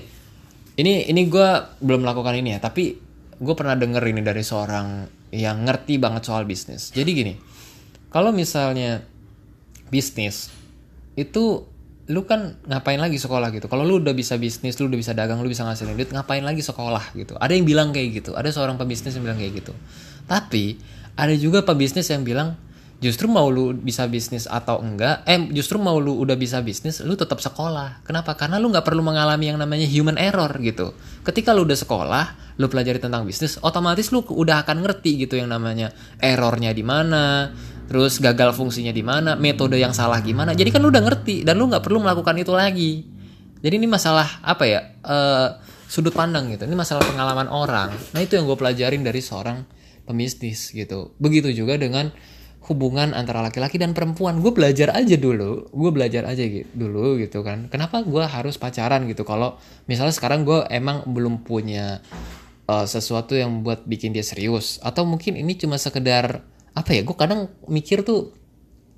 Ini 0.74 1.11
ini 1.11 1.22
gue 1.27 1.48
belum 1.83 2.03
melakukan 2.07 2.35
ini 2.38 2.55
ya, 2.55 2.61
tapi 2.62 2.94
gue 3.35 3.55
pernah 3.55 3.74
denger 3.74 4.03
ini 4.11 4.22
dari 4.22 4.42
seorang 4.42 5.07
yang 5.35 5.66
ngerti 5.66 5.98
banget 5.98 6.22
soal 6.27 6.46
bisnis. 6.46 6.94
Jadi 6.94 7.11
gini, 7.11 7.35
kalau 8.11 8.31
misalnya 8.31 9.03
bisnis 9.90 10.50
itu 11.18 11.66
lu 12.05 12.29
kan 12.29 12.61
ngapain 12.68 13.00
lagi 13.00 13.16
sekolah 13.16 13.48
gitu. 13.55 13.66
Kalau 13.66 13.83
lu 13.83 14.03
udah 14.03 14.12
bisa 14.12 14.37
bisnis, 14.37 14.77
lu 14.77 14.92
udah 14.92 14.98
bisa 14.98 15.12
dagang, 15.16 15.40
lu 15.40 15.48
bisa 15.48 15.64
ngasilin 15.64 15.96
duit, 15.96 16.12
ngapain 16.12 16.44
lagi 16.44 16.61
sekolah 16.61 17.16
gitu. 17.16 17.35
Ada 17.40 17.57
yang 17.57 17.64
bilang 17.64 17.88
kayak 17.96 18.22
gitu. 18.22 18.37
Ada 18.37 18.53
seorang 18.53 18.77
pebisnis 18.77 19.16
yang 19.16 19.24
bilang 19.24 19.40
kayak 19.40 19.64
gitu. 19.64 19.72
Tapi 20.29 20.77
ada 21.14 21.35
juga 21.38 21.62
pebisnis 21.62 22.11
yang 22.11 22.27
bilang 22.27 22.59
justru 23.03 23.29
mau 23.29 23.53
lu 23.53 23.77
bisa 23.77 24.09
bisnis 24.09 24.48
atau 24.48 24.81
enggak 24.81 25.29
eh 25.29 25.37
justru 25.53 25.77
mau 25.77 26.00
lu 26.00 26.16
udah 26.24 26.40
bisa 26.40 26.64
bisnis 26.64 27.05
lu 27.05 27.18
tetap 27.18 27.42
sekolah. 27.42 28.00
Kenapa? 28.07 28.33
Karena 28.33 28.57
lu 28.57 28.72
nggak 28.72 28.87
perlu 28.87 29.05
mengalami 29.05 29.53
yang 29.53 29.59
namanya 29.61 29.85
human 29.85 30.16
error 30.16 30.48
gitu. 30.62 30.96
Ketika 31.20 31.53
lu 31.53 31.68
udah 31.68 31.77
sekolah 31.77 32.24
lu 32.57 32.70
pelajari 32.70 33.03
tentang 33.03 33.27
bisnis 33.27 33.59
otomatis 33.61 34.14
lu 34.14 34.22
udah 34.24 34.62
akan 34.64 34.87
ngerti 34.87 35.27
gitu 35.27 35.37
yang 35.37 35.50
namanya 35.50 35.90
errornya 36.22 36.70
di 36.70 36.87
mana 36.87 37.50
terus 37.85 38.16
gagal 38.22 38.57
fungsinya 38.57 38.94
di 38.94 39.05
mana 39.05 39.37
metode 39.37 39.77
yang 39.77 39.92
salah 39.92 40.24
gimana. 40.24 40.57
Jadi 40.57 40.72
kan 40.72 40.81
lu 40.81 40.88
udah 40.88 41.05
ngerti 41.05 41.44
dan 41.44 41.61
lu 41.61 41.68
nggak 41.68 41.85
perlu 41.85 42.00
melakukan 42.00 42.35
itu 42.40 42.57
lagi. 42.57 43.05
Jadi 43.61 43.74
ini 43.81 43.88
masalah 43.88 44.40
apa 44.40 44.64
ya 44.64 44.81
uh, 45.05 45.61
sudut 45.88 46.16
pandang 46.16 46.48
gitu. 46.53 46.64
Ini 46.64 46.72
masalah 46.72 47.05
pengalaman 47.05 47.53
orang. 47.53 47.92
Nah 48.16 48.20
itu 48.24 48.40
yang 48.40 48.48
gue 48.48 48.57
pelajarin 48.57 49.05
dari 49.05 49.20
seorang 49.20 49.84
pembisnis 50.04 50.70
gitu. 50.70 51.12
Begitu 51.20 51.52
juga 51.52 51.76
dengan 51.80 52.12
hubungan 52.64 53.12
antara 53.12 53.44
laki-laki 53.44 53.76
dan 53.76 53.92
perempuan. 53.92 54.40
Gue 54.40 54.52
belajar 54.52 54.96
aja 54.96 55.16
dulu 55.20 55.68
gue 55.68 55.90
belajar 55.92 56.24
aja 56.24 56.44
gitu 56.44 56.68
dulu 56.72 57.20
gitu 57.20 57.44
kan. 57.44 57.68
Kenapa 57.68 58.00
gue 58.00 58.24
harus 58.24 58.56
pacaran 58.56 59.04
gitu? 59.08 59.24
Kalau 59.24 59.60
misalnya 59.84 60.14
sekarang 60.16 60.48
gue 60.48 60.64
emang 60.72 61.04
belum 61.04 61.44
punya 61.44 62.00
uh, 62.68 62.86
sesuatu 62.88 63.36
yang 63.36 63.60
buat 63.64 63.84
bikin 63.84 64.16
dia 64.16 64.24
serius 64.24 64.80
atau 64.80 65.04
mungkin 65.04 65.36
ini 65.36 65.56
cuma 65.60 65.76
sekedar 65.76 66.40
apa 66.74 66.90
ya 66.90 67.06
gue 67.06 67.16
kadang 67.16 67.52
mikir 67.70 68.02
tuh 68.02 68.34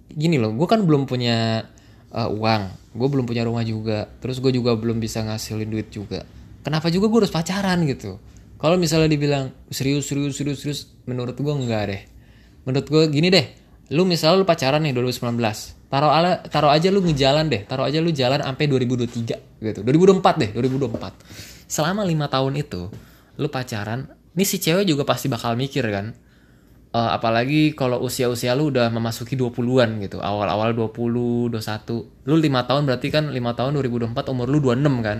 gini 0.08 0.40
loh 0.40 0.54
gue 0.54 0.64
kan 0.64 0.80
belum 0.86 1.04
punya 1.04 1.66
uh, 2.14 2.30
uang 2.30 2.62
gue 2.96 3.08
belum 3.10 3.26
punya 3.28 3.44
rumah 3.44 3.66
juga 3.66 4.08
terus 4.22 4.40
gue 4.40 4.54
juga 4.54 4.78
belum 4.78 5.02
bisa 5.02 5.26
ngasilin 5.26 5.68
duit 5.68 5.90
juga. 5.90 6.22
Kenapa 6.62 6.90
juga 6.90 7.06
gue 7.06 7.18
harus 7.22 7.34
pacaran 7.34 7.82
gitu 7.86 8.18
kalau 8.56 8.76
misalnya 8.80 9.12
dibilang 9.12 9.52
serius 9.68 10.08
serius 10.08 10.36
serius 10.36 10.58
serius 10.64 10.80
menurut 11.04 11.36
gue 11.36 11.54
enggak 11.54 11.82
deh. 11.92 12.02
Menurut 12.66 12.86
gue 12.88 13.02
gini 13.12 13.28
deh 13.30 13.46
lu 13.94 14.02
misalnya 14.02 14.42
lu 14.42 14.46
pacaran 14.48 14.82
nih 14.82 14.90
2019 14.98 15.38
taruh 15.86 16.10
ala 16.10 16.42
taruh 16.50 16.74
aja 16.74 16.90
lu 16.90 16.98
ngejalan 17.06 17.46
deh 17.46 17.62
taruh 17.62 17.86
aja 17.86 18.02
lu 18.02 18.10
jalan 18.10 18.42
sampai 18.42 18.66
2023 18.66 19.62
gitu 19.62 19.80
2024 19.86 20.42
deh 20.42 20.50
2024 20.58 21.70
selama 21.70 22.02
lima 22.02 22.26
tahun 22.26 22.58
itu 22.58 22.90
lu 23.38 23.46
pacaran 23.46 24.10
ini 24.34 24.42
si 24.42 24.58
cewek 24.58 24.82
juga 24.90 25.06
pasti 25.06 25.30
bakal 25.30 25.54
mikir 25.54 25.86
kan 25.86 26.18
uh, 26.90 27.14
apalagi 27.14 27.78
kalau 27.78 28.02
usia-usia 28.02 28.58
lu 28.58 28.74
udah 28.74 28.90
memasuki 28.90 29.38
20-an 29.38 30.02
gitu 30.02 30.18
awal-awal 30.18 30.74
20 30.74 31.54
21 31.54 32.26
lu 32.26 32.34
lima 32.42 32.66
tahun 32.66 32.90
berarti 32.90 33.08
kan 33.14 33.30
lima 33.30 33.54
tahun 33.54 33.78
2024 33.78 34.32
umur 34.34 34.50
lu 34.50 34.58
26 34.58 35.06
kan? 35.06 35.18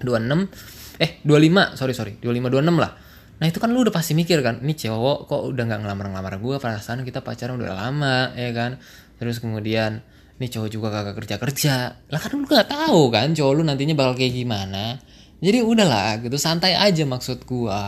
26 0.00 0.75
eh 1.00 1.20
25 1.24 1.78
sorry 1.78 1.94
sorry. 1.94 2.12
25 2.20 2.52
26 2.52 2.82
lah. 2.82 2.92
Nah 3.36 3.46
itu 3.46 3.58
kan 3.60 3.68
lu 3.68 3.84
udah 3.84 3.92
pasti 3.92 4.16
mikir 4.16 4.40
kan 4.40 4.64
ini 4.64 4.72
cowok 4.72 5.28
kok 5.28 5.42
udah 5.52 5.64
nggak 5.68 5.80
ngelamar-ngelamar 5.84 6.40
gue 6.40 6.56
perasaan 6.56 7.04
kita 7.04 7.20
pacaran 7.20 7.60
udah 7.60 7.76
lama 7.76 8.32
ya 8.32 8.50
kan. 8.56 8.80
Terus 9.20 9.40
kemudian 9.40 10.00
ini 10.36 10.46
cowok 10.52 10.68
juga 10.68 10.88
kagak 10.92 11.16
kerja 11.20 11.36
kerja 11.40 11.74
lah 12.12 12.20
kan 12.20 12.36
lu 12.36 12.44
nggak 12.44 12.68
tahu 12.68 13.08
kan 13.12 13.32
cowok 13.32 13.52
lu 13.56 13.62
nantinya 13.64 13.94
bakal 13.96 14.16
kayak 14.16 14.32
gimana. 14.32 14.96
Jadi 15.36 15.60
udahlah 15.60 16.24
gitu 16.24 16.40
santai 16.40 16.72
aja 16.72 17.04
maksud 17.04 17.44
gue 17.44 17.80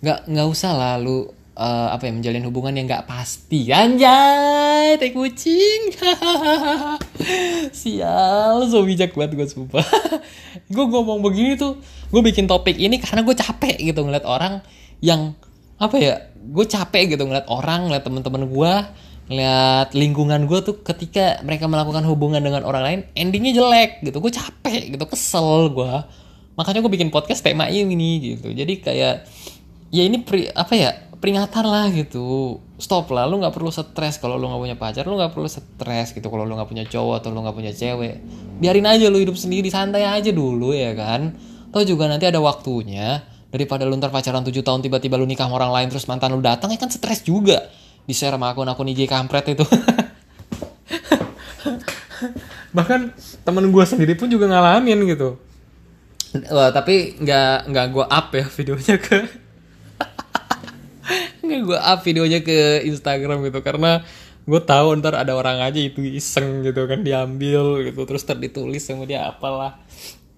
nggak 0.00 0.26
nggak 0.26 0.46
usah 0.48 0.72
lah 0.74 0.94
lu 0.98 1.39
uh, 1.60 1.88
apa 1.92 2.08
ya 2.08 2.12
menjalin 2.16 2.44
hubungan 2.48 2.72
yang 2.72 2.88
nggak 2.88 3.04
pasti. 3.04 3.68
Anjay 3.68 4.96
teh 4.96 5.12
kucing. 5.12 5.92
Sial 7.80 8.64
so 8.72 8.80
bijak 8.88 9.12
banget 9.12 9.36
gue 9.36 9.46
sumpah. 9.46 9.84
Gue 10.74 10.86
ngomong 10.86 11.20
begini 11.20 11.58
tuh 11.58 11.78
gue 12.10 12.22
bikin 12.22 12.46
topik 12.46 12.78
ini 12.78 12.98
karena 12.98 13.22
gue 13.26 13.34
capek 13.34 13.76
gitu 13.78 14.06
ngeliat 14.06 14.22
orang 14.26 14.62
yang 15.02 15.34
apa 15.78 15.96
ya 15.98 16.14
gue 16.38 16.66
capek 16.66 17.14
gitu 17.14 17.26
ngeliat 17.26 17.46
orang 17.50 17.90
ngeliat 17.90 18.02
teman-teman 18.06 18.46
gue 18.46 18.72
ngeliat 19.30 19.94
lingkungan 19.94 20.46
gue 20.46 20.58
tuh 20.62 20.82
ketika 20.82 21.38
mereka 21.46 21.70
melakukan 21.70 22.02
hubungan 22.06 22.42
dengan 22.42 22.62
orang 22.66 22.82
lain 22.82 23.00
endingnya 23.18 23.54
jelek 23.54 24.02
gitu. 24.06 24.22
Gue 24.22 24.32
capek 24.32 24.96
gitu 24.96 25.04
kesel 25.06 25.74
gue 25.74 25.94
makanya 26.58 26.82
gue 26.82 26.92
bikin 26.92 27.10
podcast 27.14 27.42
tema 27.42 27.66
ini 27.70 28.34
gitu. 28.34 28.50
Jadi 28.50 28.74
kayak 28.82 29.26
ya 29.90 30.02
ini 30.06 30.22
pri, 30.22 30.50
apa 30.54 30.74
ya 30.78 31.09
peringatan 31.20 31.64
lah 31.68 31.86
gitu. 31.92 32.58
Stop 32.80 33.12
lah 33.12 33.28
lu 33.28 33.38
nggak 33.38 33.52
perlu 33.52 33.68
stres 33.68 34.16
kalau 34.16 34.40
lu 34.40 34.48
nggak 34.48 34.62
punya 34.64 34.76
pacar 34.80 35.04
lu 35.04 35.20
nggak 35.20 35.36
perlu 35.36 35.46
stres 35.46 36.16
gitu 36.16 36.32
kalau 36.32 36.48
lu 36.48 36.56
nggak 36.56 36.66
punya 36.66 36.88
cowok 36.88 37.20
atau 37.20 37.28
lu 37.30 37.44
nggak 37.44 37.54
punya 37.54 37.72
cewek. 37.76 38.24
Biarin 38.58 38.88
aja 38.88 39.06
lu 39.12 39.20
hidup 39.20 39.36
sendiri 39.36 39.68
santai 39.68 40.08
aja 40.08 40.32
dulu 40.32 40.72
ya 40.72 40.96
kan? 40.96 41.36
Tau 41.70 41.84
juga 41.84 42.08
nanti 42.08 42.26
ada 42.26 42.40
waktunya 42.40 43.20
daripada 43.52 43.84
lu 43.84 44.00
ntar 44.00 44.08
pacaran 44.08 44.42
7 44.42 44.64
tahun 44.64 44.80
tiba-tiba 44.80 45.20
lu 45.20 45.28
nikah 45.28 45.46
sama 45.46 45.60
orang 45.60 45.72
lain 45.76 45.86
terus 45.92 46.08
mantan 46.08 46.32
lu 46.32 46.40
datang 46.40 46.72
ya 46.72 46.80
kan 46.80 46.88
stres 46.88 47.20
juga. 47.20 47.68
Di 48.08 48.16
share 48.16 48.34
sama 48.34 48.56
akun-akun 48.56 48.88
IG 48.90 49.04
kampret 49.04 49.44
itu. 49.52 49.62
Bahkan 52.76 53.00
temen 53.44 53.64
gue 53.68 53.84
sendiri 53.84 54.16
pun 54.16 54.32
juga 54.32 54.48
ngalamin 54.48 55.04
gitu. 55.04 55.36
Wah, 56.48 56.70
tapi 56.70 57.18
nggak 57.18 57.68
nggak 57.68 57.86
gue 57.90 58.06
up 58.06 58.26
ya 58.32 58.46
videonya 58.46 58.96
ke 59.02 59.49
gue 61.58 61.78
up 61.78 62.00
videonya 62.06 62.40
ke 62.46 62.86
Instagram 62.86 63.42
gitu. 63.50 63.60
Karena 63.66 64.06
gue 64.46 64.60
tahu 64.62 64.98
ntar 65.02 65.18
ada 65.18 65.36
orang 65.36 65.60
aja 65.60 65.78
itu 65.78 66.00
iseng 66.06 66.62
gitu 66.62 66.86
kan 66.86 67.02
diambil 67.02 67.82
gitu. 67.82 68.06
Terus 68.06 68.22
terditulis 68.22 68.86
sama 68.86 69.10
dia 69.10 69.26
apalah. 69.26 69.82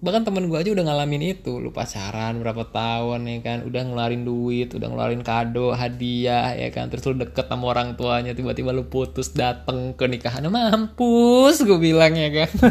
Bahkan 0.03 0.27
temen 0.27 0.51
gue 0.51 0.59
aja 0.59 0.67
udah 0.73 0.83
ngalamin 0.83 1.37
itu. 1.37 1.63
Lu 1.63 1.71
pacaran 1.71 2.35
berapa 2.41 2.67
tahun 2.67 3.23
ya 3.23 3.37
kan? 3.39 3.57
Udah 3.63 3.81
ngeluarin 3.87 4.27
duit 4.27 4.75
udah 4.75 4.91
ngeluarin 4.91 5.23
kado 5.23 5.71
hadiah 5.71 6.57
ya 6.57 6.73
kan? 6.75 6.91
Terus 6.91 7.07
lu 7.07 7.23
deket 7.23 7.47
sama 7.47 7.71
orang 7.71 7.95
tuanya 7.95 8.35
tiba-tiba 8.35 8.75
lu 8.75 8.89
putus 8.91 9.31
dateng 9.31 9.95
ke 9.95 10.03
nikahan 10.09 10.49
mampus 10.51 11.63
gue 11.63 11.79
bilang 11.79 12.17
ya 12.17 12.29
kan? 12.33 12.51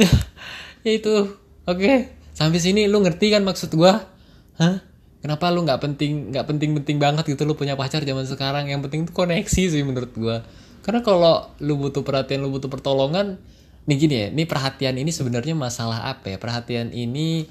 Ya, 0.00 0.08
ya 0.84 0.92
itu. 0.96 1.36
Oke 1.68 1.84
okay. 1.84 1.96
sampai 2.32 2.58
sini. 2.60 2.88
Lu 2.88 3.04
ngerti 3.04 3.28
kan 3.28 3.44
maksud 3.44 3.72
gua 3.76 4.11
hah? 4.62 4.76
Kenapa 5.22 5.50
lu 5.50 5.66
nggak 5.66 5.80
penting 5.82 6.34
nggak 6.34 6.46
penting-penting 6.46 6.96
banget 6.98 7.26
gitu 7.26 7.42
lu 7.46 7.58
punya 7.58 7.74
pacar 7.74 8.02
zaman 8.06 8.26
sekarang? 8.26 8.70
Yang 8.70 8.86
penting 8.86 9.00
tuh 9.10 9.14
koneksi 9.14 9.62
sih 9.70 9.82
menurut 9.82 10.14
gua. 10.14 10.46
Karena 10.82 11.02
kalau 11.02 11.50
lu 11.62 11.78
butuh 11.78 12.02
perhatian 12.02 12.42
lu 12.42 12.50
butuh 12.50 12.70
pertolongan 12.70 13.38
nih 13.82 13.96
gini 13.98 14.14
ya 14.14 14.26
ini 14.30 14.46
perhatian 14.46 14.94
ini 14.94 15.10
sebenarnya 15.10 15.54
masalah 15.58 16.10
apa 16.10 16.34
ya? 16.34 16.38
Perhatian 16.38 16.94
ini 16.94 17.46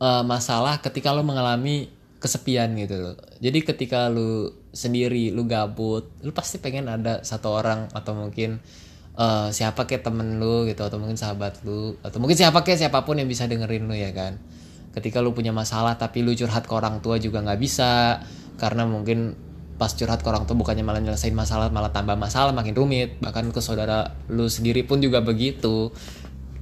uh, 0.00 0.24
masalah 0.24 0.80
ketika 0.80 1.12
lu 1.12 1.24
mengalami 1.24 1.88
kesepian 2.20 2.76
gitu 2.76 2.96
loh. 3.00 3.16
Jadi 3.40 3.64
ketika 3.64 4.12
lu 4.12 4.52
sendiri 4.76 5.32
lu 5.32 5.48
gabut 5.48 6.08
lu 6.20 6.30
pasti 6.36 6.60
pengen 6.60 6.86
ada 6.86 7.24
satu 7.24 7.48
orang 7.48 7.88
atau 7.96 8.12
mungkin 8.12 8.60
uh, 9.16 9.48
siapa 9.50 9.88
kayak 9.88 10.04
temen 10.06 10.38
lu 10.38 10.68
gitu 10.68 10.84
atau 10.84 11.00
mungkin 11.00 11.18
sahabat 11.18 11.64
lu 11.66 11.96
atau 12.04 12.18
mungkin 12.22 12.36
siapa 12.38 12.62
kayak 12.62 12.86
siapa 12.86 13.02
pun 13.02 13.18
yang 13.18 13.26
bisa 13.26 13.48
dengerin 13.50 13.88
lu 13.88 13.96
ya 13.96 14.12
kan 14.14 14.38
ketika 14.90 15.22
lu 15.22 15.30
punya 15.30 15.54
masalah 15.54 15.94
tapi 15.94 16.26
lu 16.26 16.34
curhat 16.34 16.66
ke 16.66 16.72
orang 16.74 16.98
tua 16.98 17.18
juga 17.22 17.42
nggak 17.42 17.60
bisa 17.62 18.18
karena 18.58 18.84
mungkin 18.84 19.38
pas 19.80 19.96
curhat 19.96 20.20
ke 20.20 20.28
orang 20.28 20.44
tua 20.44 20.60
bukannya 20.60 20.84
malah 20.84 21.00
nyelesain 21.00 21.32
masalah 21.32 21.72
malah 21.72 21.88
tambah 21.88 22.12
masalah 22.12 22.52
makin 22.52 22.76
rumit. 22.76 23.16
Bahkan 23.24 23.48
ke 23.48 23.64
saudara 23.64 24.12
lu 24.28 24.44
sendiri 24.44 24.84
pun 24.84 25.00
juga 25.00 25.24
begitu. 25.24 25.88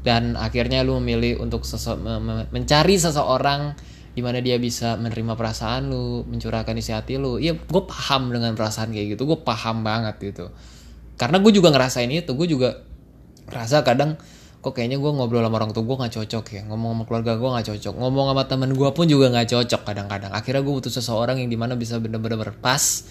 Dan 0.07 0.39
akhirnya 0.39 0.87
lu 0.87 1.03
memilih 1.03 1.43
untuk 1.43 1.67
mencari 2.55 2.95
seseorang 2.95 3.75
di 4.15 4.23
mana 4.23 4.39
dia 4.39 4.55
bisa 4.63 4.95
menerima 4.95 5.35
perasaan 5.35 5.91
lu 5.91 6.23
mencurahkan 6.31 6.79
isi 6.79 6.95
hati 6.95 7.19
lu. 7.19 7.43
Ya 7.43 7.59
gue 7.59 7.83
paham 7.91 8.31
dengan 8.31 8.55
perasaan 8.55 8.95
kayak 8.95 9.19
gitu 9.19 9.27
gue 9.27 9.43
paham 9.43 9.83
banget 9.83 10.23
gitu. 10.23 10.55
Karena 11.19 11.43
gue 11.43 11.51
juga 11.51 11.75
ngerasain 11.75 12.07
itu 12.15 12.31
gue 12.39 12.47
juga 12.47 12.87
rasa 13.51 13.83
kadang 13.83 14.15
kok 14.59 14.75
kayaknya 14.75 14.99
gue 14.99 15.11
ngobrol 15.15 15.39
sama 15.47 15.57
orang 15.63 15.71
tua 15.71 15.87
gue 15.87 15.97
nggak 16.03 16.15
cocok 16.19 16.45
ya. 16.51 16.63
Ngomong 16.67 16.91
sama 16.95 17.05
keluarga 17.07 17.33
gue 17.39 17.49
nggak 17.49 17.67
cocok. 17.71 17.95
Ngomong 17.95 18.27
sama 18.35 18.43
temen 18.51 18.71
gue 18.75 18.91
pun 18.91 19.07
juga 19.07 19.27
nggak 19.31 19.49
cocok 19.55 19.81
kadang-kadang. 19.87 20.31
Akhirnya 20.35 20.63
gue 20.67 20.75
butuh 20.75 20.91
seseorang 20.91 21.39
yang 21.39 21.51
di 21.51 21.59
mana 21.59 21.79
bisa 21.79 21.97
bener-bener 22.03 22.51
pas 22.59 23.07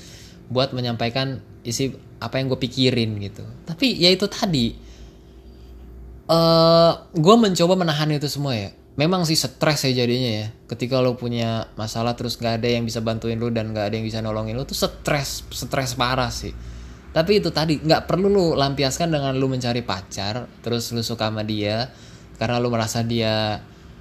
buat 0.48 0.72
menyampaikan 0.72 1.40
isi 1.64 1.96
apa 2.20 2.40
yang 2.40 2.52
gue 2.52 2.60
pikirin 2.60 3.16
gitu. 3.24 3.48
Tapi 3.64 3.96
ya 3.96 4.12
itu 4.12 4.28
tadi 4.28 4.76
uh, 6.28 6.36
eh, 6.36 6.94
gue 7.16 7.36
mencoba 7.40 7.74
menahan 7.80 8.12
itu 8.12 8.28
semua 8.28 8.52
ya. 8.52 8.72
Memang 8.98 9.24
sih 9.24 9.38
stres 9.38 9.88
ya 9.88 10.04
jadinya 10.04 10.32
ya. 10.44 10.48
Ketika 10.68 11.00
lo 11.00 11.16
punya 11.16 11.72
masalah 11.80 12.12
terus 12.20 12.36
nggak 12.36 12.60
ada 12.60 12.68
yang 12.68 12.84
bisa 12.84 13.00
bantuin 13.00 13.40
lo 13.40 13.48
dan 13.48 13.72
nggak 13.72 13.88
ada 13.88 13.96
yang 13.96 14.04
bisa 14.04 14.20
nolongin 14.20 14.60
lo 14.60 14.68
tuh 14.68 14.76
stres 14.76 15.48
stres 15.48 15.96
parah 15.96 16.28
sih 16.28 16.77
tapi 17.18 17.42
itu 17.42 17.50
tadi 17.50 17.82
nggak 17.82 18.06
perlu 18.06 18.30
lu 18.30 18.46
lampiaskan 18.54 19.10
dengan 19.10 19.34
lu 19.34 19.50
mencari 19.50 19.82
pacar 19.82 20.46
terus 20.62 20.94
lu 20.94 21.02
suka 21.02 21.34
sama 21.34 21.42
dia 21.42 21.90
karena 22.38 22.62
lu 22.62 22.70
merasa 22.70 23.02
dia 23.02 23.58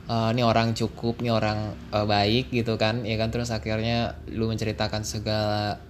uh, 0.06 0.30
ini 0.32 0.42
orang 0.42 0.72
cukup 0.76 1.20
ini 1.24 1.30
orang 1.32 1.74
uh, 1.90 2.06
baik 2.06 2.52
gitu 2.52 2.76
kan 2.76 3.02
ya 3.02 3.16
kan? 3.18 3.32
Terus 3.32 3.50
akhirnya 3.50 4.20
lu 4.30 4.48
menceritakan 4.50 5.02
segala 5.02 5.80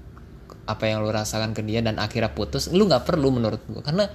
apa 0.66 0.84
yang 0.86 1.02
lu 1.02 1.10
rasakan 1.10 1.54
ke 1.54 1.62
dia 1.62 1.82
dan 1.82 1.98
akhirnya 2.02 2.34
putus 2.34 2.70
lu 2.74 2.90
nggak 2.90 3.06
perlu 3.06 3.30
menurut 3.30 3.62
gue 3.70 3.82
karena 3.86 4.10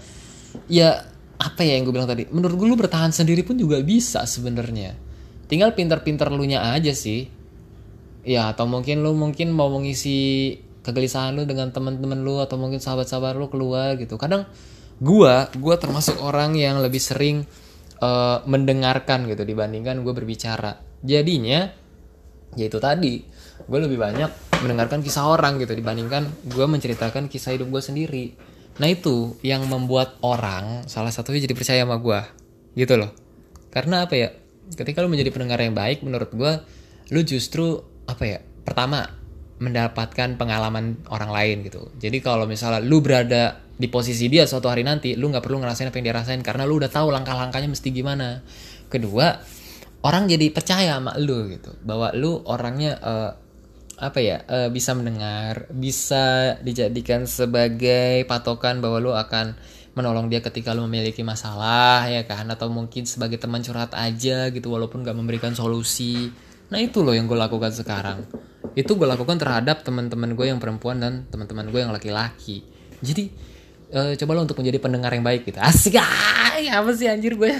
ya 0.67 0.99
apa 1.39 1.63
ya 1.63 1.79
yang 1.79 1.87
gue 1.87 1.95
bilang 1.95 2.11
tadi 2.11 2.27
menurut 2.27 2.59
gue 2.59 2.67
lu 2.67 2.75
bertahan 2.75 3.15
sendiri 3.15 3.43
pun 3.43 3.55
juga 3.59 3.79
bisa 3.83 4.23
sebenarnya. 4.27 4.95
Tinggal 5.51 5.75
pinter-pinter 5.75 6.31
lu 6.31 6.47
nya 6.47 6.71
aja 6.71 6.95
sih. 6.95 7.27
Ya 8.23 8.53
atau 8.53 8.69
mungkin 8.69 9.03
lu 9.03 9.11
mungkin 9.17 9.51
mau 9.51 9.67
mengisi 9.67 10.55
kegelisahan 10.81 11.37
lu 11.37 11.45
dengan 11.45 11.69
teman-teman 11.69 12.21
lu 12.21 12.41
atau 12.41 12.57
mungkin 12.57 12.81
sahabat-sahabat 12.81 13.37
lu 13.37 13.47
keluar 13.49 13.97
gitu. 13.97 14.17
Kadang 14.17 14.49
gua 15.01 15.49
gua 15.57 15.75
termasuk 15.77 16.17
orang 16.21 16.57
yang 16.57 16.81
lebih 16.81 16.99
sering 16.99 17.45
uh, 18.01 18.43
mendengarkan 18.49 19.29
gitu 19.29 19.45
dibandingkan 19.45 20.01
gue 20.01 20.13
berbicara. 20.13 20.81
Jadinya 21.05 21.69
ya 22.57 22.65
itu 22.67 22.81
tadi 22.83 23.23
gue 23.61 23.79
lebih 23.79 23.95
banyak 23.95 24.59
mendengarkan 24.59 24.99
kisah 24.99 25.23
orang 25.23 25.55
gitu 25.61 25.71
dibandingkan 25.71 26.27
gue 26.51 26.65
menceritakan 26.67 27.31
kisah 27.31 27.55
hidup 27.55 27.69
gue 27.71 27.81
sendiri. 27.81 28.25
Nah 28.81 28.89
itu 28.89 29.37
yang 29.45 29.63
membuat 29.69 30.17
orang 30.25 30.89
salah 30.89 31.13
satunya 31.13 31.45
jadi 31.45 31.55
percaya 31.55 31.81
sama 31.85 32.01
gue 32.01 32.19
gitu 32.75 32.97
loh. 32.97 33.13
Karena 33.71 34.09
apa 34.09 34.17
ya? 34.17 34.29
Ketika 34.71 35.03
lu 35.03 35.11
menjadi 35.11 35.35
pendengar 35.35 35.59
yang 35.59 35.75
baik 35.75 36.03
menurut 36.03 36.31
gue 36.31 36.51
lu 37.11 37.21
justru 37.27 37.79
apa 38.07 38.23
ya 38.23 38.39
pertama 38.63 39.03
mendapatkan 39.61 40.41
pengalaman 40.41 40.97
orang 41.13 41.29
lain 41.29 41.57
gitu. 41.69 41.93
Jadi 42.01 42.17
kalau 42.19 42.49
misalnya 42.49 42.81
lu 42.81 42.97
berada 42.97 43.61
di 43.77 43.85
posisi 43.93 44.25
dia 44.25 44.49
suatu 44.49 44.65
hari 44.65 44.81
nanti, 44.81 45.13
lu 45.13 45.29
nggak 45.29 45.45
perlu 45.45 45.61
ngerasain 45.61 45.93
apa 45.93 46.01
yang 46.01 46.05
dia 46.09 46.17
rasain 46.17 46.41
karena 46.41 46.65
lu 46.65 46.81
udah 46.81 46.89
tahu 46.89 47.13
langkah-langkahnya 47.13 47.69
mesti 47.69 47.93
gimana. 47.93 48.41
Kedua, 48.89 49.37
orang 50.01 50.25
jadi 50.25 50.49
percaya 50.49 50.97
sama 50.97 51.13
lu 51.21 51.45
gitu, 51.53 51.77
bahwa 51.85 52.09
lu 52.17 52.41
orangnya 52.49 52.97
uh, 53.05 53.31
apa 54.01 54.17
ya 54.17 54.41
uh, 54.49 54.73
bisa 54.73 54.97
mendengar, 54.97 55.69
bisa 55.69 56.57
dijadikan 56.65 57.29
sebagai 57.29 58.25
patokan 58.25 58.81
bahwa 58.81 58.97
lu 58.97 59.13
akan 59.13 59.53
menolong 59.93 60.33
dia 60.33 60.41
ketika 60.41 60.73
lu 60.73 60.89
memiliki 60.89 61.21
masalah 61.21 62.09
ya 62.09 62.25
kan 62.25 62.49
atau 62.49 62.71
mungkin 62.73 63.05
sebagai 63.05 63.37
teman 63.37 63.61
curhat 63.61 63.93
aja 63.93 64.49
gitu 64.49 64.73
walaupun 64.73 65.05
gak 65.05 65.13
memberikan 65.13 65.53
solusi. 65.53 66.33
Nah 66.73 66.81
itu 66.81 67.05
loh 67.05 67.13
yang 67.13 67.29
gue 67.29 67.37
lakukan 67.37 67.69
sekarang 67.75 68.25
itu 68.73 68.91
gue 68.95 69.07
lakukan 69.07 69.35
terhadap 69.35 69.83
teman-teman 69.83 70.31
gue 70.31 70.45
yang 70.47 70.59
perempuan 70.59 70.97
dan 70.99 71.27
teman-teman 71.27 71.67
gue 71.67 71.79
yang 71.83 71.91
laki-laki. 71.91 72.63
Jadi 73.03 73.31
uh, 73.91 74.13
coba 74.15 74.31
lo 74.37 74.41
untuk 74.47 74.59
menjadi 74.59 74.79
pendengar 74.79 75.11
yang 75.11 75.25
baik 75.25 75.47
gitu. 75.47 75.59
Asik 75.59 75.99
ay, 75.99 76.71
apa 76.71 76.89
sih 76.95 77.11
anjir 77.11 77.35
gue 77.35 77.51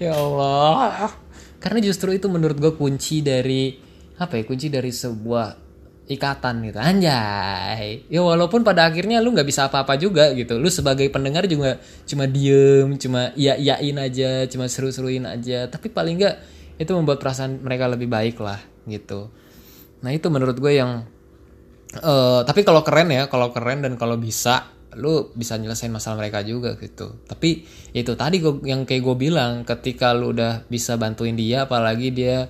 ya 0.00 0.16
Allah. 0.16 1.12
Karena 1.60 1.78
justru 1.84 2.16
itu 2.16 2.26
menurut 2.26 2.56
gue 2.58 2.72
kunci 2.74 3.20
dari 3.20 3.76
apa 4.18 4.38
ya 4.40 4.44
kunci 4.48 4.72
dari 4.72 4.90
sebuah 4.90 5.46
ikatan 6.08 6.54
gitu. 6.66 6.78
Anjay. 6.80 8.08
Ya 8.08 8.20
walaupun 8.24 8.64
pada 8.64 8.88
akhirnya 8.88 9.20
lu 9.20 9.36
nggak 9.36 9.46
bisa 9.46 9.68
apa-apa 9.68 10.00
juga 10.00 10.32
gitu. 10.32 10.56
Lu 10.56 10.72
sebagai 10.72 11.06
pendengar 11.12 11.44
juga 11.44 11.76
cuma 12.08 12.24
diem 12.24 12.96
cuma 12.96 13.30
iya 13.36 13.54
iyain 13.60 13.96
aja 14.00 14.48
cuma 14.48 14.64
seru-seruin 14.66 15.28
aja. 15.28 15.68
Tapi 15.68 15.92
paling 15.92 16.16
nggak 16.18 16.36
itu 16.80 16.90
membuat 16.96 17.20
perasaan 17.20 17.60
mereka 17.60 17.86
lebih 17.86 18.08
baik 18.08 18.40
lah 18.40 18.58
gitu 18.88 19.41
Nah 20.02 20.10
itu 20.10 20.26
menurut 20.28 20.58
gue 20.58 20.72
yang 20.74 21.06
uh, 22.02 22.40
tapi 22.42 22.66
kalau 22.66 22.82
keren 22.82 23.10
ya, 23.10 23.30
kalau 23.30 23.54
keren 23.54 23.82
dan 23.86 23.94
kalau 23.94 24.18
bisa 24.18 24.72
lu 24.92 25.32
bisa 25.32 25.56
nyelesain 25.56 25.88
masalah 25.88 26.20
mereka 26.20 26.44
juga 26.44 26.76
gitu. 26.76 27.24
Tapi 27.24 27.64
itu 27.96 28.12
tadi 28.12 28.44
gue, 28.44 28.60
yang 28.68 28.84
kayak 28.84 29.02
gue 29.02 29.16
bilang, 29.16 29.64
ketika 29.64 30.12
lu 30.12 30.36
udah 30.36 30.68
bisa 30.68 31.00
bantuin 31.00 31.32
dia, 31.32 31.64
apalagi 31.64 32.12
dia 32.12 32.44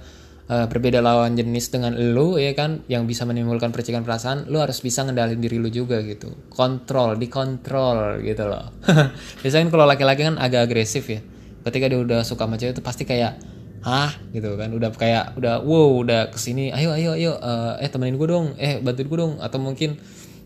uh, 0.51 0.67
berbeda 0.67 0.99
lawan 0.99 1.39
jenis 1.39 1.71
dengan 1.71 1.95
lu 1.95 2.43
ya 2.43 2.51
kan, 2.59 2.83
yang 2.91 3.07
bisa 3.07 3.23
menimbulkan 3.23 3.71
percikan 3.71 4.03
perasaan, 4.03 4.51
lu 4.51 4.59
harus 4.59 4.83
bisa 4.83 5.07
ngendalin 5.07 5.39
diri 5.39 5.63
lu 5.63 5.71
juga 5.71 6.03
gitu. 6.03 6.51
Kontrol, 6.51 7.15
dikontrol 7.15 8.19
gitu 8.27 8.51
loh. 8.51 8.75
Biasanya 9.43 9.71
kalau 9.71 9.87
laki-laki 9.87 10.27
kan 10.27 10.37
agak 10.43 10.67
agresif 10.67 11.07
ya. 11.07 11.23
Ketika 11.63 11.87
dia 11.87 12.03
udah 12.03 12.27
suka 12.27 12.43
sama 12.51 12.59
cewek 12.59 12.75
itu 12.75 12.83
pasti 12.83 13.07
kayak 13.07 13.52
hah? 13.83 14.15
Gitu 14.31 14.55
kan. 14.57 14.71
Udah 14.71 14.91
kayak 14.95 15.37
udah 15.37 15.61
wow 15.63 16.01
udah 16.01 16.31
ke 16.31 16.39
sini 16.39 16.71
ayo 16.71 16.95
ayo 16.95 17.19
ayo 17.19 17.33
uh, 17.37 17.77
eh 17.83 17.91
temenin 17.91 18.17
gue 18.17 18.29
dong 18.31 18.55
eh 18.57 18.79
bantuin 18.79 19.07
gue 19.11 19.19
dong. 19.19 19.35
Atau 19.43 19.59
mungkin 19.59 19.99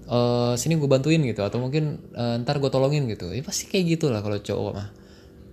uh, 0.09 0.57
sini 0.57 0.81
gue 0.81 0.89
bantuin 0.89 1.21
gitu. 1.23 1.45
Atau 1.45 1.61
mungkin 1.63 2.01
uh, 2.17 2.41
ntar 2.43 2.59
gue 2.59 2.71
tolongin 2.73 3.07
gitu. 3.07 3.31
Ya 3.31 3.45
pasti 3.45 3.69
kayak 3.69 4.01
gitu 4.01 4.11
lah 4.11 4.25
kalau 4.25 4.41
cowok 4.41 4.73
mah. 4.75 4.89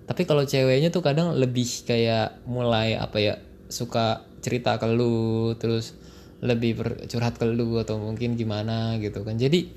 Tapi 0.03 0.27
kalau 0.27 0.43
ceweknya 0.43 0.91
tuh 0.91 0.99
kadang 0.99 1.35
lebih 1.35 1.67
kayak 1.87 2.43
mulai 2.43 2.99
apa 2.99 3.17
ya 3.23 3.33
suka 3.71 4.27
cerita 4.43 4.75
ke 4.75 4.87
lu 4.91 5.55
terus 5.55 5.95
lebih 6.43 6.75
curhat 7.07 7.39
ke 7.39 7.47
lu 7.47 7.79
atau 7.79 7.95
mungkin 7.95 8.35
gimana 8.35 8.99
gitu 8.99 9.23
kan. 9.23 9.39
Jadi 9.39 9.71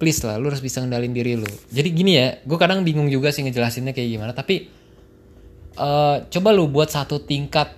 please 0.00 0.24
lah 0.24 0.40
lu 0.40 0.48
harus 0.48 0.64
bisa 0.64 0.80
ngendalin 0.80 1.12
diri 1.12 1.36
lu. 1.36 1.48
Jadi 1.68 1.88
gini 1.92 2.16
ya 2.16 2.40
gue 2.40 2.58
kadang 2.60 2.84
bingung 2.88 3.12
juga 3.12 3.28
sih 3.32 3.44
ngejelasinnya 3.44 3.92
kayak 3.92 4.08
gimana. 4.16 4.32
Tapi 4.32 4.85
uh, 5.76 6.26
coba 6.28 6.48
lu 6.52 6.68
buat 6.68 6.90
satu 6.90 7.22
tingkat 7.22 7.72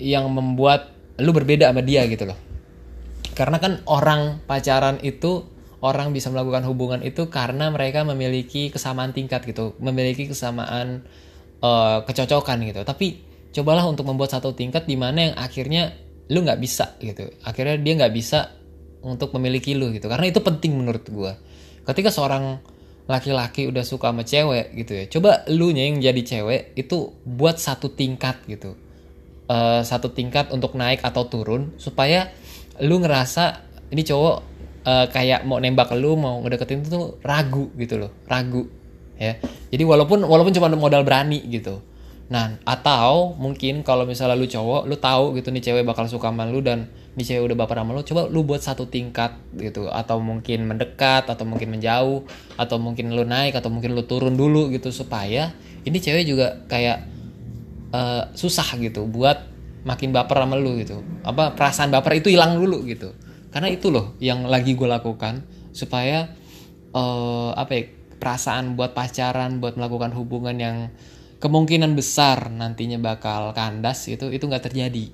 yang 0.00 0.26
membuat 0.32 0.94
lu 1.20 1.30
berbeda 1.36 1.68
sama 1.68 1.84
dia 1.84 2.06
gitu 2.08 2.24
loh. 2.30 2.38
Karena 3.36 3.60
kan 3.60 3.84
orang 3.86 4.42
pacaran 4.48 4.98
itu 5.04 5.44
orang 5.80 6.12
bisa 6.12 6.28
melakukan 6.32 6.64
hubungan 6.68 7.00
itu 7.04 7.28
karena 7.28 7.68
mereka 7.72 8.04
memiliki 8.04 8.68
kesamaan 8.68 9.16
tingkat 9.16 9.44
gitu 9.48 9.76
memiliki 9.80 10.28
kesamaan 10.28 11.04
uh, 11.60 12.02
kecocokan 12.04 12.58
gitu. 12.64 12.80
Tapi 12.84 13.06
cobalah 13.52 13.84
untuk 13.86 14.08
membuat 14.08 14.32
satu 14.32 14.56
tingkat 14.56 14.88
di 14.88 14.96
mana 14.96 15.32
yang 15.32 15.34
akhirnya 15.36 15.92
lu 16.30 16.42
nggak 16.46 16.60
bisa 16.60 16.96
gitu. 17.02 17.28
Akhirnya 17.44 17.76
dia 17.80 17.94
nggak 18.00 18.14
bisa 18.14 18.56
untuk 19.04 19.32
memiliki 19.36 19.76
lu 19.76 19.92
gitu. 19.92 20.08
Karena 20.08 20.28
itu 20.28 20.40
penting 20.40 20.76
menurut 20.76 21.04
gue 21.08 21.32
ketika 21.88 22.12
seorang 22.12 22.60
laki-laki 23.10 23.66
udah 23.66 23.82
suka 23.82 24.14
sama 24.14 24.22
cewek 24.22 24.70
gitu 24.78 24.92
ya. 24.94 25.04
Coba 25.10 25.42
lu 25.50 25.74
nya 25.74 25.90
yang 25.90 25.98
jadi 25.98 26.22
cewek 26.22 26.78
itu 26.78 27.10
buat 27.26 27.58
satu 27.58 27.90
tingkat 27.90 28.46
gitu. 28.46 28.78
Uh, 29.50 29.82
satu 29.82 30.14
tingkat 30.14 30.54
untuk 30.54 30.78
naik 30.78 31.02
atau 31.02 31.26
turun 31.26 31.74
supaya 31.74 32.30
lu 32.78 33.02
ngerasa 33.02 33.66
ini 33.90 34.06
cowok 34.06 34.36
uh, 34.86 35.06
kayak 35.10 35.42
mau 35.42 35.58
nembak 35.58 35.90
lu 35.98 36.14
mau 36.14 36.38
ngedeketin 36.46 36.86
tuh 36.86 37.18
ragu 37.26 37.74
gitu 37.74 37.98
loh 37.98 38.14
ragu 38.30 38.70
ya. 39.18 39.42
Jadi 39.74 39.82
walaupun 39.82 40.22
walaupun 40.22 40.54
cuma 40.54 40.70
modal 40.70 41.02
berani 41.02 41.42
gitu. 41.50 41.82
Nah 42.30 42.62
atau 42.62 43.34
mungkin 43.34 43.82
kalau 43.82 44.06
misalnya 44.06 44.38
lu 44.38 44.46
cowok 44.46 44.86
lu 44.86 44.94
tahu 45.02 45.34
gitu 45.34 45.50
nih 45.50 45.62
cewek 45.66 45.82
bakal 45.82 46.06
suka 46.06 46.30
sama 46.30 46.46
lu 46.46 46.62
dan 46.62 46.86
nih 47.20 47.44
udah 47.44 47.56
baper 47.60 47.76
sama 47.80 47.92
lu 47.92 48.02
coba 48.02 48.22
lu 48.32 48.40
buat 48.42 48.62
satu 48.64 48.88
tingkat 48.88 49.36
gitu. 49.56 49.92
Atau 49.92 50.18
mungkin 50.24 50.64
mendekat 50.64 51.28
atau 51.28 51.44
mungkin 51.44 51.76
menjauh 51.76 52.24
atau 52.56 52.76
mungkin 52.80 53.12
lu 53.12 53.28
naik 53.28 53.56
atau 53.56 53.68
mungkin 53.68 53.92
lu 53.92 54.08
turun 54.08 54.34
dulu 54.34 54.72
gitu 54.72 54.88
supaya 54.90 55.52
ini 55.84 55.96
cewek 56.00 56.24
juga 56.28 56.64
kayak 56.68 57.04
uh, 57.92 58.32
susah 58.32 58.76
gitu 58.80 59.04
buat 59.06 59.48
makin 59.84 60.12
baper 60.12 60.44
sama 60.44 60.56
lu 60.56 60.76
gitu. 60.80 61.00
Apa 61.24 61.56
perasaan 61.56 61.92
baper 61.92 62.20
itu 62.20 62.32
hilang 62.32 62.56
dulu 62.56 62.84
gitu. 62.84 63.12
Karena 63.50 63.68
itu 63.72 63.90
loh 63.90 64.14
yang 64.22 64.46
lagi 64.46 64.78
gue 64.78 64.86
lakukan 64.86 65.42
supaya 65.74 66.30
uh, 66.94 67.50
apa 67.54 67.72
ya 67.74 67.82
perasaan 68.20 68.76
buat 68.76 68.92
pacaran 68.92 69.58
buat 69.58 69.80
melakukan 69.80 70.12
hubungan 70.12 70.56
yang 70.60 70.76
kemungkinan 71.40 71.96
besar 71.96 72.52
nantinya 72.52 73.00
bakal 73.00 73.56
kandas 73.56 74.06
itu 74.12 74.28
itu 74.28 74.44
nggak 74.44 74.70
terjadi. 74.70 75.08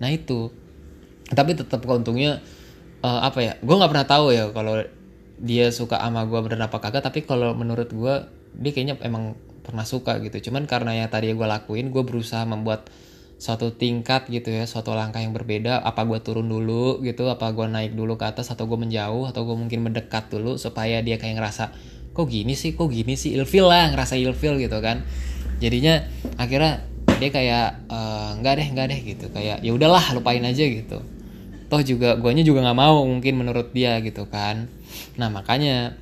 Nah 0.00 0.08
itu 0.08 0.48
tapi 1.32 1.58
tetap 1.58 1.82
keuntungnya 1.82 2.44
uh, 3.02 3.20
apa 3.26 3.38
ya 3.42 3.52
gue 3.58 3.74
nggak 3.74 3.90
pernah 3.90 4.06
tahu 4.06 4.26
ya 4.30 4.50
kalau 4.54 4.78
dia 5.36 5.68
suka 5.68 6.00
sama 6.00 6.24
gue 6.24 6.40
bener 6.40 6.64
apa 6.64 6.80
kagak 6.80 7.04
tapi 7.04 7.26
kalau 7.26 7.52
menurut 7.52 7.92
gue 7.92 8.14
dia 8.56 8.72
kayaknya 8.72 8.96
emang 9.04 9.36
pernah 9.60 9.84
suka 9.84 10.16
gitu. 10.22 10.48
Cuman 10.48 10.64
karena 10.64 10.94
yang 10.94 11.10
tadi 11.10 11.34
gue 11.34 11.48
lakuin 11.48 11.92
gue 11.92 12.02
berusaha 12.06 12.46
membuat 12.46 12.88
suatu 13.36 13.68
tingkat 13.68 14.32
gitu 14.32 14.48
ya 14.48 14.64
suatu 14.64 14.96
langkah 14.96 15.20
yang 15.20 15.36
berbeda 15.36 15.84
apa 15.84 16.08
gue 16.08 16.24
turun 16.24 16.48
dulu 16.48 17.04
gitu 17.04 17.28
apa 17.28 17.52
gue 17.52 17.68
naik 17.68 17.92
dulu 17.92 18.16
ke 18.16 18.24
atas 18.24 18.48
atau 18.48 18.64
gue 18.64 18.80
menjauh 18.80 19.28
atau 19.28 19.44
gue 19.44 19.52
mungkin 19.52 19.84
mendekat 19.84 20.32
dulu 20.32 20.56
supaya 20.56 21.04
dia 21.04 21.20
kayak 21.20 21.36
ngerasa 21.36 21.68
kok 22.16 22.32
gini 22.32 22.56
sih 22.56 22.72
kok 22.72 22.88
gini 22.88 23.12
sih? 23.12 23.36
Ilfil 23.36 23.68
lah 23.68 23.92
ngerasa 23.92 24.16
ilfil 24.16 24.56
gitu 24.56 24.78
kan. 24.80 25.04
Jadinya 25.60 26.00
akhirnya 26.40 26.86
dia 27.20 27.28
kayak 27.28 27.68
e, 27.92 27.98
nggak 28.40 28.54
deh 28.56 28.68
nggak 28.72 28.86
deh 28.88 29.00
gitu. 29.04 29.26
Kayak 29.34 29.60
ya 29.60 29.72
udahlah 29.76 30.16
lupain 30.16 30.40
aja 30.40 30.64
gitu 30.64 31.15
toh 31.66 31.82
juga 31.82 32.14
guanya 32.18 32.46
juga 32.46 32.62
nggak 32.62 32.78
mau 32.78 33.02
mungkin 33.02 33.42
menurut 33.42 33.74
dia 33.74 33.98
gitu 34.02 34.26
kan. 34.30 34.70
Nah 35.18 35.28
makanya 35.28 35.98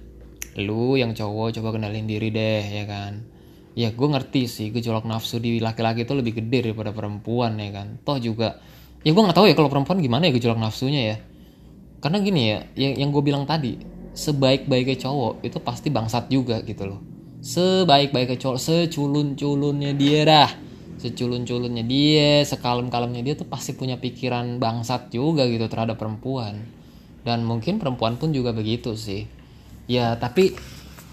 lu 0.61 0.95
yang 0.95 1.17
cowok 1.17 1.59
coba 1.61 1.79
kenalin 1.79 2.07
diri 2.07 2.31
deh 2.31 2.63
ya 2.63 2.85
kan. 2.85 3.25
Ya 3.75 3.91
gue 3.91 4.09
ngerti 4.09 4.47
sih 4.47 4.69
gejolak 4.71 5.03
nafsu 5.03 5.43
di 5.43 5.59
laki-laki 5.59 6.07
itu 6.07 6.15
lebih 6.15 6.39
gede 6.39 6.71
daripada 6.71 6.95
perempuan 6.95 7.59
ya 7.59 7.71
kan. 7.75 7.99
Toh 8.07 8.21
juga 8.23 8.61
ya 9.03 9.11
gue 9.11 9.23
nggak 9.23 9.37
tahu 9.37 9.47
ya 9.51 9.55
kalau 9.59 9.69
perempuan 9.73 9.99
gimana 9.99 10.31
ya 10.31 10.33
gejolak 10.37 10.61
nafsunya 10.61 11.03
ya. 11.15 11.17
Karena 11.99 12.21
gini 12.21 12.43
ya 12.49 12.59
yang 12.79 12.93
yang 13.01 13.09
gue 13.11 13.23
bilang 13.25 13.49
tadi 13.49 13.81
sebaik-baiknya 14.15 14.97
cowok 15.03 15.43
itu 15.43 15.59
pasti 15.59 15.89
bangsat 15.91 16.31
juga 16.31 16.63
gitu 16.63 16.87
loh. 16.87 17.01
Sebaik-baiknya 17.45 18.39
cowok 18.41 18.59
seculun-culunnya 18.61 19.93
dia 19.99 20.23
dah 20.25 20.64
seculun-culunnya 21.05 21.85
dia 21.85 22.41
sekalem-kalemnya 22.49 23.21
dia 23.21 23.35
tuh 23.37 23.45
pasti 23.45 23.77
punya 23.77 24.01
pikiran 24.01 24.57
bangsat 24.57 25.13
juga 25.13 25.45
gitu 25.45 25.69
terhadap 25.69 26.01
perempuan. 26.01 26.65
Dan 27.21 27.45
mungkin 27.45 27.77
perempuan 27.77 28.17
pun 28.17 28.33
juga 28.33 28.57
begitu 28.57 28.97
sih. 28.97 29.29
Ya 29.85 30.17
tapi 30.17 30.57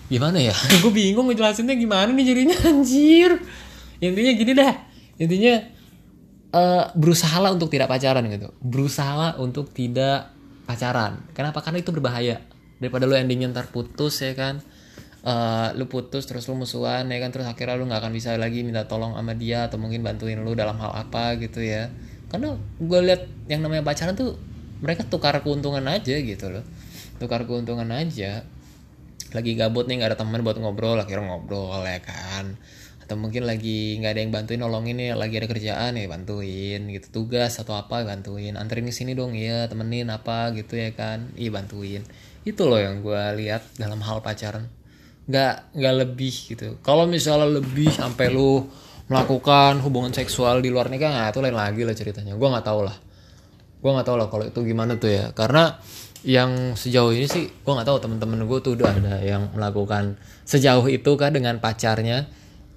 gimana 0.08 0.40
ya? 0.40 0.56
Gue 0.82 0.96
bingung 0.96 1.28
ngejelasinnya 1.28 1.76
gimana 1.76 2.16
nih 2.16 2.24
jadinya 2.24 2.56
anjir. 2.72 3.32
Intinya 4.00 4.32
gini 4.32 4.52
dah. 4.56 4.74
Intinya 5.20 5.54
uh, 6.56 6.84
berusaha 6.96 7.52
untuk 7.52 7.68
tidak 7.68 7.92
pacaran 7.92 8.24
gitu. 8.32 8.56
Berusaha 8.64 9.36
untuk 9.44 9.76
tidak 9.76 10.32
pacaran. 10.64 11.28
Kenapa? 11.36 11.60
Karena 11.60 11.84
itu 11.84 11.92
berbahaya. 11.92 12.40
Daripada 12.80 13.04
lo 13.04 13.20
endingnya 13.20 13.52
ntar 13.52 13.68
putus 13.70 14.24
ya 14.24 14.32
kan 14.34 14.64
uh, 15.26 15.74
lu 15.78 15.86
putus 15.86 16.26
terus 16.26 16.46
lu 16.50 16.58
musuhan 16.58 17.06
ya 17.10 17.18
kan? 17.22 17.30
Terus 17.34 17.48
akhirnya 17.48 17.78
lu 17.78 17.86
nggak 17.90 18.02
akan 18.02 18.14
bisa 18.14 18.36
lagi 18.38 18.66
minta 18.66 18.86
tolong 18.86 19.18
sama 19.18 19.34
dia 19.38 19.70
atau 19.70 19.78
mungkin 19.78 20.02
bantuin 20.02 20.42
lu 20.42 20.54
dalam 20.58 20.78
hal 20.82 20.92
apa 20.94 21.38
gitu 21.38 21.62
ya. 21.62 21.90
Karena 22.32 22.56
gue 22.80 23.00
lihat 23.04 23.28
yang 23.52 23.62
namanya 23.66 23.84
pacaran 23.84 24.16
tuh 24.16 24.40
mereka 24.82 25.06
tukar 25.06 25.38
keuntungan 25.44 25.84
aja 25.86 26.16
gitu 26.18 26.50
loh. 26.50 26.66
Tukar 27.22 27.46
keuntungan 27.46 27.88
aja. 27.94 28.46
Lagi 29.32 29.56
gabut 29.56 29.88
nih 29.88 30.02
nggak 30.02 30.16
ada 30.16 30.20
teman 30.20 30.44
buat 30.44 30.60
ngobrol 30.60 31.00
akhirnya 31.00 31.28
ngobrol 31.28 31.84
ya 31.86 32.02
kan? 32.02 32.58
Atau 33.04 33.20
mungkin 33.20 33.44
lagi 33.44 34.00
nggak 34.00 34.12
ada 34.16 34.22
yang 34.24 34.32
bantuin 34.32 34.60
nolongin 34.64 34.96
nih 34.96 35.12
lagi 35.16 35.36
ada 35.40 35.48
kerjaan 35.48 36.00
ya 36.00 36.08
bantuin 36.08 36.82
gitu. 36.88 37.08
Tugas 37.24 37.60
atau 37.60 37.76
apa 37.78 38.04
bantuin. 38.04 38.56
Anterin 38.56 38.88
ke 38.88 38.96
sini 38.96 39.14
dong 39.14 39.36
iya 39.36 39.68
temenin 39.68 40.10
apa 40.10 40.56
gitu 40.56 40.80
ya 40.80 40.92
kan? 40.96 41.32
Iya 41.36 41.52
bantuin. 41.52 42.04
Itu 42.42 42.66
loh 42.72 42.82
yang 42.82 43.06
gue 43.06 43.22
lihat 43.38 43.78
dalam 43.78 44.02
hal 44.02 44.24
pacaran 44.26 44.81
nggak 45.32 45.80
nggak 45.80 45.96
lebih 45.96 46.36
gitu. 46.52 46.76
Kalau 46.84 47.08
misalnya 47.08 47.64
lebih 47.64 47.88
sampai 47.88 48.28
lu 48.28 48.68
melakukan 49.08 49.80
hubungan 49.84 50.12
seksual 50.12 50.60
di 50.60 50.72
luar 50.72 50.92
nikah 50.92 51.12
nah 51.12 51.28
itu 51.32 51.40
lain 51.40 51.56
lagi 51.56 51.88
lah 51.88 51.96
ceritanya. 51.96 52.36
Gue 52.36 52.48
nggak 52.52 52.68
tahu 52.68 52.84
lah. 52.84 52.96
Gue 53.80 53.92
nggak 53.96 54.08
tahu 54.08 54.18
lah 54.20 54.28
kalau 54.28 54.46
itu 54.48 54.60
gimana 54.68 55.00
tuh 55.00 55.12
ya. 55.12 55.26
Karena 55.32 55.80
yang 56.22 56.78
sejauh 56.78 57.16
ini 57.16 57.26
sih 57.32 57.48
gue 57.48 57.72
nggak 57.72 57.88
tahu 57.88 57.98
temen-temen 58.04 58.44
gue 58.46 58.60
tuh 58.60 58.76
udah 58.78 58.92
ada 58.92 59.16
yang 59.24 59.50
melakukan 59.56 60.20
sejauh 60.44 60.86
itu 60.92 61.16
kan 61.16 61.32
dengan 61.32 61.64
pacarnya? 61.64 62.28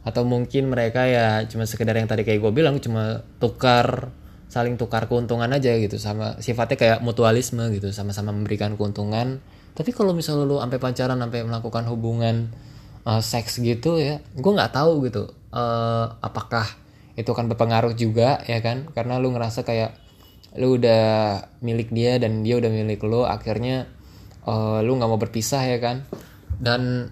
Atau 0.06 0.22
mungkin 0.22 0.70
mereka 0.70 1.08
ya 1.10 1.42
cuma 1.50 1.66
sekedar 1.66 1.96
yang 1.96 2.06
tadi 2.06 2.22
kayak 2.22 2.38
gue 2.38 2.52
bilang 2.54 2.78
cuma 2.78 3.26
tukar 3.42 4.14
saling 4.46 4.78
tukar 4.78 5.10
keuntungan 5.10 5.50
aja 5.50 5.74
gitu. 5.74 5.98
Sama 5.98 6.38
sifatnya 6.38 6.78
kayak 6.78 6.98
mutualisme 7.02 7.66
gitu 7.74 7.90
sama-sama 7.90 8.30
memberikan 8.30 8.78
keuntungan 8.78 9.42
tapi 9.74 9.90
kalau 9.90 10.14
misalnya 10.14 10.46
lu 10.46 10.62
sampai 10.62 10.78
pacaran 10.78 11.18
sampai 11.18 11.40
melakukan 11.42 11.84
hubungan 11.90 12.54
uh, 13.04 13.18
seks 13.18 13.58
gitu 13.58 13.98
ya 13.98 14.22
gue 14.34 14.52
nggak 14.54 14.72
tahu 14.72 15.06
gitu 15.06 15.30
uh, 15.54 16.06
apakah 16.18 16.66
itu 17.14 17.30
akan 17.30 17.46
berpengaruh 17.54 17.94
juga 17.94 18.42
ya 18.44 18.58
kan? 18.58 18.90
Karena 18.90 19.22
lu 19.22 19.30
ngerasa 19.30 19.62
kayak 19.62 19.94
lu 20.58 20.78
udah 20.78 21.42
milik 21.62 21.90
dia 21.90 22.18
dan 22.18 22.46
dia 22.46 22.58
udah 22.58 22.70
milik 22.70 23.02
lu 23.02 23.26
akhirnya 23.26 23.90
uh, 24.46 24.82
lu 24.82 24.98
nggak 24.98 25.10
mau 25.10 25.18
berpisah 25.18 25.62
ya 25.62 25.78
kan? 25.78 26.02
Dan 26.58 27.10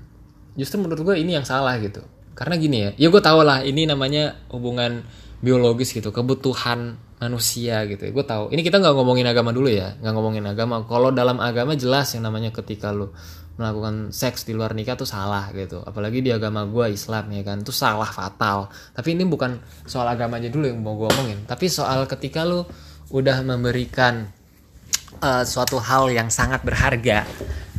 justru 0.58 0.82
menurut 0.82 1.02
gue 1.06 1.16
ini 1.22 1.38
yang 1.38 1.46
salah 1.46 1.78
gitu. 1.78 2.02
Karena 2.34 2.58
gini 2.58 2.78
ya 2.82 2.90
ya 2.98 3.08
gue 3.14 3.22
tau 3.22 3.46
lah 3.46 3.62
ini 3.62 3.86
namanya 3.86 4.34
hubungan 4.50 5.06
biologis 5.42 5.94
gitu 5.94 6.10
kebutuhan 6.10 6.98
manusia 7.22 7.86
gitu. 7.86 8.02
Gue 8.10 8.26
tahu. 8.26 8.50
Ini 8.50 8.66
kita 8.66 8.82
nggak 8.82 8.94
ngomongin 8.98 9.30
agama 9.30 9.54
dulu 9.54 9.70
ya. 9.70 9.94
Nggak 10.02 10.12
ngomongin 10.18 10.44
agama. 10.50 10.82
Kalau 10.82 11.14
dalam 11.14 11.38
agama 11.38 11.78
jelas 11.78 12.10
yang 12.18 12.26
namanya 12.26 12.50
ketika 12.50 12.90
lu 12.90 13.14
melakukan 13.54 14.10
seks 14.10 14.42
di 14.42 14.58
luar 14.58 14.74
nikah 14.74 14.98
tuh 14.98 15.06
salah 15.06 15.54
gitu. 15.54 15.78
Apalagi 15.86 16.18
di 16.18 16.34
agama 16.34 16.66
gue 16.66 16.90
Islam 16.90 17.30
ya 17.30 17.46
kan 17.46 17.62
itu 17.62 17.70
salah 17.70 18.10
fatal. 18.10 18.66
Tapi 18.90 19.14
ini 19.14 19.22
bukan 19.22 19.62
soal 19.86 20.10
agamanya 20.10 20.50
dulu 20.50 20.66
yang 20.66 20.82
mau 20.82 20.98
gue 20.98 21.06
omongin. 21.14 21.46
Tapi 21.46 21.70
soal 21.70 22.10
ketika 22.10 22.42
lu 22.42 22.66
udah 23.14 23.44
memberikan 23.46 24.26
uh, 25.20 25.44
suatu 25.46 25.78
hal 25.78 26.10
yang 26.10 26.32
sangat 26.32 26.64
berharga 26.66 27.28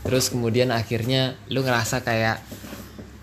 terus 0.04 0.28
kemudian 0.28 0.70
akhirnya 0.70 1.40
lu 1.48 1.64
ngerasa 1.64 2.04
kayak 2.04 2.44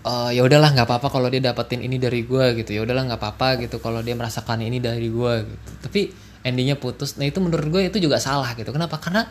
uh, 0.05 0.29
ya 0.33 0.41
udahlah 0.45 0.73
nggak 0.73 0.87
apa-apa 0.87 1.07
kalau 1.09 1.27
dia 1.29 1.41
dapetin 1.41 1.81
ini 1.85 1.97
dari 2.01 2.25
gue 2.25 2.57
gitu. 2.61 2.71
Ya 2.77 2.81
udahlah 2.85 3.07
nggak 3.11 3.21
apa-apa 3.21 3.61
gitu 3.65 3.77
kalau 3.81 4.01
dia 4.01 4.17
merasakan 4.17 4.61
ini 4.65 4.81
dari 4.81 5.09
gue 5.09 5.33
gitu. 5.45 5.71
Tapi 5.81 6.01
endingnya 6.41 6.77
putus 6.77 7.21
nah 7.21 7.25
itu 7.25 7.37
menurut 7.37 7.67
gue 7.69 7.81
itu 7.89 7.97
juga 8.01 8.17
salah 8.17 8.53
gitu. 8.57 8.69
Kenapa? 8.73 8.97
Karena 8.97 9.25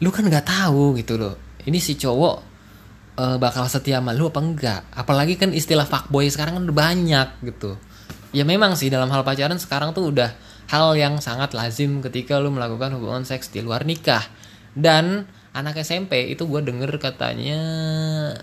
lu 0.00 0.08
kan 0.10 0.24
nggak 0.26 0.46
tahu 0.46 0.96
gitu 1.00 1.20
loh. 1.20 1.36
Ini 1.64 1.78
si 1.80 1.96
cowok 1.96 2.36
uh, 3.20 3.36
bakal 3.40 3.68
setia 3.68 4.00
sama 4.00 4.12
lu 4.16 4.28
apa 4.28 4.40
enggak? 4.40 4.80
Apalagi 4.92 5.38
kan 5.38 5.52
istilah 5.52 5.86
fuckboy 5.86 6.28
sekarang 6.28 6.60
kan 6.60 6.66
banyak 6.68 7.28
gitu. 7.44 7.76
Ya 8.34 8.42
memang 8.42 8.74
sih 8.74 8.90
dalam 8.90 9.08
hal 9.14 9.22
pacaran 9.22 9.60
sekarang 9.60 9.94
tuh 9.94 10.10
udah 10.10 10.34
hal 10.68 10.96
yang 10.98 11.20
sangat 11.22 11.54
lazim 11.54 12.02
ketika 12.02 12.40
lu 12.40 12.50
melakukan 12.50 12.96
hubungan 12.98 13.22
seks 13.22 13.52
di 13.52 13.62
luar 13.62 13.86
nikah. 13.86 14.24
Dan 14.74 15.30
anak 15.54 15.78
SMP 15.86 16.34
itu 16.34 16.50
gue 16.50 16.60
denger 16.66 16.98
katanya 16.98 17.58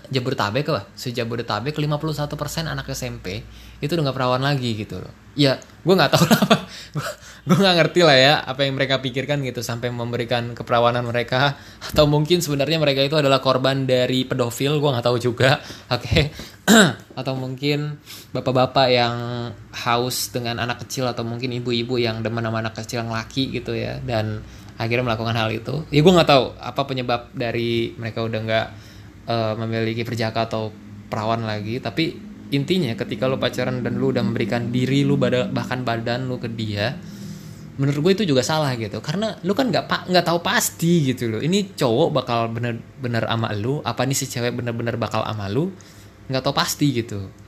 Jabodetabek 0.08 0.64
apa? 0.72 0.82
Sejabodetabek 0.96 1.76
51% 1.76 2.64
anak 2.64 2.88
SMP 2.96 3.44
itu 3.84 3.92
udah 3.92 4.08
gak 4.08 4.16
perawan 4.16 4.40
lagi 4.40 4.72
gitu 4.72 4.96
loh. 4.96 5.12
Ya 5.36 5.60
gue 5.60 5.94
nggak 5.96 6.12
tahu 6.12 6.24
apa 6.44 6.56
gue 7.42 7.56
nggak 7.58 7.76
ngerti 7.82 8.00
lah 8.04 8.16
ya 8.16 8.34
apa 8.44 8.62
yang 8.62 8.78
mereka 8.78 9.02
pikirkan 9.02 9.42
gitu 9.42 9.60
sampai 9.60 9.92
memberikan 9.92 10.56
keperawanan 10.56 11.04
mereka. 11.04 11.60
Atau 11.84 12.08
mungkin 12.08 12.40
sebenarnya 12.40 12.80
mereka 12.80 13.04
itu 13.04 13.20
adalah 13.20 13.44
korban 13.44 13.84
dari 13.84 14.24
pedofil 14.24 14.80
gue 14.80 14.90
nggak 14.96 15.04
tahu 15.04 15.18
juga. 15.20 15.60
Oke. 15.92 16.08
Okay. 16.08 16.24
atau 17.20 17.36
mungkin 17.36 18.00
bapak-bapak 18.32 18.88
yang 18.88 19.14
haus 19.84 20.32
dengan 20.32 20.64
anak 20.64 20.88
kecil 20.88 21.04
atau 21.04 21.26
mungkin 21.28 21.52
ibu-ibu 21.52 22.00
yang 22.00 22.24
demen 22.24 22.40
sama 22.40 22.64
anak 22.64 22.72
kecil 22.80 23.04
yang 23.04 23.12
laki 23.12 23.52
gitu 23.52 23.76
ya. 23.76 24.00
Dan 24.00 24.40
akhirnya 24.82 25.14
melakukan 25.14 25.36
hal 25.38 25.48
itu. 25.54 25.86
Ya 25.94 26.00
gue 26.02 26.12
nggak 26.12 26.28
tahu 26.28 26.44
apa 26.58 26.82
penyebab 26.84 27.30
dari 27.32 27.94
mereka 27.94 28.26
udah 28.26 28.40
nggak 28.42 28.66
uh, 29.30 29.54
memiliki 29.62 30.02
perjaka 30.02 30.50
atau 30.50 30.74
perawan 31.08 31.46
lagi. 31.46 31.78
Tapi 31.78 32.32
intinya 32.52 32.92
ketika 32.98 33.30
lo 33.30 33.40
pacaran 33.40 33.80
dan 33.80 33.96
lo 33.96 34.12
udah 34.12 34.20
memberikan 34.20 34.68
diri 34.68 35.06
lo 35.06 35.16
bahkan 35.16 35.86
badan 35.86 36.28
lo 36.28 36.36
ke 36.36 36.52
dia 36.52 36.98
menurut 37.72 38.04
gue 38.04 38.12
itu 38.20 38.24
juga 38.34 38.44
salah 38.44 38.76
gitu. 38.76 39.00
Karena 39.00 39.38
lo 39.46 39.56
kan 39.56 39.72
nggak 39.72 40.12
nggak 40.12 40.24
tahu 40.26 40.38
pasti 40.44 41.08
gitu 41.08 41.32
loh. 41.32 41.40
Ini 41.40 41.72
cowok 41.72 42.08
bakal 42.12 42.52
bener-bener 42.52 43.24
ama 43.30 43.48
lo 43.56 43.80
apa 43.86 44.04
nih 44.04 44.16
si 44.18 44.28
cewek 44.28 44.52
bener-bener 44.52 45.00
bakal 45.00 45.24
ama 45.24 45.48
lo 45.48 45.72
nggak 46.28 46.42
tahu 46.44 46.54
pasti 46.54 46.86
gitu 46.94 47.41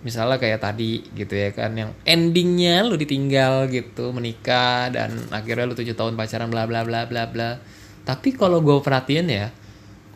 misalnya 0.00 0.40
kayak 0.40 0.64
tadi 0.64 1.04
gitu 1.12 1.36
ya 1.36 1.52
kan 1.52 1.76
yang 1.76 1.90
endingnya 2.08 2.80
lo 2.84 2.96
ditinggal 2.96 3.68
gitu 3.68 4.16
menikah 4.16 4.88
dan 4.88 5.16
akhirnya 5.28 5.68
lo 5.68 5.74
tujuh 5.76 5.92
tahun 5.92 6.16
pacaran 6.16 6.48
bla 6.48 6.64
bla 6.64 6.84
bla 6.84 7.04
bla 7.04 7.28
bla. 7.28 7.60
Tapi 8.04 8.32
kalau 8.32 8.64
gue 8.64 8.80
perhatiin 8.80 9.28
ya 9.28 9.46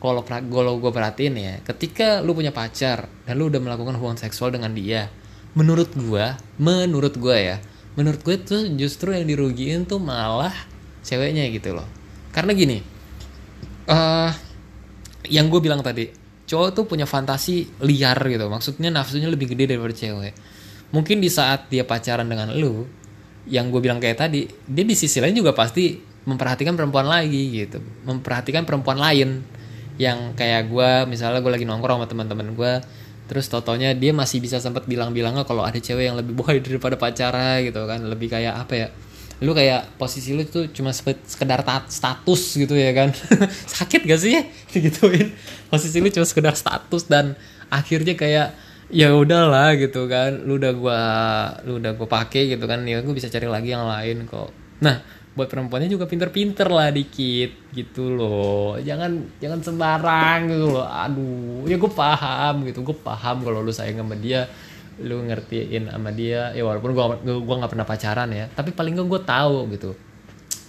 kalau 0.01 0.25
kalau 0.25 0.77
gue 0.81 0.93
perhatiin 0.93 1.35
ya 1.37 1.55
ketika 1.65 2.21
lu 2.21 2.37
punya 2.37 2.53
pacar 2.53 3.09
dan 3.25 3.35
lu 3.41 3.49
udah 3.49 3.61
melakukan 3.61 3.97
hubungan 3.97 4.21
seksual 4.21 4.53
dengan 4.53 4.77
dia 4.77 5.09
menurut 5.57 5.97
gue 5.97 6.25
menurut 6.61 7.17
gue 7.17 7.37
ya 7.37 7.57
menurut 7.95 8.21
gue 8.21 8.37
tuh 8.43 8.69
justru 8.75 9.15
yang 9.15 9.25
dirugiin 9.25 9.87
tuh 9.87 10.03
malah 10.03 10.53
ceweknya 11.05 11.47
gitu 11.53 11.77
loh. 11.77 11.87
Karena 12.35 12.57
gini 12.57 12.83
uh, 13.89 14.33
yang 15.29 15.49
gue 15.49 15.61
bilang 15.61 15.81
tadi 15.81 16.24
cowok 16.55 16.71
tuh 16.71 16.85
punya 16.87 17.03
fantasi 17.03 17.83
liar 17.83 18.15
gitu. 18.31 18.47
Maksudnya 18.47 18.95
nafsunya 18.95 19.27
lebih 19.27 19.51
gede 19.51 19.75
daripada 19.75 19.91
cewek. 19.91 20.33
Mungkin 20.95 21.19
di 21.19 21.27
saat 21.27 21.67
dia 21.67 21.83
pacaran 21.83 22.31
dengan 22.31 22.55
lu 22.55 22.87
yang 23.51 23.69
gue 23.75 23.83
bilang 23.83 23.99
kayak 23.99 24.17
tadi 24.23 24.47
dia 24.47 24.85
di 24.87 24.95
sisi 24.95 25.19
lain 25.19 25.35
juga 25.35 25.51
pasti 25.53 25.99
memperhatikan 26.25 26.79
perempuan 26.79 27.11
lagi 27.11 27.67
gitu. 27.67 27.83
Memperhatikan 28.07 28.63
perempuan 28.63 29.03
lain. 29.03 29.43
Yang 29.99 30.39
kayak 30.39 30.71
gue 30.71 30.91
misalnya 31.11 31.43
gue 31.43 31.53
lagi 31.55 31.67
nongkrong 31.67 32.03
sama 32.03 32.07
teman-teman 32.07 32.55
gue 32.55 32.73
terus 33.25 33.49
totonya 33.49 33.97
dia 33.97 34.13
masih 34.13 34.37
bisa 34.37 34.61
sempat 34.61 34.85
bilang-bilangnya 34.85 35.49
kalau 35.49 35.65
ada 35.65 35.81
cewek 35.81 36.13
yang 36.13 36.17
lebih 36.21 36.37
boy 36.37 36.61
daripada 36.67 36.95
pacara 36.95 37.59
gitu 37.67 37.83
kan. 37.91 38.07
Lebih 38.07 38.31
kayak 38.31 38.55
apa 38.63 38.75
ya 38.79 38.89
lu 39.43 39.51
kayak 39.51 39.99
posisi 39.99 40.31
lu 40.31 40.47
tuh 40.47 40.71
cuma 40.71 40.95
sekedar 40.95 41.65
status 41.91 42.43
gitu 42.55 42.75
ya 42.79 42.95
kan? 42.95 43.11
Sakit 43.75 44.07
gak 44.07 44.21
sih 44.21 44.39
gituin 44.75 45.35
posisi 45.67 45.99
lu 45.99 46.11
cuma 46.13 46.27
sekedar 46.27 46.55
status 46.55 47.11
dan 47.11 47.35
akhirnya 47.73 48.15
kayak 48.15 48.55
ya 48.93 49.11
udahlah 49.11 49.75
gitu 49.75 50.07
kan. 50.07 50.47
Lu 50.47 50.61
udah 50.61 50.73
gua 50.77 51.01
lu 51.67 51.83
udah 51.83 51.99
gua 51.99 52.07
pakai 52.07 52.55
gitu 52.55 52.65
kan. 52.71 52.87
Ya 52.87 53.03
gua 53.03 53.15
bisa 53.17 53.27
cari 53.27 53.51
lagi 53.51 53.75
yang 53.75 53.89
lain 53.89 54.31
kok. 54.31 54.55
Nah 54.79 55.03
buat 55.35 55.51
perempuannya 55.51 55.91
juga 55.91 56.07
pinter-pinter 56.07 56.71
lah 56.71 56.95
dikit 56.95 57.75
gitu 57.75 58.15
loh. 58.15 58.79
Jangan 58.79 59.35
jangan 59.43 59.61
sembarang 59.67 60.41
gitu 60.47 60.67
loh. 60.79 60.87
Aduh 60.87 61.67
ya 61.67 61.75
gue 61.75 61.91
paham 61.91 62.63
gitu. 62.71 62.87
Gue 62.87 62.95
paham 62.95 63.43
kalau 63.43 63.59
lu 63.59 63.75
sayang 63.75 63.99
sama 63.99 64.15
dia 64.15 64.47
lu 65.03 65.25
ngertiin 65.27 65.91
sama 65.91 66.11
dia. 66.15 66.55
Ya 66.55 66.63
walaupun 66.63 66.95
gue 66.95 67.05
gue 67.43 67.57
nggak 67.59 67.73
pernah 67.73 67.87
pacaran 67.87 68.31
ya 68.31 68.47
tapi 68.53 68.71
paling 68.71 68.95
gak 68.99 69.09
gue 69.09 69.21
tahu 69.27 69.57
gitu. 69.75 69.91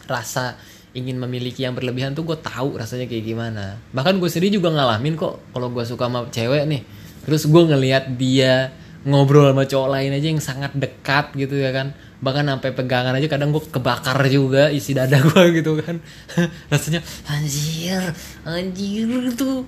Rasa 0.09 0.57
ingin 0.95 1.19
memiliki 1.19 1.67
yang 1.67 1.75
berlebihan 1.75 2.15
tuh 2.15 2.23
gue 2.23 2.39
tahu 2.39 2.79
rasanya 2.79 3.05
kayak 3.05 3.25
gimana. 3.27 3.77
Bahkan 3.91 4.15
gue 4.17 4.29
sendiri 4.31 4.57
juga 4.57 4.71
ngalamin 4.71 5.19
kok 5.19 5.51
kalau 5.51 5.67
gue 5.69 5.83
suka 5.83 6.07
sama 6.07 6.25
cewek 6.31 6.63
nih. 6.65 6.81
Terus 7.27 7.43
gue 7.51 7.63
ngelihat 7.67 8.15
dia 8.15 8.71
ngobrol 9.05 9.53
sama 9.53 9.69
cowok 9.69 9.89
lain 9.91 10.17
aja 10.17 10.27
yang 10.31 10.41
sangat 10.41 10.71
dekat 10.73 11.35
gitu 11.35 11.59
ya 11.59 11.75
kan. 11.75 11.91
Bahkan 12.23 12.47
sampai 12.47 12.71
pegangan 12.71 13.11
aja 13.11 13.27
kadang 13.27 13.51
gue 13.51 13.59
kebakar 13.59 14.17
juga 14.31 14.71
isi 14.71 14.95
dada 14.95 15.19
gue 15.19 15.43
gitu 15.59 15.75
kan. 15.83 15.99
Rasanya 16.71 17.03
anjir 17.27 18.15
anjir 18.47 19.09
itu 19.35 19.67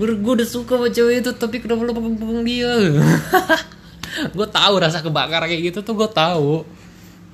gue 0.00 0.32
udah 0.32 0.48
suka 0.48 0.80
sama 0.80 0.88
cewek 0.88 1.20
itu 1.20 1.30
tapi 1.36 1.60
kenapa 1.60 1.84
lu 1.84 1.92
pegang 1.92 2.40
dia 2.46 2.72
gue 4.36 4.48
tahu 4.48 4.74
rasa 4.80 5.00
kebakar 5.00 5.46
kayak 5.46 5.72
gitu 5.72 5.78
tuh 5.82 5.94
gue 5.94 6.10
tahu. 6.10 6.64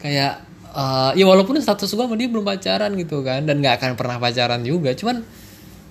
Kayak 0.00 0.44
uh, 0.76 1.10
ya 1.16 1.24
walaupun 1.24 1.56
status 1.58 1.88
gue 1.88 2.04
sama 2.04 2.16
dia 2.16 2.28
belum 2.28 2.44
pacaran 2.44 2.92
gitu 2.94 3.24
kan 3.24 3.44
dan 3.48 3.60
nggak 3.60 3.80
akan 3.80 3.90
pernah 3.96 4.16
pacaran 4.20 4.60
juga. 4.62 4.92
Cuman 4.92 5.24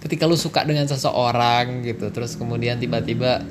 ketika 0.06 0.30
lu 0.30 0.38
suka 0.38 0.62
dengan 0.62 0.86
seseorang 0.86 1.82
gitu 1.82 2.14
terus 2.14 2.38
kemudian 2.38 2.78
tiba-tiba 2.78 3.42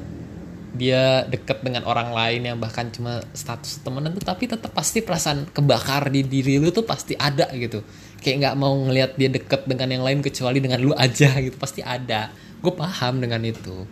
dia 0.74 1.22
deket 1.26 1.62
dengan 1.62 1.86
orang 1.86 2.10
lain 2.10 2.50
yang 2.50 2.58
bahkan 2.58 2.90
cuma 2.90 3.22
status 3.30 3.82
temenan 3.86 4.10
tuh 4.14 4.26
tapi 4.26 4.50
tetap 4.50 4.74
pasti 4.74 5.06
perasaan 5.06 5.46
kebakar 5.54 6.10
di 6.10 6.26
diri 6.26 6.58
lu 6.58 6.70
tuh 6.74 6.82
pasti 6.86 7.14
ada 7.14 7.46
gitu. 7.54 7.82
Kayak 8.18 8.36
nggak 8.42 8.56
mau 8.58 8.74
ngelihat 8.86 9.14
dia 9.14 9.30
deket 9.30 9.66
dengan 9.70 9.88
yang 9.90 10.02
lain 10.02 10.18
kecuali 10.22 10.58
dengan 10.58 10.82
lu 10.82 10.90
aja 10.94 11.30
gitu 11.38 11.54
pasti 11.58 11.82
ada. 11.82 12.30
Gue 12.58 12.74
paham 12.74 13.22
dengan 13.22 13.42
itu. 13.46 13.86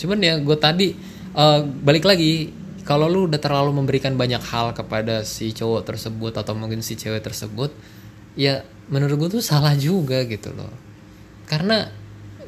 Cuman 0.00 0.18
ya 0.20 0.40
gue 0.40 0.56
tadi 0.56 0.96
uh, 1.36 1.60
balik 1.64 2.08
lagi 2.08 2.48
kalau 2.86 3.10
lu 3.10 3.26
udah 3.26 3.42
terlalu 3.42 3.74
memberikan 3.82 4.14
banyak 4.14 4.38
hal 4.46 4.70
kepada 4.70 5.26
si 5.26 5.50
cowok 5.50 5.82
tersebut 5.90 6.32
atau 6.38 6.54
mungkin 6.54 6.86
si 6.86 6.94
cewek 6.94 7.18
tersebut 7.18 7.74
ya 8.38 8.62
menurut 8.86 9.26
gue 9.26 9.28
tuh 9.36 9.44
salah 9.44 9.74
juga 9.74 10.22
gitu 10.22 10.54
loh. 10.54 10.70
Karena 11.50 11.90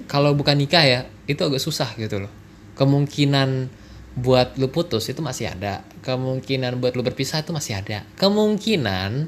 kalau 0.07 0.39
bukan 0.39 0.55
nikah 0.55 0.86
ya 0.86 1.01
itu 1.26 1.43
agak 1.43 1.59
susah 1.59 1.91
gitu 1.99 2.22
loh. 2.22 2.32
Kemungkinan 2.78 3.66
buat 4.14 4.55
lu 4.62 4.70
putus 4.70 5.11
itu 5.11 5.18
masih 5.18 5.51
ada. 5.51 5.82
Kemungkinan 6.07 6.78
buat 6.78 6.95
lu 6.95 7.03
berpisah 7.03 7.43
itu 7.43 7.51
masih 7.51 7.82
ada. 7.82 8.07
Kemungkinan 8.14 9.26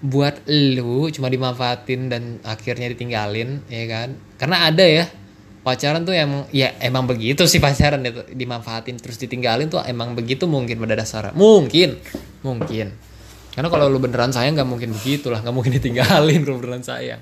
buat 0.00 0.48
lu 0.48 1.12
cuma 1.12 1.28
dimanfaatin 1.28 2.08
dan 2.08 2.22
akhirnya 2.48 2.88
ditinggalin 2.96 3.60
ya 3.68 3.84
kan? 3.84 4.08
Karena 4.40 4.72
ada 4.72 4.84
ya 4.88 5.04
pacaran 5.66 6.06
tuh 6.06 6.14
emang 6.14 6.46
ya 6.54 6.78
emang 6.78 7.10
begitu 7.10 7.42
sih 7.50 7.58
pacaran 7.58 7.98
itu. 8.06 8.22
Dimanfaatin 8.30 9.02
terus 9.02 9.18
ditinggalin 9.18 9.66
tuh 9.66 9.82
emang 9.82 10.14
begitu 10.14 10.46
mungkin 10.46 10.78
pada 10.78 10.94
dasarnya. 10.94 11.34
Mungkin 11.34 11.98
mungkin. 12.46 12.94
Karena 13.50 13.66
kalau 13.66 13.90
lu 13.90 13.98
beneran 13.98 14.30
sayang 14.30 14.54
nggak 14.54 14.70
mungkin 14.70 14.94
begitulah. 14.94 15.42
Nggak 15.42 15.56
mungkin 15.58 15.74
ditinggalin 15.74 16.46
kalau 16.46 16.62
beneran 16.62 16.86
sayang. 16.86 17.18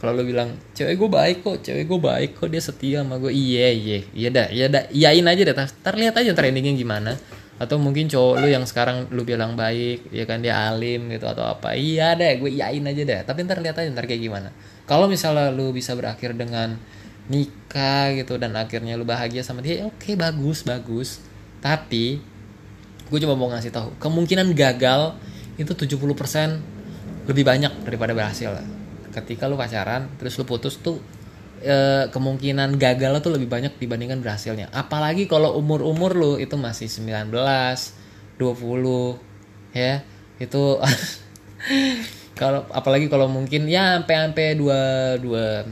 Kalau 0.00 0.16
lu 0.16 0.24
bilang 0.24 0.56
cewek 0.72 0.96
gue 0.96 1.10
baik 1.12 1.36
kok 1.44 1.56
cewek 1.60 1.84
gue 1.84 2.00
baik 2.00 2.30
kok 2.40 2.48
dia 2.48 2.60
setia 2.64 3.00
sama 3.04 3.20
gue 3.20 3.32
iya 3.32 3.68
iya 3.68 3.98
iya 4.16 4.28
dah 4.32 4.48
iya 4.48 4.66
dah. 4.72 4.84
Iyain 4.88 5.28
aja 5.28 5.42
dah 5.52 5.68
ntar 5.68 5.94
lihat 6.00 6.16
aja 6.16 6.32
trendingnya 6.32 6.72
gimana. 6.72 7.12
Atau 7.60 7.76
mungkin 7.76 8.08
cowok 8.08 8.40
lu 8.40 8.48
yang 8.52 8.64
sekarang 8.64 9.12
lu 9.12 9.24
bilang 9.28 9.52
baik 9.52 10.08
ya 10.12 10.24
kan 10.24 10.40
dia 10.40 10.72
alim 10.72 11.12
gitu 11.12 11.28
atau 11.28 11.44
apa. 11.44 11.76
Iya 11.76 12.16
deh 12.16 12.40
gue 12.40 12.56
iyain 12.56 12.84
aja 12.88 13.02
deh 13.04 13.20
tapi 13.20 13.44
ntar 13.44 13.60
lihat 13.60 13.76
aja 13.76 13.88
ntar 13.92 14.08
kayak 14.08 14.24
gimana. 14.24 14.48
Kalau 14.88 15.12
misalnya 15.12 15.52
lu 15.52 15.76
bisa 15.76 15.92
berakhir 15.92 16.32
dengan 16.32 16.80
nikah 17.26 18.14
gitu 18.14 18.38
dan 18.38 18.54
akhirnya 18.54 18.94
lu 18.94 19.02
bahagia 19.02 19.42
sama 19.42 19.62
dia 19.62 19.86
oke 19.86 19.98
okay, 19.98 20.14
bagus 20.14 20.62
bagus. 20.62 21.22
Tapi 21.60 22.22
gue 23.06 23.18
cuma 23.22 23.34
mau 23.38 23.50
ngasih 23.50 23.70
tahu 23.70 23.94
kemungkinan 23.98 24.54
gagal 24.54 25.14
itu 25.56 25.72
70% 25.72 25.96
lebih 27.26 27.44
banyak 27.46 27.72
daripada 27.82 28.12
berhasil. 28.14 28.54
Ketika 29.10 29.50
lu 29.50 29.58
pacaran 29.58 30.10
terus 30.20 30.36
lu 30.38 30.44
putus 30.44 30.78
tuh 30.78 31.00
e, 31.62 32.06
kemungkinan 32.12 32.76
gagal 32.76 33.24
tuh 33.24 33.34
lebih 33.34 33.48
banyak 33.50 33.74
dibandingkan 33.80 34.22
berhasilnya. 34.22 34.70
Apalagi 34.70 35.26
kalau 35.26 35.58
umur-umur 35.58 36.12
lu 36.14 36.32
itu 36.38 36.54
masih 36.54 36.86
19 36.86 37.32
20 38.36 39.72
ya 39.72 40.04
itu 40.36 40.62
kalau 42.40 42.68
apalagi 42.68 43.08
kalau 43.08 43.28
mungkin 43.32 43.64
ya 43.64 43.96
sampai 44.00 44.16
sampai 44.28 44.46
dua 44.60 44.80
dua 45.16 45.64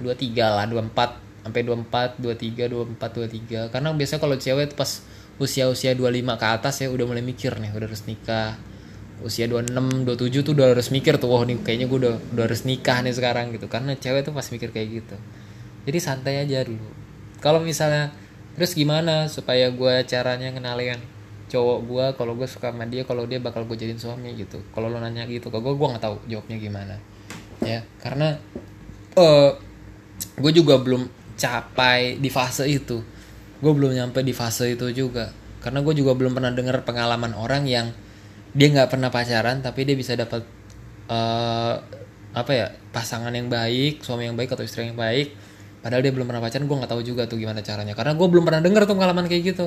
dua 0.00 0.14
tiga 0.14 0.52
lah 0.52 0.64
dua 0.68 0.84
empat 0.84 1.20
sampai 1.46 1.62
dua 1.62 1.76
empat 1.78 2.18
dua 2.18 2.34
tiga 2.34 2.66
dua 2.66 2.84
empat 2.84 3.10
dua 3.14 3.26
tiga 3.30 3.60
karena 3.70 3.94
biasanya 3.94 4.20
kalau 4.20 4.36
cewek 4.36 4.72
itu 4.72 4.74
pas 4.74 4.90
usia 5.36 5.68
usia 5.68 5.92
dua 5.92 6.08
lima 6.08 6.34
ke 6.40 6.46
atas 6.48 6.80
ya 6.82 6.88
udah 6.88 7.06
mulai 7.06 7.22
mikir 7.22 7.54
nih 7.56 7.70
udah 7.76 7.86
harus 7.86 8.04
nikah 8.08 8.56
usia 9.24 9.48
26, 9.48 10.04
27 10.04 10.44
tuh 10.44 10.52
udah 10.52 10.76
harus 10.76 10.92
mikir 10.92 11.16
tuh, 11.16 11.32
wah 11.32 11.40
nih 11.48 11.56
kayaknya 11.64 11.88
gue 11.88 11.98
udah, 12.04 12.14
udah 12.36 12.44
harus 12.44 12.68
nikah 12.68 13.00
nih 13.00 13.16
sekarang 13.16 13.48
gitu. 13.48 13.64
Karena 13.64 13.96
cewek 13.96 14.28
tuh 14.28 14.36
pasti 14.36 14.60
mikir 14.60 14.76
kayak 14.76 14.88
gitu. 14.92 15.16
Jadi 15.88 15.98
santai 16.04 16.44
aja 16.44 16.60
dulu. 16.68 16.84
Kalau 17.40 17.64
misalnya 17.64 18.12
terus 18.56 18.76
gimana 18.76 19.28
supaya 19.28 19.72
gue 19.72 19.94
caranya 20.08 20.52
ngenalin 20.52 21.00
cowok 21.46 21.78
gue 21.86 22.06
kalau 22.18 22.32
gue 22.34 22.48
suka 22.48 22.74
sama 22.74 22.88
dia 22.88 23.06
kalau 23.06 23.28
dia 23.28 23.38
bakal 23.38 23.62
gue 23.68 23.76
jadiin 23.78 24.00
suami 24.00 24.34
gitu 24.34 24.58
kalau 24.74 24.90
lo 24.90 24.98
nanya 24.98 25.28
gitu 25.30 25.46
kalau 25.52 25.70
gue 25.70 25.74
gue 25.78 25.88
nggak 25.94 26.02
tahu 26.02 26.16
jawabnya 26.26 26.56
gimana 26.58 26.96
ya 27.62 27.86
karena 28.02 28.34
uh, 29.14 29.54
gue 30.36 30.52
juga 30.52 30.76
belum 30.80 31.08
capai 31.36 32.20
di 32.20 32.28
fase 32.28 32.68
itu. 32.68 33.00
Gue 33.60 33.72
belum 33.72 33.96
nyampe 33.96 34.20
di 34.20 34.36
fase 34.36 34.72
itu 34.72 34.88
juga. 34.92 35.32
Karena 35.60 35.80
gue 35.80 35.94
juga 35.96 36.12
belum 36.12 36.36
pernah 36.36 36.52
dengar 36.52 36.84
pengalaman 36.84 37.32
orang 37.36 37.64
yang 37.64 37.90
dia 38.56 38.72
nggak 38.72 38.88
pernah 38.88 39.12
pacaran 39.12 39.60
tapi 39.60 39.84
dia 39.84 39.92
bisa 39.92 40.16
dapat 40.16 40.40
eh, 41.12 41.74
apa 42.36 42.52
ya 42.52 42.72
pasangan 42.88 43.32
yang 43.32 43.52
baik 43.52 44.00
suami 44.00 44.28
yang 44.28 44.36
baik 44.36 44.52
atau 44.52 44.64
istri 44.64 44.88
yang 44.88 44.96
baik. 44.96 45.32
Padahal 45.80 46.02
dia 46.02 46.12
belum 46.12 46.26
pernah 46.26 46.42
pacaran 46.42 46.66
gue 46.66 46.76
nggak 46.76 46.92
tahu 46.92 47.02
juga 47.04 47.22
tuh 47.24 47.40
gimana 47.40 47.64
caranya. 47.64 47.96
Karena 47.96 48.12
gue 48.12 48.26
belum 48.28 48.44
pernah 48.44 48.60
denger 48.60 48.82
tuh 48.84 48.96
pengalaman 48.96 49.24
kayak 49.28 49.42
gitu. 49.56 49.66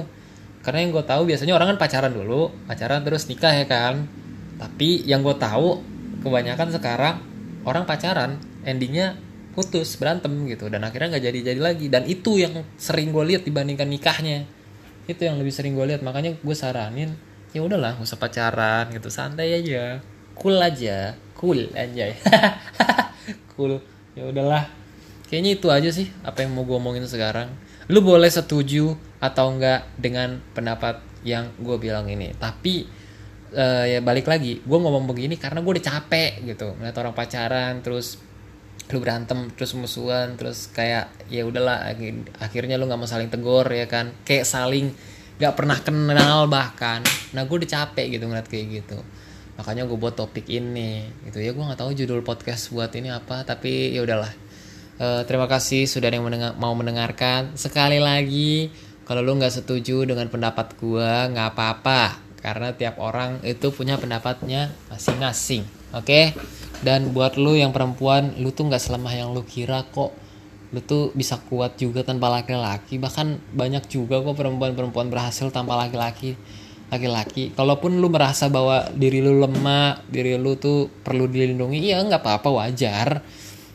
Karena 0.59 0.85
yang 0.85 0.91
gue 0.91 1.03
tahu 1.07 1.21
biasanya 1.23 1.53
orang 1.55 1.75
kan 1.75 1.77
pacaran 1.79 2.11
dulu 2.11 2.51
pacaran 2.69 3.01
terus 3.01 3.25
nikah 3.25 3.53
ya 3.57 3.65
kan. 3.65 4.05
Tapi 4.59 5.07
yang 5.07 5.25
gue 5.25 5.33
tahu 5.39 5.81
kebanyakan 6.19 6.67
sekarang 6.75 7.15
orang 7.63 7.87
pacaran 7.87 8.37
endingnya 8.67 9.15
putus 9.53 9.97
berantem 9.97 10.31
gitu. 10.49 10.69
Dan 10.69 10.85
akhirnya 10.85 11.17
nggak 11.17 11.25
jadi 11.29 11.39
jadi 11.53 11.61
lagi. 11.61 11.87
Dan 11.89 12.05
itu 12.05 12.37
yang 12.39 12.65
sering 12.75 13.09
gue 13.09 13.23
lihat 13.35 13.43
dibandingkan 13.45 13.89
nikahnya. 13.89 14.45
Itu 15.09 15.25
yang 15.25 15.41
lebih 15.41 15.53
sering 15.53 15.73
gue 15.73 15.85
lihat. 15.89 16.01
Makanya 16.05 16.37
gue 16.37 16.55
saranin 16.55 17.13
ya 17.49 17.65
udahlah 17.65 17.97
usah 17.97 18.17
pacaran 18.17 18.93
gitu. 18.93 19.09
Santai 19.09 19.57
aja. 19.57 20.03
Cool 20.37 20.57
aja. 20.61 21.17
Cool 21.39 21.71
aja 21.71 22.11
cool. 23.55 23.79
Ya 24.11 24.27
udahlah. 24.27 24.67
Kayaknya 25.31 25.51
itu 25.55 25.67
aja 25.69 25.89
sih 25.93 26.07
apa 26.25 26.43
yang 26.43 26.51
mau 26.51 26.67
gue 26.67 26.75
omongin 26.75 27.07
sekarang. 27.07 27.47
Lu 27.87 28.03
boleh 28.03 28.27
setuju 28.27 28.97
atau 29.23 29.55
enggak 29.55 29.87
dengan 29.95 30.43
pendapat 30.51 30.99
yang 31.23 31.51
gue 31.59 31.77
bilang 31.79 32.07
ini. 32.11 32.35
Tapi 32.35 32.87
eh, 33.55 33.85
ya 33.97 33.99
balik 34.03 34.27
lagi 34.27 34.59
gue 34.59 34.77
ngomong 34.79 35.07
begini 35.07 35.39
karena 35.39 35.63
gue 35.63 35.71
udah 35.79 35.85
capek 35.85 36.43
gitu. 36.43 36.75
Ngeliat 36.75 36.97
orang 36.99 37.15
pacaran 37.15 37.73
terus 37.79 38.28
lu 38.89 38.97
berantem 38.97 39.53
terus 39.53 39.77
musuhan 39.77 40.33
terus 40.33 40.73
kayak 40.73 41.13
ya 41.29 41.45
udahlah 41.45 41.93
akhir- 41.93 42.33
akhirnya 42.41 42.75
lu 42.81 42.89
nggak 42.89 42.99
mau 42.99 43.09
saling 43.09 43.29
tegur 43.29 43.69
ya 43.69 43.85
kan? 43.85 44.11
Kayak 44.25 44.49
saling 44.49 44.89
nggak 45.37 45.53
pernah 45.55 45.77
kenal 45.79 46.49
bahkan. 46.49 47.05
Nah 47.37 47.45
gue 47.45 47.55
udah 47.61 47.69
capek 47.69 48.17
gitu 48.17 48.25
ngeliat 48.25 48.49
kayak 48.49 48.65
gitu. 48.81 48.97
Makanya 49.61 49.85
gue 49.85 49.97
buat 49.97 50.17
topik 50.17 50.49
ini 50.49 51.05
gitu. 51.29 51.37
Ya 51.37 51.53
gue 51.53 51.63
nggak 51.63 51.79
tahu 51.79 51.91
judul 51.93 52.25
podcast 52.25 52.73
buat 52.73 52.89
ini 52.97 53.13
apa 53.13 53.45
tapi 53.45 53.93
ya 53.93 54.01
udahlah. 54.01 54.33
Eh, 54.99 55.21
terima 55.29 55.47
kasih 55.47 55.87
sudah 55.87 56.11
yang 56.11 56.27
mendengar, 56.27 56.59
mau 56.59 56.75
mendengarkan. 56.75 57.55
Sekali 57.55 58.03
lagi 58.03 58.73
kalau 59.07 59.23
lu 59.23 59.39
nggak 59.39 59.63
setuju 59.63 60.03
dengan 60.03 60.27
pendapat 60.27 60.75
gua 60.75 61.29
nggak 61.31 61.55
apa-apa. 61.55 62.19
Karena 62.39 62.71
tiap 62.71 62.99
orang 63.03 63.43
itu 63.43 63.67
punya 63.71 63.99
pendapatnya 63.99 64.71
masing-masing 64.87 65.79
oke 65.89 66.33
dan 66.79 67.11
buat 67.11 67.35
lu 67.35 67.59
yang 67.59 67.75
perempuan 67.75 68.39
lu 68.39 68.55
tuh 68.55 68.71
nggak 68.71 68.79
selemah 68.79 69.11
yang 69.11 69.29
lu 69.35 69.43
kira 69.43 69.83
kok. 69.91 70.15
Lu 70.69 70.79
tuh 70.85 71.11
bisa 71.17 71.41
kuat 71.49 71.75
juga 71.75 72.05
tanpa 72.05 72.31
laki-laki. 72.31 73.01
Bahkan 73.01 73.57
banyak 73.57 73.89
juga 73.91 74.21
kok 74.23 74.37
perempuan-perempuan 74.37 75.11
berhasil 75.11 75.49
tanpa 75.51 75.75
laki-laki. 75.75 76.39
Laki-laki. 76.87 77.51
Kalaupun 77.51 77.99
lu 77.99 78.07
merasa 78.07 78.47
bahwa 78.47 78.87
diri 78.95 79.19
lu 79.19 79.41
lemah 79.43 80.05
diri 80.07 80.39
lu 80.39 80.55
tuh 80.55 80.87
perlu 81.03 81.27
dilindungi 81.27 81.89
iya 81.89 81.99
nggak 81.99 82.21
apa-apa 82.23 82.49
wajar. 82.63 83.25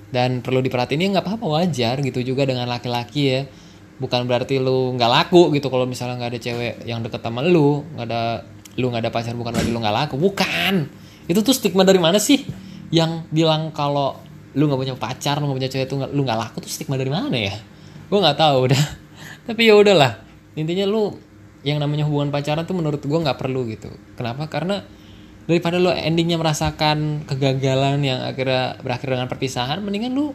Dan 0.09 0.41
perlu 0.41 0.63
diperhatiin 0.63 1.05
ya 1.05 1.09
nggak 1.19 1.27
apa-apa 1.27 1.47
wajar 1.61 1.99
gitu 2.01 2.25
juga 2.25 2.49
dengan 2.49 2.71
laki-laki 2.71 3.23
ya. 3.27 3.41
Bukan 4.01 4.25
berarti 4.25 4.63
lu 4.63 4.95
nggak 4.97 5.11
laku 5.11 5.53
gitu 5.53 5.69
kalau 5.69 5.85
misalnya 5.85 6.25
nggak 6.25 6.31
ada 6.31 6.41
cewek 6.41 6.75
yang 6.89 7.05
deket 7.05 7.21
sama 7.21 7.45
lu 7.45 7.85
nggak 7.99 8.07
ada 8.07 8.23
lu 8.79 8.91
nggak 8.91 9.07
ada 9.07 9.11
pacar 9.11 9.35
bukan 9.35 9.53
berarti 9.53 9.71
lu 9.75 9.83
nggak 9.83 9.97
laku. 9.99 10.15
Bukan. 10.17 10.75
Itu 11.27 11.43
tuh 11.43 11.53
stigma 11.53 11.83
dari 11.83 11.99
mana 11.99 12.23
sih 12.23 12.64
yang 12.95 13.27
bilang 13.35 13.75
kalau 13.75 14.15
lu 14.55 14.71
nggak 14.71 14.81
punya 14.87 14.95
pacar 14.95 15.43
lu 15.43 15.51
nggak 15.51 15.59
punya 15.59 15.71
cewek 15.71 15.91
nggak- 15.91 16.13
lu 16.15 16.23
nggak 16.23 16.39
laku 16.39 16.63
tuh 16.63 16.71
stigma 16.71 16.95
dari 16.95 17.11
mana 17.11 17.35
ya? 17.35 17.55
Gue 18.07 18.19
nggak 18.23 18.39
tahu 18.39 18.71
udah. 18.71 18.83
Tapi 19.51 19.61
ya 19.67 19.75
udahlah. 19.75 20.23
Intinya 20.55 20.87
lu 20.87 21.11
yang 21.67 21.83
namanya 21.83 22.07
hubungan 22.07 22.31
pacaran 22.31 22.63
tuh 22.63 22.79
menurut 22.79 23.03
gue 23.03 23.19
nggak 23.19 23.35
perlu 23.35 23.67
gitu. 23.67 23.91
Kenapa? 24.15 24.47
Karena 24.47 24.79
daripada 25.51 25.83
lu 25.83 25.91
endingnya 25.91 26.39
merasakan 26.39 27.27
kegagalan 27.27 27.99
yang 28.07 28.23
akhirnya 28.23 28.79
berakhir 28.79 29.11
dengan 29.11 29.27
perpisahan 29.27 29.83
mendingan 29.83 30.15
lu 30.15 30.31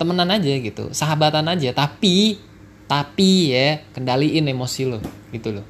temenan 0.00 0.32
aja 0.32 0.56
gitu. 0.56 0.96
Sahabatan 0.96 1.44
aja. 1.52 1.76
Tapi 1.76 2.40
tapi 2.88 3.52
ya 3.52 3.84
kendaliin 3.92 4.48
emosi 4.48 4.88
lu 4.88 4.98
gitu 5.36 5.52
loh. 5.52 5.66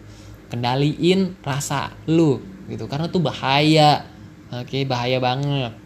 Kendaliin 0.46 1.42
rasa 1.42 1.90
lu 2.06 2.38
gitu. 2.70 2.86
Karena 2.86 3.10
tuh 3.10 3.18
bahaya. 3.18 4.06
Oke 4.50 4.82
bahaya 4.86 5.18
banget 5.18 5.79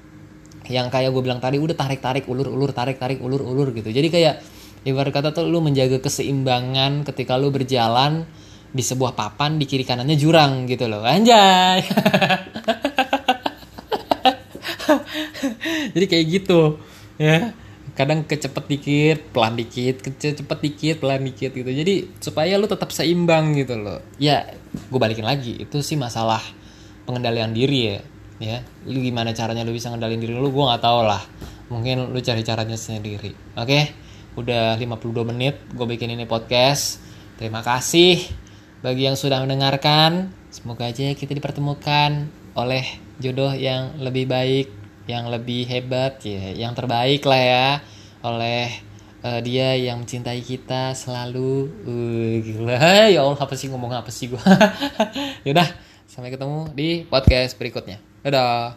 yang 0.72 0.88
kayak 0.88 1.12
gue 1.12 1.22
bilang 1.22 1.40
tadi 1.40 1.60
udah 1.60 1.76
tarik 1.76 2.00
tarik 2.00 2.24
ulur 2.24 2.48
ulur 2.48 2.72
tarik 2.72 2.96
tarik 2.96 3.20
ulur 3.20 3.44
ulur 3.44 3.68
gitu. 3.76 3.92
Jadi 3.92 4.08
kayak 4.08 4.40
ibarat 4.88 5.12
kata 5.12 5.32
tuh 5.36 5.48
lu 5.48 5.60
menjaga 5.60 6.00
keseimbangan 6.00 7.04
ketika 7.04 7.36
lu 7.36 7.52
berjalan 7.52 8.24
di 8.74 8.82
sebuah 8.82 9.14
papan 9.14 9.60
di 9.60 9.68
kiri 9.68 9.84
kanannya 9.84 10.16
jurang 10.16 10.64
gitu 10.66 10.88
loh. 10.88 11.04
Anjay. 11.04 11.84
Jadi 15.94 16.06
kayak 16.08 16.26
gitu 16.32 16.80
ya. 17.20 17.52
Kadang 17.94 18.26
kecepet 18.26 18.64
dikit 18.66 19.30
pelan 19.30 19.54
dikit 19.54 20.02
kecepet 20.02 20.58
dikit 20.58 20.98
pelan 20.98 21.22
dikit 21.22 21.54
gitu. 21.54 21.70
Jadi 21.70 22.10
supaya 22.18 22.58
lu 22.58 22.66
tetap 22.66 22.90
seimbang 22.90 23.54
gitu 23.54 23.78
loh. 23.78 24.02
Ya 24.18 24.48
gue 24.72 24.98
balikin 24.98 25.28
lagi 25.28 25.62
itu 25.62 25.78
sih 25.84 25.94
masalah 25.94 26.42
pengendalian 27.04 27.52
diri 27.52 27.94
ya 27.94 28.00
ya 28.44 28.58
lu 28.84 29.00
gimana 29.00 29.32
caranya 29.32 29.64
lu 29.64 29.72
bisa 29.72 29.88
ngendalin 29.88 30.20
diri 30.20 30.36
lu? 30.36 30.52
Gue 30.52 30.64
nggak 30.68 30.84
tahu 30.84 31.00
lah. 31.08 31.22
Mungkin 31.72 32.12
lu 32.12 32.20
cari 32.20 32.44
caranya 32.44 32.76
sendiri. 32.76 33.32
Oke? 33.56 33.96
Udah 34.36 34.76
52 34.76 35.24
menit 35.24 35.56
gue 35.72 35.86
bikin 35.88 36.12
ini 36.12 36.28
podcast. 36.28 37.00
Terima 37.40 37.64
kasih 37.64 38.20
bagi 38.84 39.08
yang 39.08 39.16
sudah 39.16 39.40
mendengarkan. 39.40 40.28
Semoga 40.52 40.92
aja 40.92 41.10
kita 41.16 41.32
dipertemukan 41.32 42.28
oleh 42.54 42.84
jodoh 43.18 43.50
yang 43.56 43.98
lebih 43.98 44.28
baik 44.28 44.68
yang 45.04 45.28
lebih 45.28 45.68
hebat 45.68 46.16
ya 46.24 46.56
yang 46.56 46.72
terbaik 46.72 47.26
lah 47.28 47.42
ya 47.42 47.68
oleh 48.24 48.72
eh, 49.20 49.40
dia 49.44 49.76
yang 49.76 50.04
mencintai 50.04 50.40
kita 50.44 50.92
selalu. 50.92 51.72
Uh, 51.84 52.34
gila. 52.44 53.08
Ya 53.08 53.24
Allah 53.24 53.40
apa 53.40 53.54
sih 53.56 53.72
ngomong 53.72 53.96
apa 53.96 54.12
sih 54.12 54.28
gue 54.28 54.40
yaudah 55.48 55.68
sampai 56.14 56.30
ketemu 56.30 56.68
di 56.76 57.02
podcast 57.08 57.56
berikutnya 57.56 58.03
dadah 58.24 58.72